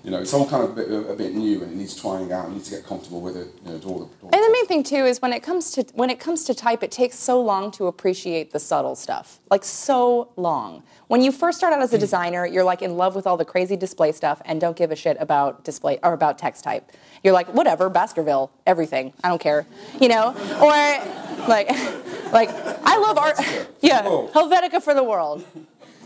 You 0.09 0.15
know, 0.15 0.23
it's 0.23 0.33
all 0.33 0.49
kind 0.49 0.65
of 0.65 0.71
a 0.71 0.73
bit, 0.73 1.11
a 1.11 1.13
bit 1.13 1.35
new 1.35 1.63
and 1.63 1.71
it 1.71 1.77
needs 1.77 1.95
trying 1.95 2.33
out. 2.33 2.49
You 2.49 2.55
need 2.55 2.65
to 2.65 2.71
get 2.71 2.87
comfortable 2.87 3.21
with 3.21 3.37
it. 3.37 3.49
You 3.63 3.73
know, 3.73 3.79
do 3.79 3.89
all 3.89 3.99
the, 3.99 4.05
do 4.07 4.13
all 4.23 4.31
And 4.33 4.43
the 4.43 4.51
main 4.51 4.67
thing 4.67 4.83
too 4.83 5.05
is 5.05 5.21
when 5.21 5.35
it 5.35 5.43
comes 5.43 5.71
to 5.73 5.85
when 5.93 6.09
it 6.09 6.19
comes 6.19 6.45
to 6.45 6.55
type, 6.55 6.83
it 6.83 6.91
takes 6.91 7.19
so 7.19 7.43
long 7.43 7.71
to 7.73 7.89
appreciate 7.89 8.51
the 8.51 8.59
subtle 8.59 8.97
stuff. 8.97 9.39
Like 9.51 9.65
so 9.65 10.33
long. 10.37 10.83
When 11.09 11.21
you 11.21 11.31
first 11.31 11.59
start 11.59 11.75
out 11.75 11.83
as 11.83 11.93
a 11.93 11.99
designer, 11.99 12.47
you're 12.47 12.65
like 12.65 12.81
in 12.81 12.97
love 12.97 13.17
with 13.17 13.27
all 13.27 13.37
the 13.37 13.45
crazy 13.45 13.77
display 13.77 14.13
stuff 14.13 14.41
and 14.47 14.59
don't 14.63 14.79
give 14.79 14.91
a 14.91 14.97
shit 14.97 15.19
about 15.21 15.63
display 15.63 15.99
or 16.03 16.15
about 16.15 16.39
text 16.39 16.65
type. 16.65 16.91
You're 17.23 17.35
like, 17.35 17.53
whatever, 17.53 17.91
Baskerville, 17.91 18.51
everything. 18.67 19.13
I 19.23 19.29
don't 19.29 19.43
care. 19.43 19.67
You 20.01 20.09
know? 20.09 20.29
Or 20.55 21.47
like 21.47 21.69
like 22.33 22.49
I 22.83 22.97
love 22.97 23.19
art 23.19 23.37
Yeah. 23.83 24.05
Helvetica 24.05 24.83
for 24.83 24.95
the 24.95 25.05
world. 25.05 25.45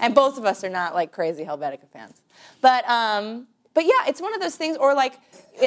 And 0.01 0.13
both 0.13 0.39
of 0.39 0.45
us 0.45 0.65
are 0.65 0.71
not 0.71 0.93
like 0.93 1.13
crazy 1.13 1.45
Helvetica 1.45 1.87
fans. 1.93 2.21
But 2.61 2.85
um 2.91 3.47
but 3.75 3.85
yeah, 3.85 4.07
it's 4.07 4.21
one 4.21 4.35
of 4.35 4.41
those 4.41 4.57
things 4.57 4.77
or 4.77 4.95
like 4.95 5.19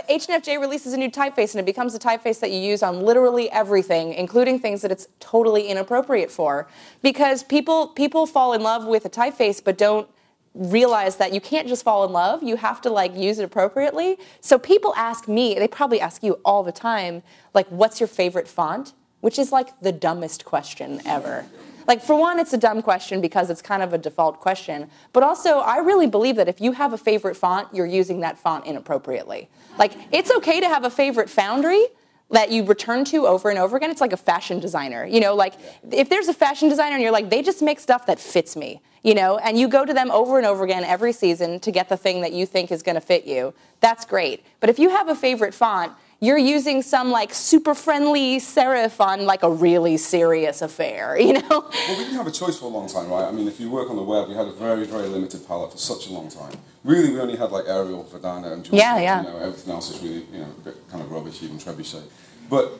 H&FJ 0.10 0.60
releases 0.60 0.94
a 0.94 0.98
new 0.98 1.10
typeface 1.10 1.54
and 1.54 1.60
it 1.60 1.66
becomes 1.66 1.96
a 1.96 2.00
typeface 2.00 2.40
that 2.40 2.52
you 2.52 2.60
use 2.60 2.84
on 2.84 3.02
literally 3.02 3.50
everything, 3.52 4.14
including 4.14 4.60
things 4.60 4.82
that 4.82 4.92
it's 4.92 5.08
totally 5.20 5.68
inappropriate 5.68 6.32
for. 6.32 6.68
Because 7.02 7.44
people 7.44 7.88
people 7.90 8.26
fall 8.26 8.54
in 8.54 8.62
love 8.62 8.86
with 8.86 9.06
a 9.06 9.10
typeface 9.10 9.64
but 9.64 9.78
don't 9.78 10.08
realize 10.54 11.18
that 11.18 11.34
you 11.34 11.42
can't 11.42 11.68
just 11.68 11.84
fall 11.84 12.06
in 12.06 12.14
love 12.14 12.42
you 12.42 12.56
have 12.56 12.80
to 12.82 12.90
like 12.90 13.16
use 13.16 13.40
it 13.40 13.44
appropriately. 13.44 14.18
So 14.42 14.58
people 14.58 14.94
ask 14.96 15.28
me 15.28 15.56
they 15.56 15.68
probably 15.68 16.00
ask 16.00 16.24
you 16.24 16.40
all 16.46 16.64
the 16.64 16.72
time 16.72 17.24
like 17.54 17.68
what's 17.68 18.00
your 18.00 18.08
favorite 18.08 18.48
font? 18.48 18.94
Which 19.22 19.40
is 19.40 19.52
like 19.52 19.80
the 19.80 19.92
dumbest 19.92 20.46
question 20.46 21.02
ever 21.06 21.46
like 21.88 22.02
for 22.02 22.16
one 22.16 22.40
it's 22.40 22.54
a 22.54 22.58
dumb 22.58 22.82
question 22.82 23.22
because 23.22 23.50
it's 23.50 23.62
kind 23.62 23.82
of 23.82 23.94
a 23.94 23.98
default 23.98 24.40
question 24.40 24.90
but 25.14 25.24
also 25.24 25.60
i 25.60 25.78
really 25.78 26.08
believe 26.08 26.36
that 26.36 26.48
if 26.48 26.60
you 26.60 26.72
have 26.72 26.94
a 26.94 26.98
favorite 26.98 27.36
font 27.36 27.68
you're 27.74 27.86
using 27.86 28.20
that 28.20 28.38
font 28.38 28.66
inappropriately 28.66 29.50
like 29.78 29.94
it's 30.12 30.32
okay 30.32 30.60
to 30.60 30.68
have 30.68 30.84
a 30.84 30.90
favorite 30.90 31.30
foundry 31.30 31.86
that 32.32 32.52
you 32.52 32.64
return 32.64 33.06
to 33.06 33.28
over 33.28 33.50
and 33.50 33.60
over 33.60 33.78
again. 33.78 33.92
It's 33.92 34.02
like 34.02 34.14
a 34.14 34.18
fashion 34.18 34.60
designer. 34.60 35.06
You 35.06 35.20
know, 35.20 35.36
like 35.36 35.54
if 35.92 36.10
there's 36.10 36.28
a 36.28 36.34
fashion 36.34 36.70
designer 36.70 36.96
and 36.96 37.04
you're 37.04 37.12
like, 37.12 37.30
they 37.30 37.42
just 37.42 37.62
make 37.62 37.80
stuff 37.80 38.06
that 38.08 38.20
fits 38.20 38.56
me, 38.56 38.82
you 39.04 39.14
know, 39.14 39.38
and 39.38 39.60
you 39.60 39.68
go 39.68 39.86
to 39.86 39.94
them 39.94 40.10
over 40.12 40.38
and 40.38 40.48
over 40.48 40.64
again 40.64 40.84
every 40.84 41.14
season 41.14 41.60
to 41.60 41.72
get 41.72 41.88
the 41.88 41.98
thing 41.98 42.22
that 42.22 42.34
you 42.34 42.46
think 42.46 42.72
is 42.72 42.82
going 42.82 42.96
to 42.96 43.02
fit 43.02 43.26
you, 43.26 43.54
that's 43.80 44.06
great. 44.06 44.44
But 44.60 44.70
if 44.70 44.80
you 44.80 44.90
have 44.90 45.08
a 45.08 45.16
favorite 45.16 45.54
font, 45.54 45.94
you're 46.22 46.38
using 46.38 46.82
some 46.82 47.12
like 47.12 47.34
super 47.34 47.76
friendly 47.76 48.38
serif 48.38 49.00
on 49.00 49.26
like 49.26 49.44
a 49.44 49.50
really 49.50 49.98
serious 49.98 50.62
affair, 50.62 51.18
you 51.20 51.34
know? 51.34 51.42
Well, 51.50 51.72
we 51.90 51.96
didn't 52.04 52.16
have 52.16 52.28
a 52.28 52.32
choice 52.32 52.58
for 52.58 52.66
a 52.66 52.70
long 52.70 52.88
time, 52.88 53.10
right? 53.10 53.26
I 53.26 53.32
mean, 53.32 53.48
if 53.48 53.60
you 53.60 53.70
work 53.70 53.90
on 53.90 53.96
the 53.96 54.04
web, 54.04 54.28
we 54.30 54.36
had 54.36 54.48
a 54.48 54.54
very, 54.54 54.86
very 54.86 55.08
limited 55.08 55.46
palette 55.48 55.72
for 55.72 55.78
such 55.78 56.08
a 56.10 56.14
long 56.14 56.30
time. 56.30 56.54
Really, 56.84 57.12
we 57.14 57.20
only 57.20 57.36
had 57.36 57.52
like 57.52 57.66
Arial, 57.68 58.04
Verdana, 58.06 58.54
and. 58.54 58.68
Yeah, 58.72 59.00
yeah. 59.00 59.22
You 59.24 59.30
know, 59.30 59.38
everything 59.38 59.74
else 59.74 59.90
is 59.92 60.02
really, 60.02 60.26
you 60.32 60.40
know, 60.40 60.46
a 60.46 60.62
bit 60.62 60.90
kind 60.90 61.04
of 61.04 61.12
rubbish, 61.12 61.42
even 61.44 61.58
trebuchet. 61.58 62.04
But, 62.50 62.72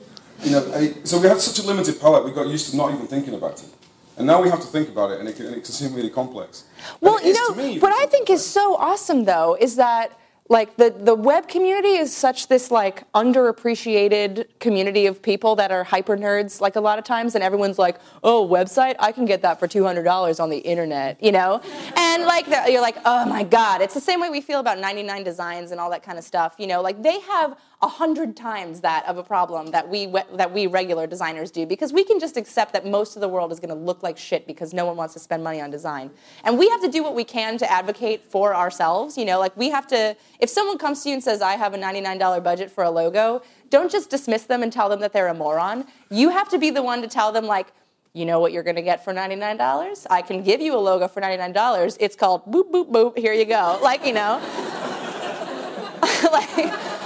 you 0.44 0.52
know, 0.52 0.72
I- 0.74 0.94
so 1.04 1.20
we 1.20 1.28
had 1.28 1.40
such 1.42 1.60
a 1.64 1.68
limited 1.68 2.00
palette, 2.00 2.24
we 2.24 2.32
got 2.32 2.48
used 2.48 2.70
to 2.72 2.78
not 2.78 2.94
even 2.94 3.08
thinking 3.08 3.34
about 3.34 3.62
it. 3.64 3.70
And 4.18 4.26
now 4.26 4.42
we 4.42 4.50
have 4.50 4.62
to 4.62 4.68
think 4.68 4.88
about 4.90 5.12
it, 5.12 5.20
and 5.20 5.28
it 5.28 5.36
can, 5.36 5.48
and 5.48 5.56
it 5.56 5.64
can 5.66 5.74
seem 5.74 5.94
really 5.94 6.10
complex. 6.10 6.64
Well, 7.02 7.22
you 7.26 7.34
know, 7.34 7.56
me, 7.56 7.80
what 7.80 7.92
I 7.92 8.06
think 8.06 8.30
is 8.30 8.46
so 8.46 8.76
awesome 8.78 9.26
though 9.26 9.58
is 9.60 9.76
that 9.76 10.18
like 10.48 10.78
the, 10.78 10.92
the 10.92 11.16
web 11.16 11.48
community 11.48 11.96
is 11.96 12.16
such 12.16 12.48
this 12.50 12.70
like 12.70 13.12
underappreciated 13.14 14.46
community 14.60 15.08
of 15.08 15.22
people 15.22 15.56
that 15.56 15.72
are 15.72 15.84
hyper 15.84 16.16
nerds 16.16 16.62
like 16.62 16.76
a 16.76 16.82
lot 16.82 17.00
of 17.00 17.04
times 17.04 17.34
and 17.34 17.44
everyone's 17.44 17.80
like 17.80 18.00
oh 18.24 18.48
website? 18.48 18.96
I 19.00 19.12
can 19.12 19.26
get 19.26 19.42
that 19.42 19.60
for 19.60 19.68
$200 19.68 20.40
on 20.40 20.50
the 20.50 20.60
internet 20.60 21.22
you 21.24 21.32
know? 21.32 21.62
And 21.98 22.26
like 22.26 22.46
you're 22.68 22.82
like 22.82 22.98
oh 23.06 23.26
my 23.26 23.44
god. 23.44 23.82
It's 23.82 23.96
the 23.96 24.02
same 24.02 24.20
way 24.20 24.30
we 24.30 24.42
feel 24.42 24.60
about 24.60 24.78
99 24.78 25.24
designs 25.24 25.72
and 25.72 25.80
all 25.80 25.90
that 25.90 26.04
kind 26.04 26.20
of 26.20 26.24
stuff 26.24 26.56
you 26.60 26.68
know? 26.68 26.82
Like 26.82 27.02
they 27.02 27.20
have 27.22 27.58
a 27.82 27.88
hundred 27.88 28.38
times 28.38 28.82
that 28.82 29.06
of 29.06 29.18
a 29.18 29.24
problem 29.24 29.72
that 29.72 29.88
we 29.90 30.08
that 30.34 30.52
we 30.54 30.68
regular 30.68 31.06
designers 31.06 31.52
do 31.52 31.66
because 31.66 31.92
we 31.92 32.04
can 32.04 32.20
just 32.20 32.38
accept 32.38 32.74
that 32.74 32.86
most 32.86 33.16
of 33.16 33.22
the 33.22 33.28
world 33.28 33.52
is 33.52 33.60
going 33.60 33.70
to 33.70 33.76
look 33.76 34.02
like 34.02 34.18
shit 34.18 34.48
because 34.48 34.74
no 34.74 34.86
one 34.86 34.96
wants 34.96 35.14
to 35.14 35.20
spend 35.20 35.44
money 35.44 35.60
on 35.62 35.70
design. 35.70 36.10
And 36.44 36.58
we 36.58 36.70
have 36.70 36.82
to 36.82 36.88
do 36.88 37.04
what 37.04 37.16
we 37.16 37.24
can 37.24 37.58
to 37.58 37.72
advocate 37.72 38.24
for 38.24 38.56
ourselves 38.56 39.18
you 39.18 39.26
know 39.26 39.40
like 39.40 39.56
we 39.58 39.70
have 39.70 39.88
to 39.88 40.16
if 40.40 40.50
someone 40.50 40.78
comes 40.78 41.04
to 41.04 41.10
you 41.10 41.16
and 41.16 41.24
says 41.24 41.42
i 41.42 41.54
have 41.54 41.74
a 41.74 41.78
$99 41.78 42.44
budget 42.44 42.72
for 42.72 42.84
a 42.84 42.90
logo 42.90 43.42
don't 43.70 43.92
just 43.92 44.10
dismiss 44.10 44.44
them 44.44 44.64
and 44.64 44.72
tell 44.72 44.90
them 44.90 45.00
that 45.02 45.12
they're 45.12 45.28
a 45.28 45.34
moron. 45.34 45.86
You 46.10 46.30
have 46.30 46.50
to 46.50 46.58
be 46.58 46.70
the 46.70 46.84
one 46.84 47.02
to 47.02 47.08
tell 47.08 47.32
them 47.32 47.46
like 47.46 47.68
you 48.14 48.26
know 48.26 48.40
what 48.40 48.54
you're 48.54 48.64
going 48.64 48.78
to 48.78 48.82
get 48.82 49.04
for 49.04 49.14
$99 49.14 50.08
i 50.10 50.22
can 50.22 50.42
give 50.42 50.62
you 50.62 50.74
a 50.74 50.80
logo 50.80 51.08
for 51.08 51.20
$99 51.22 51.98
it's 52.00 52.16
called 52.16 52.46
boop 52.46 52.72
boop 52.72 52.90
boop 52.90 53.18
here 53.18 53.34
you 53.34 53.46
go. 53.46 53.80
Like 53.82 54.06
you 54.06 54.14
know? 54.14 54.42
Like. 56.32 57.05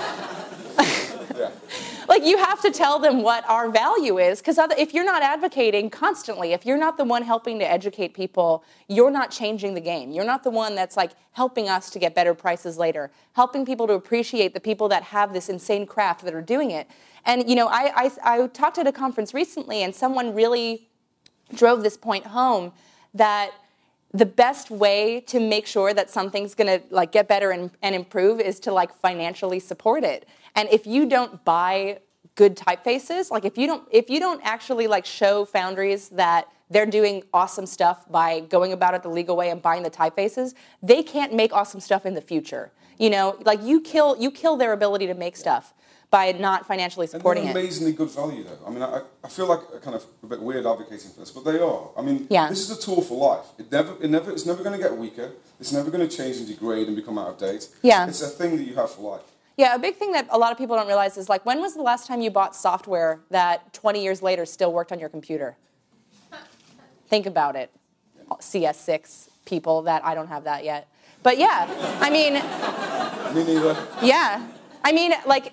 Like 2.10 2.26
you 2.26 2.38
have 2.40 2.60
to 2.60 2.72
tell 2.72 2.98
them 2.98 3.22
what 3.22 3.48
our 3.48 3.70
value 3.70 4.18
is 4.18 4.40
because 4.40 4.58
if 4.78 4.94
you're 4.94 5.06
not 5.06 5.22
advocating 5.22 5.90
constantly 5.90 6.52
if 6.52 6.66
you're 6.66 6.78
not 6.78 6.98
the 6.98 7.04
one 7.04 7.22
helping 7.22 7.60
to 7.60 7.72
educate 7.72 8.14
people 8.14 8.64
you're 8.88 9.12
not 9.12 9.30
changing 9.30 9.76
the 9.76 9.82
game. 9.82 10.12
You're 10.12 10.26
not 10.26 10.44
the 10.44 10.50
one 10.50 10.74
that's 10.74 10.98
like 10.98 11.12
helping 11.34 11.70
us 11.70 11.92
to 11.92 12.00
get 12.00 12.16
better 12.16 12.34
prices 12.34 12.78
later 12.78 13.12
helping 13.34 13.66
people 13.66 13.88
to 13.88 13.94
appreciate 13.94 14.54
the 14.54 14.60
people 14.60 14.90
that 14.90 15.04
have 15.04 15.32
this 15.32 15.48
insane 15.48 15.86
craft 15.86 16.26
that 16.26 16.34
are 16.34 16.42
doing 16.42 16.72
it. 16.72 16.88
And 17.26 17.48
you 17.48 17.56
know 17.56 17.68
i, 17.68 17.92
I, 17.96 18.12
I 18.24 18.48
talked 18.48 18.80
at 18.80 18.88
a 18.88 18.92
conference 18.92 19.34
recently 19.34 19.84
and 19.84 19.94
someone 19.94 20.34
really 20.34 20.90
drove 21.54 21.84
this 21.84 21.96
point 21.96 22.26
home 22.26 22.74
that 23.14 23.52
the 24.12 24.26
best 24.26 24.72
way 24.72 25.22
to 25.28 25.40
make 25.40 25.68
sure 25.68 25.94
that 25.94 26.10
something's 26.10 26.56
going 26.56 26.80
to 26.80 26.84
like 26.90 27.12
get 27.12 27.28
better 27.28 27.52
and, 27.52 27.70
and 27.84 27.94
improve 27.94 28.40
is 28.40 28.60
to 28.62 28.72
like 28.72 28.92
financially 28.96 29.60
support 29.60 30.04
it 30.04 30.28
and 30.56 30.68
if 30.72 30.86
you 30.88 31.08
don't 31.08 31.44
buy 31.46 32.00
good 32.36 32.56
typefaces 32.56 33.32
like 33.32 33.46
if 33.46 33.58
you 33.58 33.68
don't 33.68 33.84
if 33.92 34.10
you 34.10 34.20
don't 34.20 34.42
actually 34.44 34.88
like 34.88 35.06
show 35.06 35.46
foundries 35.46 36.10
that 36.10 36.48
they're 36.70 36.86
doing 36.86 37.24
awesome 37.34 37.66
stuff 37.66 38.10
by 38.12 38.40
going 38.42 38.72
about 38.74 38.94
it 38.94 39.02
the 39.04 39.10
legal 39.10 39.36
way 39.36 39.50
and 39.50 39.62
buying 39.62 39.84
the 39.84 39.90
typefaces 39.90 40.54
they 40.82 41.04
can't 41.04 41.34
make 41.34 41.52
awesome 41.54 41.80
stuff 41.80 42.06
in 42.06 42.14
the 42.14 42.22
future 42.22 42.72
you 42.98 43.10
know 43.10 43.38
like 43.46 43.62
you 43.64 43.82
kill 43.82 44.16
you 44.18 44.32
kill 44.32 44.56
their 44.58 44.74
ability 44.74 45.08
to 45.08 45.14
make 45.14 45.36
stuff 45.36 45.74
by 46.12 46.32
not 46.32 46.66
financially 46.66 47.04
And 47.06 47.12
supporting 47.12 47.44
they're 47.46 47.56
it 47.56 47.60
amazingly 47.60 47.94
good 47.94 48.10
value, 48.10 48.44
though. 48.44 48.58
I 48.66 48.72
mean, 48.72 48.82
I, 48.82 49.02
I 49.24 49.28
feel 49.30 49.46
like 49.46 49.60
a 49.76 49.80
kind 49.80 49.96
of 49.96 50.04
a 50.24 50.26
bit 50.26 50.42
weird 50.42 50.66
advocating 50.66 51.12
for 51.12 51.20
this, 51.20 51.30
but 51.30 51.46
they 51.46 51.60
are. 51.60 51.90
I 51.96 52.02
mean, 52.02 52.26
Yeah. 52.32 52.50
this 52.50 52.68
is 52.68 52.76
a 52.76 52.82
tool 52.82 53.02
for 53.04 53.16
life. 53.16 53.46
It 53.60 53.72
never, 53.72 53.94
it 54.02 54.10
never, 54.10 54.32
it's 54.32 54.44
never 54.44 54.64
going 54.64 54.76
to 54.76 54.82
get 54.84 54.98
weaker. 54.98 55.34
It's 55.60 55.72
never 55.72 55.92
going 55.92 56.10
to 56.10 56.18
change 56.18 56.38
and 56.38 56.48
degrade 56.48 56.88
and 56.88 56.96
become 56.96 57.20
out 57.20 57.28
of 57.30 57.38
date. 57.38 57.70
Yeah. 57.84 58.08
It's 58.08 58.24
a 58.24 58.28
thing 58.28 58.58
that 58.58 58.64
you 58.64 58.74
have 58.74 58.90
for 58.90 59.04
life. 59.18 59.22
Yeah, 59.60 59.76
a 59.76 59.80
big 59.80 59.96
thing 59.96 60.14
that 60.14 60.26
a 60.30 60.38
lot 60.38 60.54
of 60.54 60.58
people 60.58 60.78
don't 60.78 60.88
realize 60.88 61.18
is 61.18 61.28
like, 61.28 61.46
when 61.46 61.60
was 61.60 61.74
the 61.74 61.82
last 61.82 62.08
time 62.08 62.22
you 62.22 62.32
bought 62.32 62.56
software 62.56 63.20
that 63.30 63.74
20 63.74 64.02
years 64.02 64.22
later 64.22 64.46
still 64.46 64.72
worked 64.72 64.94
on 64.94 65.02
your 65.02 65.10
computer? 65.10 65.58
Think 67.10 67.26
about 67.26 67.58
it. 67.58 67.70
CS6 68.30 69.28
people 69.44 69.82
that 69.82 70.06
I 70.06 70.16
don't 70.16 70.30
have 70.30 70.46
that 70.46 70.64
yet. 70.64 70.88
But 71.24 71.38
yeah, 71.38 71.68
I 72.00 72.10
mean, 72.10 72.36
Me 73.36 73.54
neither. 73.54 73.76
yeah. 74.02 74.48
I 74.86 74.94
mean, 74.94 75.12
like 75.26 75.52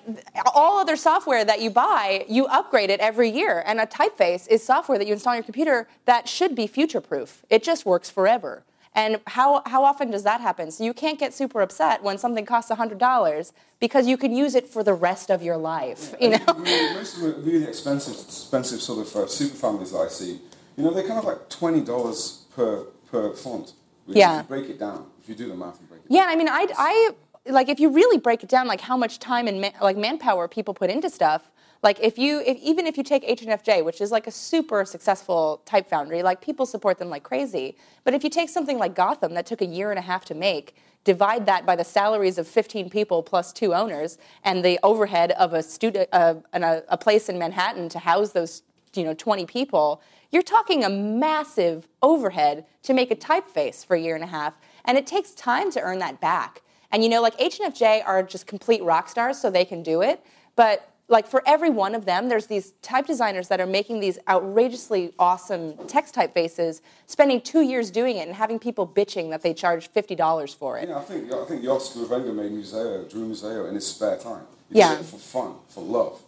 all 0.54 0.78
other 0.78 0.94
software 0.94 1.44
that 1.44 1.60
you 1.60 1.70
buy, 1.70 2.26
you 2.28 2.46
upgrade 2.46 2.90
it 2.90 3.00
every 3.00 3.28
year. 3.28 3.64
And 3.66 3.80
a 3.80 3.86
typeface 3.86 4.46
is 4.46 4.62
software 4.62 4.98
that 4.98 5.08
you 5.08 5.14
install 5.14 5.32
on 5.32 5.38
your 5.38 5.42
computer 5.42 5.88
that 6.04 6.28
should 6.28 6.54
be 6.54 6.68
future 6.68 7.00
proof. 7.00 7.44
It 7.50 7.64
just 7.64 7.84
works 7.84 8.08
forever. 8.08 8.62
And 8.96 9.20
how, 9.26 9.62
how 9.66 9.84
often 9.84 10.10
does 10.10 10.24
that 10.24 10.40
happen? 10.40 10.70
So 10.70 10.82
you 10.82 10.94
can't 10.94 11.18
get 11.18 11.34
super 11.34 11.60
upset 11.60 12.02
when 12.02 12.16
something 12.18 12.46
costs 12.46 12.70
$100 12.72 13.52
because 13.78 14.08
you 14.08 14.16
can 14.16 14.34
use 14.34 14.54
it 14.54 14.66
for 14.66 14.82
the 14.82 14.94
rest 14.94 15.30
of 15.30 15.42
your 15.42 15.58
life. 15.58 16.14
You 16.20 16.30
know? 16.30 16.38
really, 16.56 16.94
most 16.94 17.16
of 17.18 17.22
the 17.22 17.32
really 17.42 17.66
expensive, 17.66 18.14
expensive 18.14 18.80
sort 18.80 19.06
of 19.06 19.14
uh, 19.14 19.26
super 19.26 19.54
families 19.54 19.92
that 19.92 19.98
I 19.98 20.08
see, 20.08 20.40
you 20.76 20.84
know, 20.84 20.92
they're 20.92 21.06
kind 21.06 21.18
of 21.18 21.24
like 21.24 21.48
twenty 21.48 21.82
dollars 21.82 22.44
per 22.54 22.84
per 23.10 23.32
font. 23.34 23.74
Yeah. 24.06 24.40
If 24.40 24.42
you 24.44 24.48
break 24.48 24.70
it 24.70 24.78
down, 24.78 25.06
if 25.22 25.28
you 25.28 25.34
do 25.34 25.48
the 25.48 25.54
math 25.54 25.78
and 25.78 25.88
break 25.88 26.00
it 26.02 26.06
Yeah, 26.08 26.22
down. 26.22 26.30
I 26.30 26.36
mean, 26.36 26.48
I, 26.48 26.66
I 26.76 27.10
like 27.50 27.68
if 27.68 27.80
you 27.80 27.90
really 27.90 28.18
break 28.18 28.42
it 28.42 28.48
down, 28.48 28.66
like 28.66 28.80
how 28.80 28.96
much 28.96 29.18
time 29.18 29.46
and 29.48 29.60
man, 29.60 29.72
like 29.80 29.96
manpower 29.96 30.48
people 30.48 30.74
put 30.74 30.90
into 30.90 31.10
stuff. 31.10 31.50
Like 31.82 32.00
if 32.00 32.18
you, 32.18 32.40
if, 32.40 32.58
even 32.58 32.86
if 32.86 32.96
you 32.96 33.02
take 33.02 33.22
H 33.24 33.42
and 33.42 33.50
FJ, 33.50 33.84
which 33.84 34.00
is 34.00 34.10
like 34.10 34.26
a 34.26 34.30
super 34.30 34.84
successful 34.84 35.62
type 35.64 35.88
foundry, 35.88 36.22
like 36.22 36.40
people 36.40 36.66
support 36.66 36.98
them 36.98 37.08
like 37.08 37.22
crazy. 37.22 37.76
But 38.04 38.14
if 38.14 38.24
you 38.24 38.30
take 38.30 38.48
something 38.48 38.78
like 38.78 38.94
Gotham 38.94 39.34
that 39.34 39.46
took 39.46 39.60
a 39.60 39.66
year 39.66 39.90
and 39.90 39.98
a 39.98 40.02
half 40.02 40.24
to 40.26 40.34
make, 40.34 40.74
divide 41.04 41.46
that 41.46 41.64
by 41.64 41.76
the 41.76 41.84
salaries 41.84 42.36
of 42.36 42.48
15 42.48 42.90
people 42.90 43.22
plus 43.22 43.52
two 43.52 43.72
owners, 43.72 44.18
and 44.42 44.64
the 44.64 44.78
overhead 44.82 45.32
of 45.32 45.54
a 45.54 45.62
studio, 45.62 46.04
uh, 46.12 46.34
a, 46.52 46.82
a 46.88 46.98
place 46.98 47.28
in 47.28 47.38
Manhattan 47.38 47.88
to 47.90 47.98
house 48.00 48.32
those, 48.32 48.62
you 48.94 49.04
know, 49.04 49.14
20 49.14 49.46
people, 49.46 50.02
you're 50.32 50.42
talking 50.42 50.84
a 50.84 50.90
massive 50.90 51.86
overhead 52.02 52.66
to 52.82 52.92
make 52.92 53.10
a 53.10 53.16
typeface 53.16 53.86
for 53.86 53.94
a 53.94 54.00
year 54.00 54.16
and 54.16 54.24
a 54.24 54.26
half, 54.26 54.58
and 54.84 54.98
it 54.98 55.06
takes 55.06 55.30
time 55.32 55.70
to 55.70 55.80
earn 55.80 56.00
that 56.00 56.20
back. 56.20 56.62
And 56.90 57.02
you 57.02 57.08
know, 57.08 57.22
like 57.22 57.34
H 57.38 57.60
and 57.60 57.72
FJ 57.72 58.04
are 58.04 58.22
just 58.22 58.46
complete 58.46 58.82
rock 58.82 59.08
stars, 59.08 59.38
so 59.38 59.50
they 59.50 59.64
can 59.64 59.82
do 59.82 60.02
it. 60.02 60.24
But 60.56 60.90
like 61.08 61.26
for 61.26 61.42
every 61.46 61.70
one 61.70 61.94
of 61.94 62.04
them, 62.04 62.28
there's 62.28 62.46
these 62.46 62.72
type 62.82 63.06
designers 63.06 63.48
that 63.48 63.60
are 63.60 63.66
making 63.66 64.00
these 64.00 64.18
outrageously 64.28 65.12
awesome 65.18 65.76
text 65.86 66.14
typefaces, 66.14 66.80
spending 67.06 67.40
two 67.40 67.60
years 67.60 67.90
doing 67.90 68.16
it, 68.16 68.26
and 68.26 68.36
having 68.36 68.58
people 68.58 68.86
bitching 68.86 69.30
that 69.30 69.42
they 69.42 69.54
charge 69.54 69.88
fifty 69.88 70.14
dollars 70.14 70.52
for 70.52 70.78
it. 70.78 70.88
Yeah, 70.88 70.98
I 70.98 71.02
think 71.02 71.32
I 71.32 71.44
think 71.44 71.62
Jos 71.62 71.96
Buivenga 71.96 72.34
made 72.34 72.50
Museo, 72.52 73.04
drew 73.04 73.26
Museo 73.26 73.66
in 73.66 73.74
his 73.74 73.86
spare 73.86 74.18
time. 74.18 74.42
He 74.72 74.78
Yeah. 74.78 74.96
for 74.96 75.18
fun, 75.18 75.54
for 75.68 75.82
love. 75.82 76.20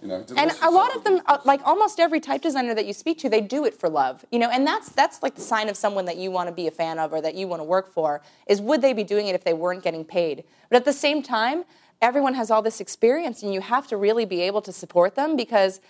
You 0.00 0.08
know, 0.08 0.24
and 0.36 0.52
a 0.60 0.70
lot 0.70 0.94
of 0.94 1.02
them 1.02 1.22
uh, 1.24 1.38
like 1.46 1.62
almost 1.64 1.98
every 1.98 2.20
type 2.20 2.42
designer 2.42 2.74
that 2.74 2.84
you 2.84 2.92
speak 2.92 3.18
to 3.20 3.30
they 3.30 3.40
do 3.40 3.64
it 3.64 3.72
for 3.72 3.88
love 3.88 4.22
you 4.30 4.38
know 4.38 4.50
and 4.50 4.66
that's 4.66 4.90
that's 4.90 5.22
like 5.22 5.34
the 5.34 5.40
sign 5.40 5.70
of 5.70 5.78
someone 5.78 6.04
that 6.04 6.18
you 6.18 6.30
want 6.30 6.46
to 6.46 6.54
be 6.54 6.66
a 6.66 6.70
fan 6.70 6.98
of 6.98 7.14
or 7.14 7.22
that 7.22 7.34
you 7.34 7.48
want 7.48 7.60
to 7.60 7.64
work 7.64 7.90
for 7.90 8.20
is 8.46 8.60
would 8.60 8.82
they 8.82 8.92
be 8.92 9.02
doing 9.02 9.28
it 9.28 9.34
if 9.34 9.44
they 9.44 9.54
weren't 9.54 9.82
getting 9.82 10.04
paid 10.04 10.44
but 10.68 10.76
at 10.76 10.84
the 10.84 10.92
same 10.92 11.22
time 11.22 11.64
everyone 12.04 12.34
has 12.34 12.50
all 12.50 12.60
this 12.60 12.80
experience 12.82 13.42
and 13.42 13.54
you 13.54 13.62
have 13.62 13.86
to 13.86 13.96
really 13.96 14.26
be 14.26 14.42
able 14.42 14.60
to 14.60 14.70
support 14.72 15.14
them 15.14 15.36
because 15.36 15.80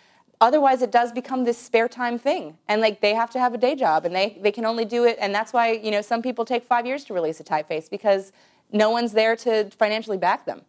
otherwise 0.41 0.81
it 0.81 0.93
does 0.93 1.11
become 1.11 1.43
this 1.43 1.59
spare 1.59 1.89
time 1.89 2.21
thing. 2.21 2.57
And 2.69 2.81
like 2.81 3.01
they 3.01 3.15
have 3.15 3.31
to 3.31 3.41
have 3.41 3.53
a 3.53 3.59
day 3.59 3.75
job 3.75 4.05
and 4.07 4.15
they, 4.15 4.39
they 4.41 4.53
can 4.53 4.65
only 4.65 4.85
do 4.85 5.05
it 5.05 5.19
and 5.21 5.35
that's 5.35 5.53
why 5.53 5.73
you 5.73 5.91
know 5.91 6.03
some 6.03 6.23
people 6.23 6.45
take 6.45 6.65
five 6.65 6.87
years 6.87 7.03
to 7.07 7.15
release 7.15 7.41
a 7.41 7.45
typeface 7.45 7.91
because 7.91 8.31
no 8.73 8.91
one's 8.91 9.13
there 9.13 9.35
to 9.37 9.69
financially 9.71 10.17
back 10.17 10.47
them 10.47 10.63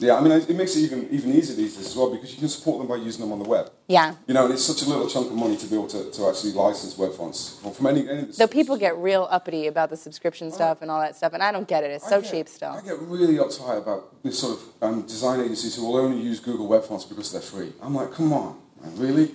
Yeah, 0.00 0.16
I 0.16 0.20
mean, 0.22 0.32
it 0.32 0.56
makes 0.56 0.74
it 0.76 0.80
even 0.80 1.08
even 1.10 1.32
easier 1.34 1.54
these 1.56 1.76
days 1.76 1.86
as 1.88 1.94
well 1.96 2.10
because 2.10 2.32
you 2.32 2.38
can 2.38 2.48
support 2.48 2.78
them 2.78 2.88
by 2.88 2.96
using 2.96 3.20
them 3.22 3.32
on 3.32 3.38
the 3.38 3.48
web. 3.48 3.70
yeah 3.86 4.14
You 4.26 4.32
know, 4.34 4.44
and 4.46 4.54
it's 4.54 4.64
such 4.64 4.80
a 4.82 4.88
little 4.88 5.06
chunk 5.14 5.26
of 5.30 5.36
money 5.36 5.56
to 5.58 5.66
be 5.66 5.74
able 5.74 5.88
to, 5.88 6.10
to 6.10 6.20
actually 6.28 6.52
license 6.52 6.96
web 6.96 7.12
fonts 7.12 7.58
from, 7.60 7.72
from 7.72 7.86
any, 7.92 8.08
any 8.08 8.22
Though 8.38 8.46
people 8.60 8.76
get 8.78 8.96
real 8.96 9.28
uppity 9.30 9.66
about 9.66 9.88
the 9.90 9.96
subscription 10.06 10.50
stuff 10.50 10.76
and 10.82 10.90
all 10.90 11.00
that 11.06 11.16
stuff, 11.16 11.32
and 11.34 11.42
I 11.42 11.52
don't 11.52 11.68
get 11.68 11.84
it. 11.84 11.90
It's 11.90 12.08
so 12.08 12.20
get- 12.22 12.30
cheap 12.30 12.48
still. 12.48 12.70
I 12.72 12.80
get 12.80 12.98
really 13.16 13.34
uptight 13.44 13.78
about 13.84 14.00
this 14.24 14.38
sort 14.42 14.52
of 14.56 14.60
um, 14.84 15.02
design 15.02 15.38
agencies 15.40 15.76
who 15.76 15.82
will 15.86 15.96
only 16.04 16.20
use 16.30 16.40
Google 16.40 16.66
Web 16.66 16.84
Fonts 16.84 17.04
because 17.04 17.30
they're 17.32 17.48
free. 17.54 17.72
I'm 17.82 17.94
like, 17.94 18.10
come 18.12 18.32
on, 18.32 18.56
man, 18.82 18.92
really? 18.96 19.26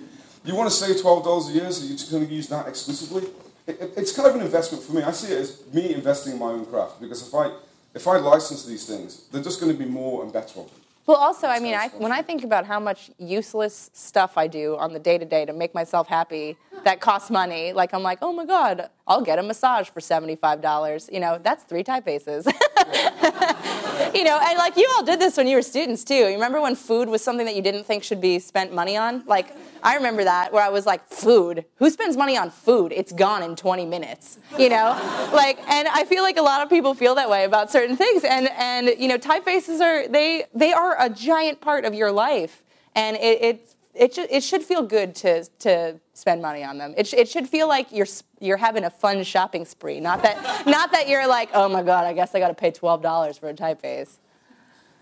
You 0.44 0.54
want 0.56 0.68
to 0.70 0.76
save 0.76 1.00
twelve 1.00 1.22
dollars 1.24 1.48
a 1.48 1.52
year, 1.58 1.70
so 1.70 1.84
you're 1.86 1.96
just 1.96 2.10
going 2.10 2.26
to 2.26 2.32
use 2.32 2.48
that 2.48 2.66
exclusively? 2.68 3.24
It, 3.68 3.80
it- 3.82 3.92
it's 4.00 4.12
kind 4.16 4.28
of 4.28 4.34
an 4.34 4.42
investment 4.42 4.82
for 4.84 4.92
me. 4.96 5.02
I 5.02 5.12
see 5.12 5.32
it 5.32 5.38
as 5.40 5.62
me 5.72 5.94
investing 5.94 6.32
in 6.34 6.38
my 6.38 6.50
own 6.56 6.64
craft 6.66 7.00
because 7.00 7.20
if 7.26 7.32
I 7.34 7.50
if 7.96 8.06
I 8.06 8.18
license 8.18 8.64
these 8.64 8.84
things, 8.84 9.26
they're 9.32 9.42
just 9.42 9.58
going 9.58 9.72
to 9.72 9.78
be 9.78 9.88
more 9.88 10.22
and 10.22 10.32
better 10.32 10.60
of 10.60 10.70
them. 10.70 10.80
Well, 11.06 11.16
also, 11.16 11.46
I 11.46 11.60
mean, 11.60 11.74
I, 11.74 11.88
when 11.98 12.10
I 12.10 12.20
think 12.20 12.42
about 12.42 12.66
how 12.66 12.80
much 12.80 13.10
useless 13.16 13.90
stuff 13.94 14.36
I 14.36 14.48
do 14.48 14.76
on 14.76 14.92
the 14.92 14.98
day 14.98 15.18
to 15.18 15.24
day 15.24 15.44
to 15.44 15.52
make 15.52 15.72
myself 15.72 16.08
happy 16.08 16.56
that 16.84 17.00
costs 17.00 17.30
money, 17.30 17.72
like 17.72 17.94
I'm 17.94 18.02
like, 18.02 18.18
oh 18.22 18.32
my 18.32 18.44
God, 18.44 18.90
I'll 19.06 19.22
get 19.22 19.38
a 19.38 19.42
massage 19.42 19.88
for 19.88 20.00
$75. 20.00 21.12
You 21.12 21.20
know, 21.20 21.38
that's 21.42 21.62
three 21.64 21.84
typefaces. 21.84 22.44
you 24.14 24.24
know, 24.24 24.38
and 24.42 24.58
like 24.58 24.76
you 24.76 24.88
all 24.96 25.04
did 25.04 25.20
this 25.20 25.36
when 25.36 25.46
you 25.46 25.56
were 25.56 25.62
students 25.62 26.04
too. 26.04 26.14
You 26.14 26.34
remember 26.34 26.60
when 26.60 26.74
food 26.74 27.08
was 27.08 27.22
something 27.22 27.46
that 27.46 27.56
you 27.56 27.62
didn't 27.62 27.84
think 27.84 28.02
should 28.02 28.20
be 28.20 28.38
spent 28.38 28.72
money 28.72 28.96
on? 28.96 29.24
Like, 29.26 29.54
I 29.82 29.94
remember 29.96 30.24
that 30.24 30.52
where 30.52 30.62
I 30.62 30.68
was 30.68 30.86
like, 30.86 31.06
food? 31.08 31.64
Who 31.76 31.90
spends 31.90 32.16
money 32.16 32.36
on 32.36 32.50
food? 32.50 32.92
It's 32.92 33.12
gone 33.12 33.42
in 33.42 33.56
20 33.56 33.86
minutes. 33.86 34.38
You 34.58 34.68
know? 34.68 35.30
like, 35.32 35.58
and 35.68 35.88
I 35.88 36.04
feel 36.04 36.22
like 36.22 36.36
a 36.36 36.42
lot 36.42 36.62
of 36.62 36.68
people 36.68 36.94
feel 36.94 37.14
that 37.16 37.30
way 37.30 37.44
about 37.44 37.70
certain 37.70 37.96
things. 37.96 38.24
And, 38.24 38.48
and 38.56 38.88
you 38.98 39.08
know, 39.08 39.18
typefaces 39.18 39.80
are, 39.80 40.08
they, 40.08 40.44
they 40.54 40.72
are 40.72 40.96
a 41.00 41.08
giant 41.08 41.60
part 41.60 41.84
of 41.84 41.94
your 41.94 42.10
life. 42.10 42.62
And 42.94 43.16
it, 43.18 43.75
it, 43.98 44.14
should, 44.14 44.30
it 44.30 44.42
should 44.42 44.62
feel 44.62 44.82
good 44.82 45.14
to, 45.16 45.44
to 45.60 45.98
spend 46.14 46.42
money 46.42 46.62
on 46.62 46.78
them. 46.78 46.94
It, 46.96 47.06
sh- 47.06 47.14
it 47.14 47.28
should 47.28 47.48
feel 47.48 47.68
like 47.68 47.90
you're, 47.92 48.06
you're 48.40 48.56
having 48.56 48.84
a 48.84 48.90
fun 48.90 49.22
shopping 49.24 49.64
spree. 49.64 50.00
Not 50.00 50.22
that, 50.22 50.66
not 50.66 50.92
that 50.92 51.08
you're 51.08 51.26
like, 51.26 51.50
oh 51.54 51.68
my 51.68 51.82
God, 51.82 52.04
I 52.04 52.12
guess 52.12 52.34
I 52.34 52.38
got 52.38 52.48
to 52.48 52.54
pay 52.54 52.70
$12 52.70 53.38
for 53.38 53.48
a 53.48 53.54
typeface. 53.54 54.18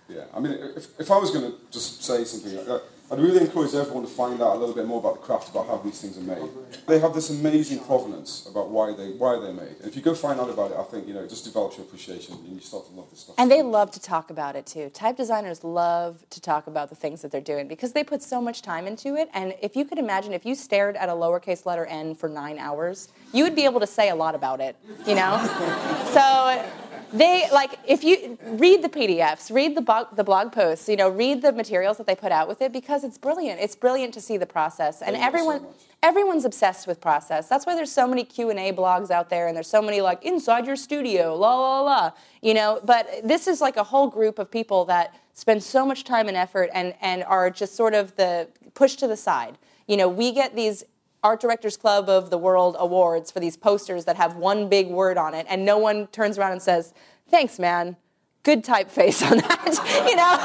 Yeah, 0.08 0.24
I 0.34 0.40
mean, 0.40 0.52
if, 0.76 1.00
if 1.00 1.10
I 1.10 1.18
was 1.18 1.30
going 1.30 1.50
to 1.50 1.58
just 1.70 2.02
say 2.02 2.24
something, 2.24 2.58
uh, 2.58 2.78
I'd 3.14 3.20
really 3.20 3.42
encourage 3.42 3.72
everyone 3.74 4.02
to 4.02 4.10
find 4.10 4.42
out 4.42 4.56
a 4.56 4.58
little 4.58 4.74
bit 4.74 4.86
more 4.86 4.98
about 4.98 5.20
the 5.20 5.20
craft, 5.20 5.50
about 5.50 5.68
how 5.68 5.76
these 5.76 6.00
things 6.00 6.18
are 6.18 6.20
made. 6.20 6.50
They 6.88 6.98
have 6.98 7.14
this 7.14 7.30
amazing 7.30 7.78
provenance 7.78 8.44
about 8.50 8.70
why 8.70 8.92
they 8.92 9.10
why 9.10 9.38
they're 9.38 9.52
made. 9.52 9.76
And 9.78 9.84
if 9.84 9.94
you 9.94 10.02
go 10.02 10.16
find 10.16 10.40
out 10.40 10.50
about 10.50 10.72
it, 10.72 10.76
I 10.76 10.82
think 10.82 11.06
you 11.06 11.14
know 11.14 11.22
it 11.22 11.30
just 11.30 11.44
develops 11.44 11.76
your 11.76 11.86
appreciation 11.86 12.34
and 12.34 12.54
you 12.54 12.60
start 12.60 12.88
to 12.88 12.92
love 12.92 13.08
this 13.10 13.20
stuff. 13.20 13.36
And 13.38 13.48
they 13.48 13.62
love 13.62 13.92
to 13.92 14.00
talk 14.00 14.30
about 14.30 14.56
it 14.56 14.66
too. 14.66 14.90
Type 14.90 15.16
designers 15.16 15.62
love 15.62 16.28
to 16.30 16.40
talk 16.40 16.66
about 16.66 16.90
the 16.90 16.96
things 16.96 17.22
that 17.22 17.30
they're 17.30 17.40
doing 17.40 17.68
because 17.68 17.92
they 17.92 18.02
put 18.02 18.20
so 18.20 18.40
much 18.40 18.62
time 18.62 18.88
into 18.88 19.14
it. 19.14 19.28
And 19.32 19.54
if 19.62 19.76
you 19.76 19.84
could 19.84 19.98
imagine, 19.98 20.32
if 20.32 20.44
you 20.44 20.56
stared 20.56 20.96
at 20.96 21.08
a 21.08 21.12
lowercase 21.12 21.66
letter 21.66 21.86
n 21.86 22.16
for 22.16 22.28
nine 22.28 22.58
hours, 22.58 23.10
you 23.32 23.44
would 23.44 23.54
be 23.54 23.64
able 23.64 23.78
to 23.78 23.86
say 23.86 24.08
a 24.08 24.14
lot 24.16 24.34
about 24.34 24.60
it, 24.60 24.74
you 25.06 25.14
know? 25.14 25.38
so 26.12 26.68
they 27.14 27.48
like 27.52 27.78
if 27.86 28.02
you 28.02 28.36
read 28.44 28.82
the 28.82 28.88
PDFs, 28.88 29.52
read 29.52 29.76
the 29.76 29.80
blog, 29.80 30.16
the 30.16 30.24
blog 30.24 30.52
posts, 30.52 30.88
you 30.88 30.96
know, 30.96 31.08
read 31.08 31.42
the 31.42 31.52
materials 31.52 31.96
that 31.98 32.06
they 32.06 32.16
put 32.16 32.32
out 32.32 32.48
with 32.48 32.60
it 32.60 32.72
because 32.72 33.04
it's 33.04 33.16
brilliant. 33.16 33.60
It's 33.60 33.76
brilliant 33.76 34.12
to 34.14 34.20
see 34.20 34.36
the 34.36 34.46
process, 34.46 35.00
and 35.00 35.14
everyone 35.16 35.60
so 35.60 35.74
everyone's 36.02 36.44
obsessed 36.44 36.86
with 36.86 37.00
process. 37.00 37.48
That's 37.48 37.64
why 37.66 37.74
there's 37.74 37.92
so 37.92 38.06
many 38.06 38.24
Q 38.24 38.50
and 38.50 38.58
A 38.58 38.72
blogs 38.72 39.10
out 39.10 39.30
there, 39.30 39.46
and 39.46 39.56
there's 39.56 39.68
so 39.68 39.80
many 39.80 40.00
like 40.00 40.22
inside 40.24 40.66
your 40.66 40.76
studio, 40.76 41.36
la 41.36 41.54
la 41.54 41.80
la, 41.80 42.12
you 42.42 42.52
know. 42.52 42.80
But 42.84 43.08
this 43.22 43.46
is 43.46 43.60
like 43.60 43.76
a 43.76 43.84
whole 43.84 44.08
group 44.08 44.38
of 44.38 44.50
people 44.50 44.84
that 44.86 45.14
spend 45.32 45.62
so 45.62 45.86
much 45.86 46.04
time 46.04 46.28
and 46.28 46.36
effort 46.36 46.68
and 46.74 46.94
and 47.00 47.24
are 47.24 47.48
just 47.48 47.76
sort 47.76 47.94
of 47.94 48.14
the 48.16 48.48
pushed 48.74 48.98
to 48.98 49.06
the 49.06 49.16
side. 49.16 49.56
You 49.86 49.96
know, 49.96 50.08
we 50.08 50.32
get 50.32 50.56
these 50.56 50.84
Art 51.24 51.40
Directors 51.40 51.78
Club 51.78 52.10
of 52.10 52.28
the 52.28 52.36
World 52.36 52.76
awards 52.78 53.30
for 53.30 53.40
these 53.40 53.56
posters 53.56 54.04
that 54.04 54.16
have 54.16 54.36
one 54.36 54.68
big 54.68 54.88
word 54.88 55.16
on 55.16 55.32
it, 55.32 55.46
and 55.48 55.64
no 55.64 55.78
one 55.78 56.06
turns 56.08 56.38
around 56.38 56.52
and 56.52 56.62
says, 56.62 56.92
Thanks, 57.28 57.58
man. 57.58 57.96
Good 58.42 58.62
typeface 58.62 59.28
on 59.28 59.38
that, 59.38 60.04
you 60.06 60.16
know? 60.16 60.38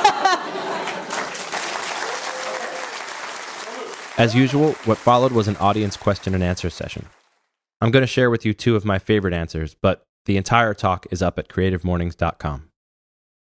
As 4.17 4.33
usual, 4.33 4.71
what 4.85 4.97
followed 4.97 5.33
was 5.33 5.49
an 5.49 5.57
audience 5.57 5.97
question 5.97 6.33
and 6.33 6.41
answer 6.41 6.69
session. 6.69 7.07
I'm 7.81 7.91
going 7.91 8.03
to 8.03 8.07
share 8.07 8.29
with 8.29 8.45
you 8.45 8.53
two 8.53 8.77
of 8.77 8.85
my 8.85 8.99
favorite 8.99 9.33
answers, 9.33 9.75
but 9.81 10.03
the 10.25 10.37
entire 10.37 10.73
talk 10.73 11.05
is 11.11 11.21
up 11.21 11.37
at 11.37 11.49
creativemornings.com. 11.49 12.69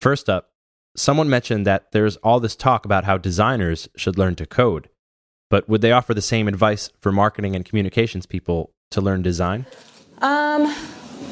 First 0.00 0.28
up, 0.28 0.50
someone 0.96 1.30
mentioned 1.30 1.64
that 1.66 1.92
there's 1.92 2.16
all 2.16 2.40
this 2.40 2.56
talk 2.56 2.84
about 2.84 3.04
how 3.04 3.18
designers 3.18 3.88
should 3.96 4.18
learn 4.18 4.34
to 4.36 4.46
code. 4.46 4.88
But 5.50 5.68
would 5.68 5.82
they 5.82 5.92
offer 5.92 6.14
the 6.14 6.22
same 6.22 6.48
advice 6.48 6.90
for 7.00 7.12
marketing 7.12 7.54
and 7.54 7.64
communications 7.64 8.24
people 8.24 8.70
to 8.90 9.02
learn 9.02 9.20
design? 9.20 9.66
Um, 10.22 10.62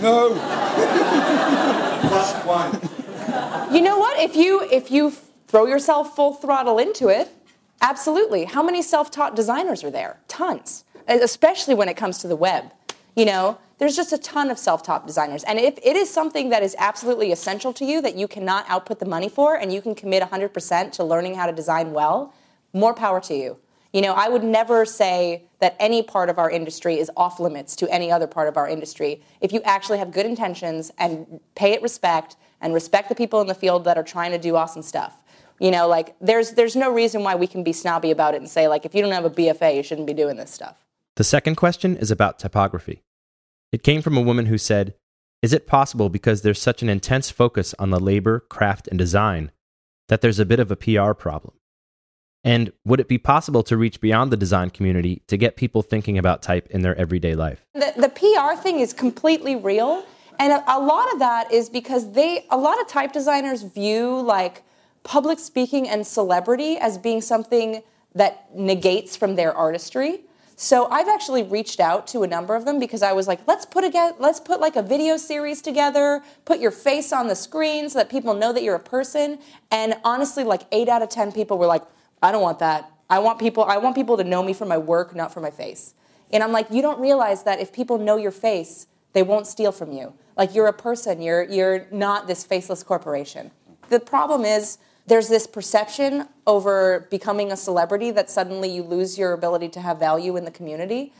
no. 0.02 0.34
Why? 2.44 2.78
you 3.72 3.80
know 3.80 3.98
what? 3.98 4.18
If 4.20 4.36
you 4.36 4.68
if 4.70 4.90
you 4.90 5.12
throw 5.46 5.66
yourself 5.66 6.14
full 6.14 6.34
throttle 6.34 6.78
into 6.78 7.08
it, 7.08 7.30
absolutely. 7.80 8.44
How 8.44 8.62
many 8.62 8.82
self-taught 8.82 9.34
designers 9.36 9.82
are 9.84 9.90
there? 9.90 10.18
Tons. 10.28 10.84
Especially 11.06 11.74
when 11.74 11.88
it 11.88 11.96
comes 11.96 12.18
to 12.18 12.28
the 12.28 12.36
web. 12.36 12.72
You 13.16 13.24
know, 13.24 13.58
there's 13.78 13.96
just 13.96 14.12
a 14.12 14.18
ton 14.18 14.50
of 14.50 14.58
self-taught 14.58 15.06
designers. 15.06 15.44
And 15.44 15.58
if 15.58 15.78
it 15.82 15.96
is 15.96 16.10
something 16.10 16.50
that 16.50 16.62
is 16.62 16.76
absolutely 16.78 17.32
essential 17.32 17.72
to 17.74 17.84
you 17.84 18.02
that 18.02 18.16
you 18.16 18.28
cannot 18.28 18.64
output 18.68 18.98
the 18.98 19.06
money 19.06 19.28
for 19.28 19.56
and 19.56 19.72
you 19.72 19.80
can 19.80 19.94
commit 19.94 20.22
100% 20.22 20.92
to 20.92 21.04
learning 21.04 21.34
how 21.34 21.46
to 21.46 21.52
design 21.52 21.92
well, 21.92 22.34
more 22.72 22.94
power 22.94 23.20
to 23.22 23.34
you. 23.34 23.58
You 23.92 24.02
know, 24.02 24.12
I 24.12 24.28
would 24.28 24.44
never 24.44 24.84
say 24.84 25.44
that 25.60 25.74
any 25.80 26.02
part 26.02 26.28
of 26.28 26.38
our 26.38 26.50
industry 26.50 26.98
is 26.98 27.10
off 27.16 27.40
limits 27.40 27.74
to 27.76 27.90
any 27.90 28.12
other 28.12 28.26
part 28.26 28.48
of 28.48 28.56
our 28.56 28.68
industry. 28.68 29.22
If 29.40 29.52
you 29.52 29.62
actually 29.62 29.98
have 29.98 30.12
good 30.12 30.26
intentions 30.26 30.92
and 30.98 31.40
pay 31.54 31.72
it 31.72 31.82
respect 31.82 32.36
and 32.60 32.74
respect 32.74 33.08
the 33.08 33.14
people 33.14 33.40
in 33.40 33.46
the 33.46 33.54
field 33.54 33.84
that 33.84 33.96
are 33.96 34.02
trying 34.02 34.32
to 34.32 34.38
do 34.38 34.56
awesome 34.56 34.82
stuff. 34.82 35.22
You 35.58 35.70
know, 35.70 35.88
like 35.88 36.14
there's 36.20 36.52
there's 36.52 36.76
no 36.76 36.92
reason 36.92 37.22
why 37.24 37.34
we 37.34 37.46
can 37.46 37.64
be 37.64 37.72
snobby 37.72 38.10
about 38.10 38.34
it 38.34 38.38
and 38.38 38.48
say 38.48 38.68
like 38.68 38.84
if 38.84 38.94
you 38.94 39.02
don't 39.02 39.12
have 39.12 39.24
a 39.24 39.30
BFA, 39.30 39.76
you 39.76 39.82
shouldn't 39.82 40.06
be 40.06 40.14
doing 40.14 40.36
this 40.36 40.50
stuff. 40.50 40.76
The 41.16 41.24
second 41.24 41.56
question 41.56 41.96
is 41.96 42.10
about 42.10 42.38
typography. 42.38 43.02
It 43.72 43.82
came 43.82 44.02
from 44.02 44.16
a 44.16 44.22
woman 44.22 44.46
who 44.46 44.58
said, 44.58 44.94
"Is 45.42 45.52
it 45.52 45.66
possible 45.66 46.08
because 46.08 46.42
there's 46.42 46.62
such 46.62 46.80
an 46.82 46.88
intense 46.88 47.30
focus 47.30 47.74
on 47.78 47.90
the 47.90 47.98
labor, 47.98 48.40
craft, 48.40 48.86
and 48.86 48.98
design 48.98 49.50
that 50.06 50.20
there's 50.20 50.38
a 50.38 50.46
bit 50.46 50.60
of 50.60 50.70
a 50.70 50.76
PR 50.76 51.12
problem?" 51.12 51.57
And 52.44 52.72
would 52.84 53.00
it 53.00 53.08
be 53.08 53.18
possible 53.18 53.62
to 53.64 53.76
reach 53.76 54.00
beyond 54.00 54.30
the 54.30 54.36
design 54.36 54.70
community 54.70 55.22
to 55.26 55.36
get 55.36 55.56
people 55.56 55.82
thinking 55.82 56.16
about 56.18 56.42
type 56.42 56.68
in 56.70 56.82
their 56.82 56.96
everyday 56.96 57.34
life? 57.34 57.64
The, 57.74 57.92
the 57.96 58.08
PR 58.08 58.60
thing 58.60 58.80
is 58.80 58.92
completely 58.92 59.56
real. 59.56 60.04
And 60.38 60.52
a, 60.52 60.64
a 60.76 60.78
lot 60.78 61.12
of 61.12 61.18
that 61.18 61.52
is 61.52 61.68
because 61.68 62.12
they, 62.12 62.46
a 62.50 62.56
lot 62.56 62.80
of 62.80 62.86
type 62.86 63.12
designers 63.12 63.62
view 63.62 64.20
like 64.20 64.62
public 65.02 65.38
speaking 65.38 65.88
and 65.88 66.06
celebrity 66.06 66.76
as 66.76 66.96
being 66.96 67.20
something 67.20 67.82
that 68.14 68.54
negates 68.54 69.16
from 69.16 69.34
their 69.36 69.52
artistry. 69.52 70.20
So 70.60 70.86
I've 70.90 71.08
actually 71.08 71.44
reached 71.44 71.78
out 71.78 72.08
to 72.08 72.24
a 72.24 72.26
number 72.26 72.56
of 72.56 72.64
them 72.64 72.80
because 72.80 73.02
I 73.02 73.12
was 73.12 73.28
like, 73.28 73.40
let's 73.46 73.64
put 73.64 73.84
a, 73.84 74.14
let's 74.18 74.40
put 74.40 74.60
like 74.60 74.74
a 74.74 74.82
video 74.82 75.16
series 75.16 75.62
together, 75.62 76.20
put 76.44 76.58
your 76.58 76.72
face 76.72 77.12
on 77.12 77.28
the 77.28 77.36
screen 77.36 77.88
so 77.88 78.00
that 78.00 78.10
people 78.10 78.34
know 78.34 78.52
that 78.52 78.64
you're 78.64 78.74
a 78.74 78.80
person. 78.80 79.38
And 79.70 79.94
honestly, 80.02 80.42
like 80.42 80.62
eight 80.72 80.88
out 80.88 81.00
of 81.00 81.10
ten 81.10 81.30
people 81.30 81.58
were 81.58 81.66
like, 81.66 81.84
I 82.22 82.32
don't 82.32 82.42
want 82.42 82.58
that. 82.60 82.90
I 83.10 83.18
want 83.20 83.38
people 83.38 83.64
I 83.64 83.78
want 83.78 83.94
people 83.94 84.16
to 84.16 84.24
know 84.24 84.42
me 84.42 84.52
for 84.52 84.66
my 84.66 84.78
work, 84.78 85.14
not 85.14 85.32
for 85.32 85.40
my 85.40 85.50
face. 85.50 85.94
And 86.30 86.42
I'm 86.42 86.52
like, 86.52 86.66
you 86.70 86.82
don't 86.82 87.00
realize 87.00 87.44
that 87.44 87.60
if 87.60 87.72
people 87.72 87.98
know 87.98 88.16
your 88.16 88.30
face, 88.30 88.86
they 89.14 89.22
won't 89.22 89.46
steal 89.46 89.72
from 89.72 89.92
you. 89.92 90.12
Like 90.36 90.54
you're 90.54 90.66
a 90.66 90.72
person, 90.72 91.22
you're 91.22 91.44
you're 91.44 91.86
not 91.90 92.26
this 92.26 92.44
faceless 92.44 92.82
corporation. 92.82 93.50
The 93.88 94.00
problem 94.00 94.44
is 94.44 94.78
there's 95.06 95.28
this 95.28 95.46
perception 95.46 96.28
over 96.46 97.08
becoming 97.10 97.50
a 97.50 97.56
celebrity 97.56 98.10
that 98.10 98.28
suddenly 98.28 98.68
you 98.68 98.82
lose 98.82 99.18
your 99.18 99.32
ability 99.32 99.70
to 99.70 99.80
have 99.80 99.98
value 99.98 100.36
in 100.36 100.44
the 100.44 100.50
community. 100.50 101.14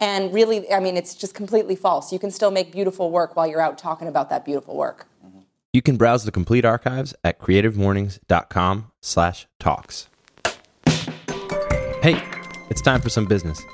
And 0.00 0.32
really, 0.32 0.72
I 0.72 0.80
mean, 0.80 0.96
it's 0.96 1.14
just 1.14 1.34
completely 1.34 1.76
false. 1.76 2.12
You 2.12 2.18
can 2.18 2.30
still 2.30 2.50
make 2.50 2.72
beautiful 2.72 3.10
work 3.10 3.36
while 3.36 3.46
you're 3.46 3.60
out 3.60 3.78
talking 3.78 4.08
about 4.08 4.30
that 4.30 4.44
beautiful 4.44 4.76
work. 4.76 5.06
You 5.72 5.82
can 5.82 5.96
browse 5.96 6.24
the 6.24 6.32
complete 6.32 6.64
archives 6.64 7.14
at 7.24 7.40
creativemornings.com 7.40 8.92
slash 9.00 9.46
talks. 9.58 10.08
Hey, 12.04 12.22
it's 12.68 12.82
time 12.82 13.00
for 13.00 13.08
some 13.08 13.24
business. 13.24 13.64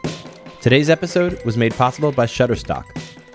Today's 0.60 0.88
episode 0.88 1.44
was 1.44 1.56
made 1.56 1.74
possible 1.74 2.12
by 2.12 2.26
Shutterstock, 2.26 2.84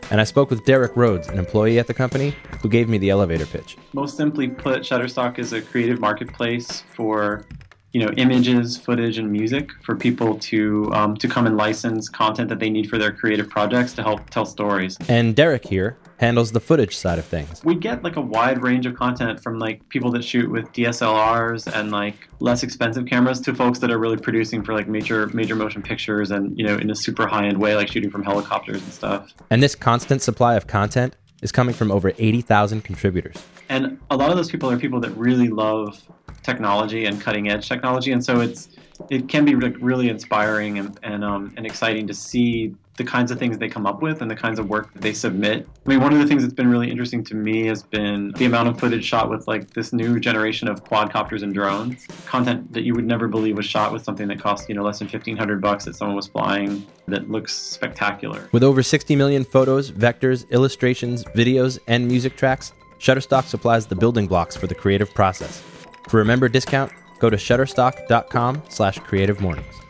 and 0.09 0.21
I 0.21 0.23
spoke 0.23 0.49
with 0.49 0.63
Derek 0.63 0.95
Rhodes, 0.95 1.27
an 1.27 1.37
employee 1.37 1.79
at 1.79 1.87
the 1.87 1.93
company, 1.93 2.33
who 2.61 2.69
gave 2.69 2.87
me 2.87 2.97
the 2.97 3.09
elevator 3.09 3.45
pitch. 3.45 3.75
Most 3.91 4.15
simply 4.15 4.47
put, 4.47 4.83
Shutterstock 4.83 5.37
is 5.37 5.51
a 5.51 5.61
creative 5.61 5.99
marketplace 5.99 6.85
for 6.93 7.45
you 7.91 8.05
know 8.05 8.13
images, 8.15 8.77
footage, 8.77 9.17
and 9.17 9.29
music 9.29 9.69
for 9.83 9.97
people 9.97 10.39
to 10.39 10.89
um, 10.93 11.17
to 11.17 11.27
come 11.27 11.45
and 11.45 11.57
license 11.57 12.07
content 12.07 12.47
that 12.47 12.59
they 12.59 12.69
need 12.69 12.89
for 12.89 12.97
their 12.97 13.11
creative 13.11 13.49
projects 13.49 13.91
to 13.95 14.01
help 14.01 14.29
tell 14.29 14.45
stories. 14.45 14.97
And 15.09 15.35
Derek 15.35 15.67
here 15.67 15.97
handles 16.17 16.51
the 16.51 16.59
footage 16.59 16.95
side 16.95 17.19
of 17.19 17.25
things. 17.25 17.63
We 17.63 17.75
get 17.75 18.03
like 18.03 18.15
a 18.15 18.21
wide 18.21 18.61
range 18.61 18.85
of 18.85 18.95
content 18.95 19.41
from 19.41 19.59
like 19.59 19.87
people 19.89 20.11
that 20.11 20.23
shoot 20.23 20.49
with 20.49 20.71
DSLRs 20.71 21.71
and 21.73 21.91
like 21.91 22.27
less 22.39 22.63
expensive 22.63 23.05
cameras 23.05 23.39
to 23.41 23.53
folks 23.53 23.79
that 23.79 23.91
are 23.91 23.97
really 23.97 24.17
producing 24.17 24.63
for 24.63 24.73
like 24.73 24.87
major 24.87 25.27
major 25.27 25.55
motion 25.55 25.81
pictures 25.81 26.31
and 26.31 26.57
you 26.57 26.65
know 26.65 26.75
in 26.77 26.89
a 26.89 26.95
super 26.95 27.27
high 27.27 27.45
end 27.45 27.57
way 27.57 27.75
like 27.75 27.87
shooting 27.89 28.09
from 28.09 28.23
helicopters 28.23 28.81
and 28.81 28.93
stuff. 28.93 29.33
And 29.49 29.61
this 29.61 29.75
constant 29.75 30.21
supply 30.21 30.55
of 30.55 30.67
content 30.67 31.15
is 31.41 31.51
coming 31.51 31.75
from 31.75 31.91
over 31.91 32.13
80,000 32.17 32.83
contributors. 32.83 33.35
And 33.69 33.99
a 34.09 34.15
lot 34.15 34.31
of 34.31 34.37
those 34.37 34.49
people 34.49 34.71
are 34.71 34.77
people 34.77 34.99
that 35.01 35.11
really 35.11 35.49
love 35.49 36.01
technology 36.43 37.05
and 37.05 37.19
cutting 37.19 37.49
edge 37.49 37.67
technology 37.67 38.11
and 38.11 38.23
so 38.23 38.39
it's 38.39 38.69
it 39.09 39.27
can 39.27 39.43
be 39.43 39.55
like 39.55 39.75
really 39.79 40.09
inspiring 40.09 40.79
and 40.79 40.97
and, 41.03 41.23
um, 41.23 41.53
and 41.57 41.65
exciting 41.65 42.07
to 42.07 42.13
see 42.13 42.73
the 42.97 43.03
kinds 43.03 43.31
of 43.31 43.39
things 43.39 43.57
they 43.57 43.67
come 43.67 43.85
up 43.85 44.01
with 44.01 44.21
and 44.21 44.31
the 44.31 44.35
kinds 44.35 44.59
of 44.59 44.69
work 44.69 44.93
that 44.93 45.01
they 45.01 45.13
submit. 45.13 45.67
I 45.85 45.89
mean, 45.89 45.99
one 45.99 46.13
of 46.13 46.19
the 46.19 46.25
things 46.25 46.43
that's 46.43 46.53
been 46.53 46.69
really 46.69 46.89
interesting 46.89 47.23
to 47.25 47.35
me 47.35 47.65
has 47.67 47.83
been 47.83 48.31
the 48.37 48.45
amount 48.45 48.69
of 48.69 48.79
footage 48.79 49.03
shot 49.03 49.29
with 49.29 49.47
like 49.47 49.71
this 49.71 49.91
new 49.93 50.19
generation 50.19 50.67
of 50.67 50.83
quadcopters 50.83 51.43
and 51.43 51.53
drones. 51.53 52.05
Content 52.25 52.71
that 52.73 52.83
you 52.83 52.93
would 52.93 53.05
never 53.05 53.27
believe 53.27 53.57
was 53.57 53.65
shot 53.65 53.91
with 53.91 54.03
something 54.03 54.27
that 54.27 54.39
cost, 54.39 54.69
you 54.69 54.75
know, 54.75 54.83
less 54.83 54.99
than 54.99 55.07
1500 55.07 55.61
bucks 55.61 55.85
that 55.85 55.95
someone 55.95 56.15
was 56.15 56.27
flying 56.27 56.85
that 57.07 57.29
looks 57.29 57.53
spectacular. 57.53 58.49
With 58.51 58.63
over 58.63 58.81
60 58.81 59.15
million 59.15 59.43
photos, 59.43 59.91
vectors, 59.91 60.49
illustrations, 60.49 61.23
videos, 61.25 61.79
and 61.87 62.07
music 62.07 62.37
tracks, 62.37 62.73
Shutterstock 62.99 63.43
supplies 63.45 63.85
the 63.85 63.95
building 63.95 64.27
blocks 64.27 64.55
for 64.55 64.67
the 64.67 64.75
creative 64.75 65.13
process. 65.13 65.61
For 66.09 66.21
a 66.21 66.25
member 66.25 66.47
discount, 66.47 66.91
go 67.19 67.29
to 67.29 67.37
shutterstock.com 67.37 68.63
slash 68.69 68.99
creative 68.99 69.41
mornings. 69.41 69.84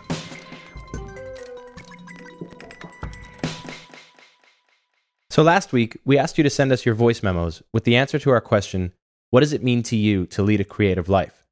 So 5.36 5.43
last 5.43 5.73
week, 5.73 5.97
we 6.05 6.17
asked 6.17 6.38
you 6.38 6.45
to 6.45 6.49
send 6.49 6.71
us 6.71 6.86
your 6.86 6.95
voice 6.95 7.21
memos 7.21 7.61
with 7.73 7.83
the 7.83 7.97
answer 7.97 8.17
to 8.19 8.29
our 8.29 8.39
question, 8.39 8.93
what 9.31 9.41
does 9.41 9.51
it 9.51 9.61
mean 9.61 9.83
to 9.83 9.97
you 9.97 10.25
to 10.27 10.41
lead 10.41 10.61
a 10.61 10.63
creative 10.63 11.09
life? 11.09 11.45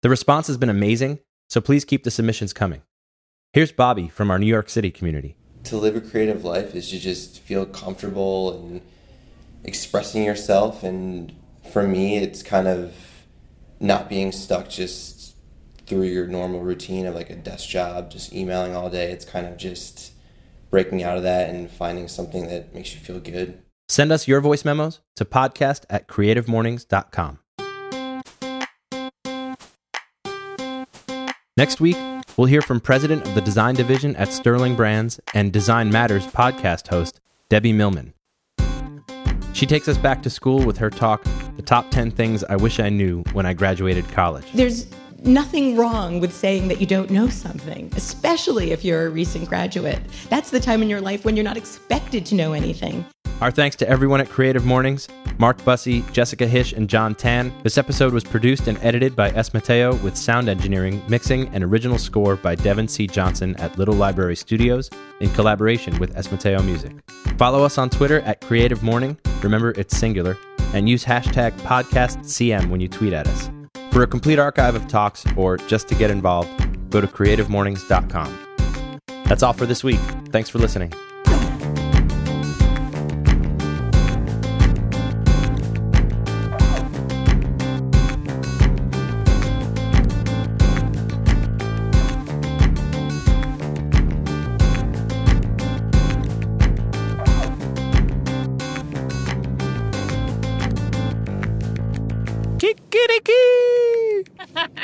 The 0.00 0.08
response 0.08 0.46
has 0.46 0.56
been 0.56 0.70
amazing, 0.70 1.18
so 1.50 1.60
please 1.60 1.84
keep 1.84 2.04
the 2.04 2.10
submissions 2.10 2.54
coming. 2.54 2.80
Here's 3.52 3.72
Bobby 3.72 4.08
from 4.08 4.30
our 4.30 4.38
New 4.38 4.46
York 4.46 4.70
City 4.70 4.90
community. 4.90 5.36
To 5.64 5.76
live 5.76 5.96
a 5.96 6.00
creative 6.00 6.46
life 6.46 6.74
is 6.74 6.88
to 6.92 6.98
just 6.98 7.40
feel 7.40 7.66
comfortable 7.66 8.58
and 8.58 8.80
expressing 9.64 10.24
yourself. 10.24 10.82
And 10.82 11.36
for 11.74 11.86
me, 11.86 12.16
it's 12.16 12.42
kind 12.42 12.66
of 12.66 12.94
not 13.80 14.08
being 14.08 14.32
stuck 14.32 14.70
just 14.70 15.36
through 15.86 16.04
your 16.04 16.26
normal 16.26 16.62
routine 16.62 17.04
of 17.04 17.14
like 17.14 17.28
a 17.28 17.36
desk 17.36 17.68
job, 17.68 18.10
just 18.10 18.32
emailing 18.32 18.74
all 18.74 18.88
day. 18.88 19.10
It's 19.10 19.26
kind 19.26 19.44
of 19.44 19.58
just 19.58 20.13
breaking 20.74 21.04
out 21.04 21.16
of 21.16 21.22
that 21.22 21.50
and 21.50 21.70
finding 21.70 22.08
something 22.08 22.48
that 22.48 22.74
makes 22.74 22.92
you 22.94 22.98
feel 22.98 23.20
good. 23.20 23.62
Send 23.88 24.10
us 24.10 24.26
your 24.26 24.40
voice 24.40 24.64
memos 24.64 24.98
to 25.14 25.24
podcast 25.24 25.84
at 25.88 26.08
creativemornings.com. 26.08 27.38
Next 31.56 31.80
week, 31.80 31.96
we'll 32.36 32.48
hear 32.48 32.60
from 32.60 32.80
President 32.80 33.24
of 33.24 33.36
the 33.36 33.40
Design 33.40 33.76
Division 33.76 34.16
at 34.16 34.32
Sterling 34.32 34.74
Brands 34.74 35.20
and 35.32 35.52
Design 35.52 35.90
Matters 35.90 36.26
podcast 36.26 36.88
host, 36.88 37.20
Debbie 37.48 37.72
Millman. 37.72 38.12
She 39.52 39.66
takes 39.66 39.86
us 39.86 39.96
back 39.96 40.24
to 40.24 40.30
school 40.30 40.66
with 40.66 40.78
her 40.78 40.90
talk, 40.90 41.22
The 41.54 41.62
Top 41.62 41.88
10 41.92 42.10
Things 42.10 42.42
I 42.42 42.56
Wish 42.56 42.80
I 42.80 42.88
Knew 42.88 43.22
When 43.32 43.46
I 43.46 43.52
Graduated 43.52 44.08
College. 44.08 44.50
There's 44.52 44.88
nothing 45.24 45.76
wrong 45.76 46.20
with 46.20 46.32
saying 46.32 46.68
that 46.68 46.80
you 46.80 46.86
don't 46.86 47.10
know 47.10 47.28
something, 47.28 47.90
especially 47.96 48.72
if 48.72 48.84
you're 48.84 49.06
a 49.06 49.10
recent 49.10 49.48
graduate. 49.48 50.00
That's 50.28 50.50
the 50.50 50.60
time 50.60 50.82
in 50.82 50.88
your 50.88 51.00
life 51.00 51.24
when 51.24 51.36
you're 51.36 51.44
not 51.44 51.56
expected 51.56 52.24
to 52.26 52.34
know 52.34 52.52
anything. 52.52 53.04
Our 53.40 53.50
thanks 53.50 53.76
to 53.76 53.88
everyone 53.88 54.20
at 54.20 54.28
Creative 54.28 54.64
Mornings 54.64 55.08
Mark 55.38 55.58
Busse, 55.58 56.10
Jessica 56.12 56.46
Hische, 56.46 56.76
and 56.76 56.88
Jon 56.88 57.14
Tan. 57.14 57.52
This 57.62 57.76
episode 57.76 58.12
was 58.12 58.24
produced 58.24 58.68
and 58.68 58.78
edited 58.78 59.16
by 59.16 59.30
S. 59.30 59.52
Mateo 59.52 59.96
with 59.96 60.16
sound 60.16 60.48
engineering, 60.48 61.02
mixing, 61.08 61.48
and 61.48 61.64
original 61.64 61.98
score 61.98 62.36
by 62.36 62.54
Devin 62.54 62.86
C. 62.88 63.06
Johnson 63.06 63.56
at 63.56 63.76
Little 63.76 63.94
Library 63.94 64.36
Studios 64.36 64.90
in 65.20 65.30
collaboration 65.30 65.98
with 65.98 66.16
S. 66.16 66.30
Mateo 66.30 66.62
Music. 66.62 66.92
Follow 67.36 67.64
us 67.64 67.78
on 67.78 67.90
Twitter 67.90 68.20
at 68.20 68.40
Creative 68.42 68.82
Morning. 68.82 69.18
Remember, 69.42 69.72
it's 69.72 69.96
singular. 69.96 70.38
And 70.72 70.88
use 70.88 71.04
hashtag 71.04 71.52
PodcastCM 71.60 72.68
when 72.68 72.80
you 72.80 72.88
tweet 72.88 73.12
at 73.12 73.26
us. 73.26 73.50
For 73.94 74.02
a 74.02 74.08
complete 74.08 74.40
archive 74.40 74.74
of 74.74 74.88
talks 74.88 75.24
or 75.36 75.56
just 75.56 75.86
to 75.86 75.94
get 75.94 76.10
involved, 76.10 76.50
go 76.90 77.00
to 77.00 77.06
creativemornings.com. 77.06 78.98
That's 79.26 79.44
all 79.44 79.52
for 79.52 79.66
this 79.66 79.84
week. 79.84 80.00
Thanks 80.32 80.50
for 80.50 80.58
listening. 80.58 80.92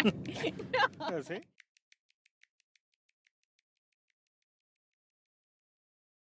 Kikiriki! 0.24 0.54
no. 0.98 1.59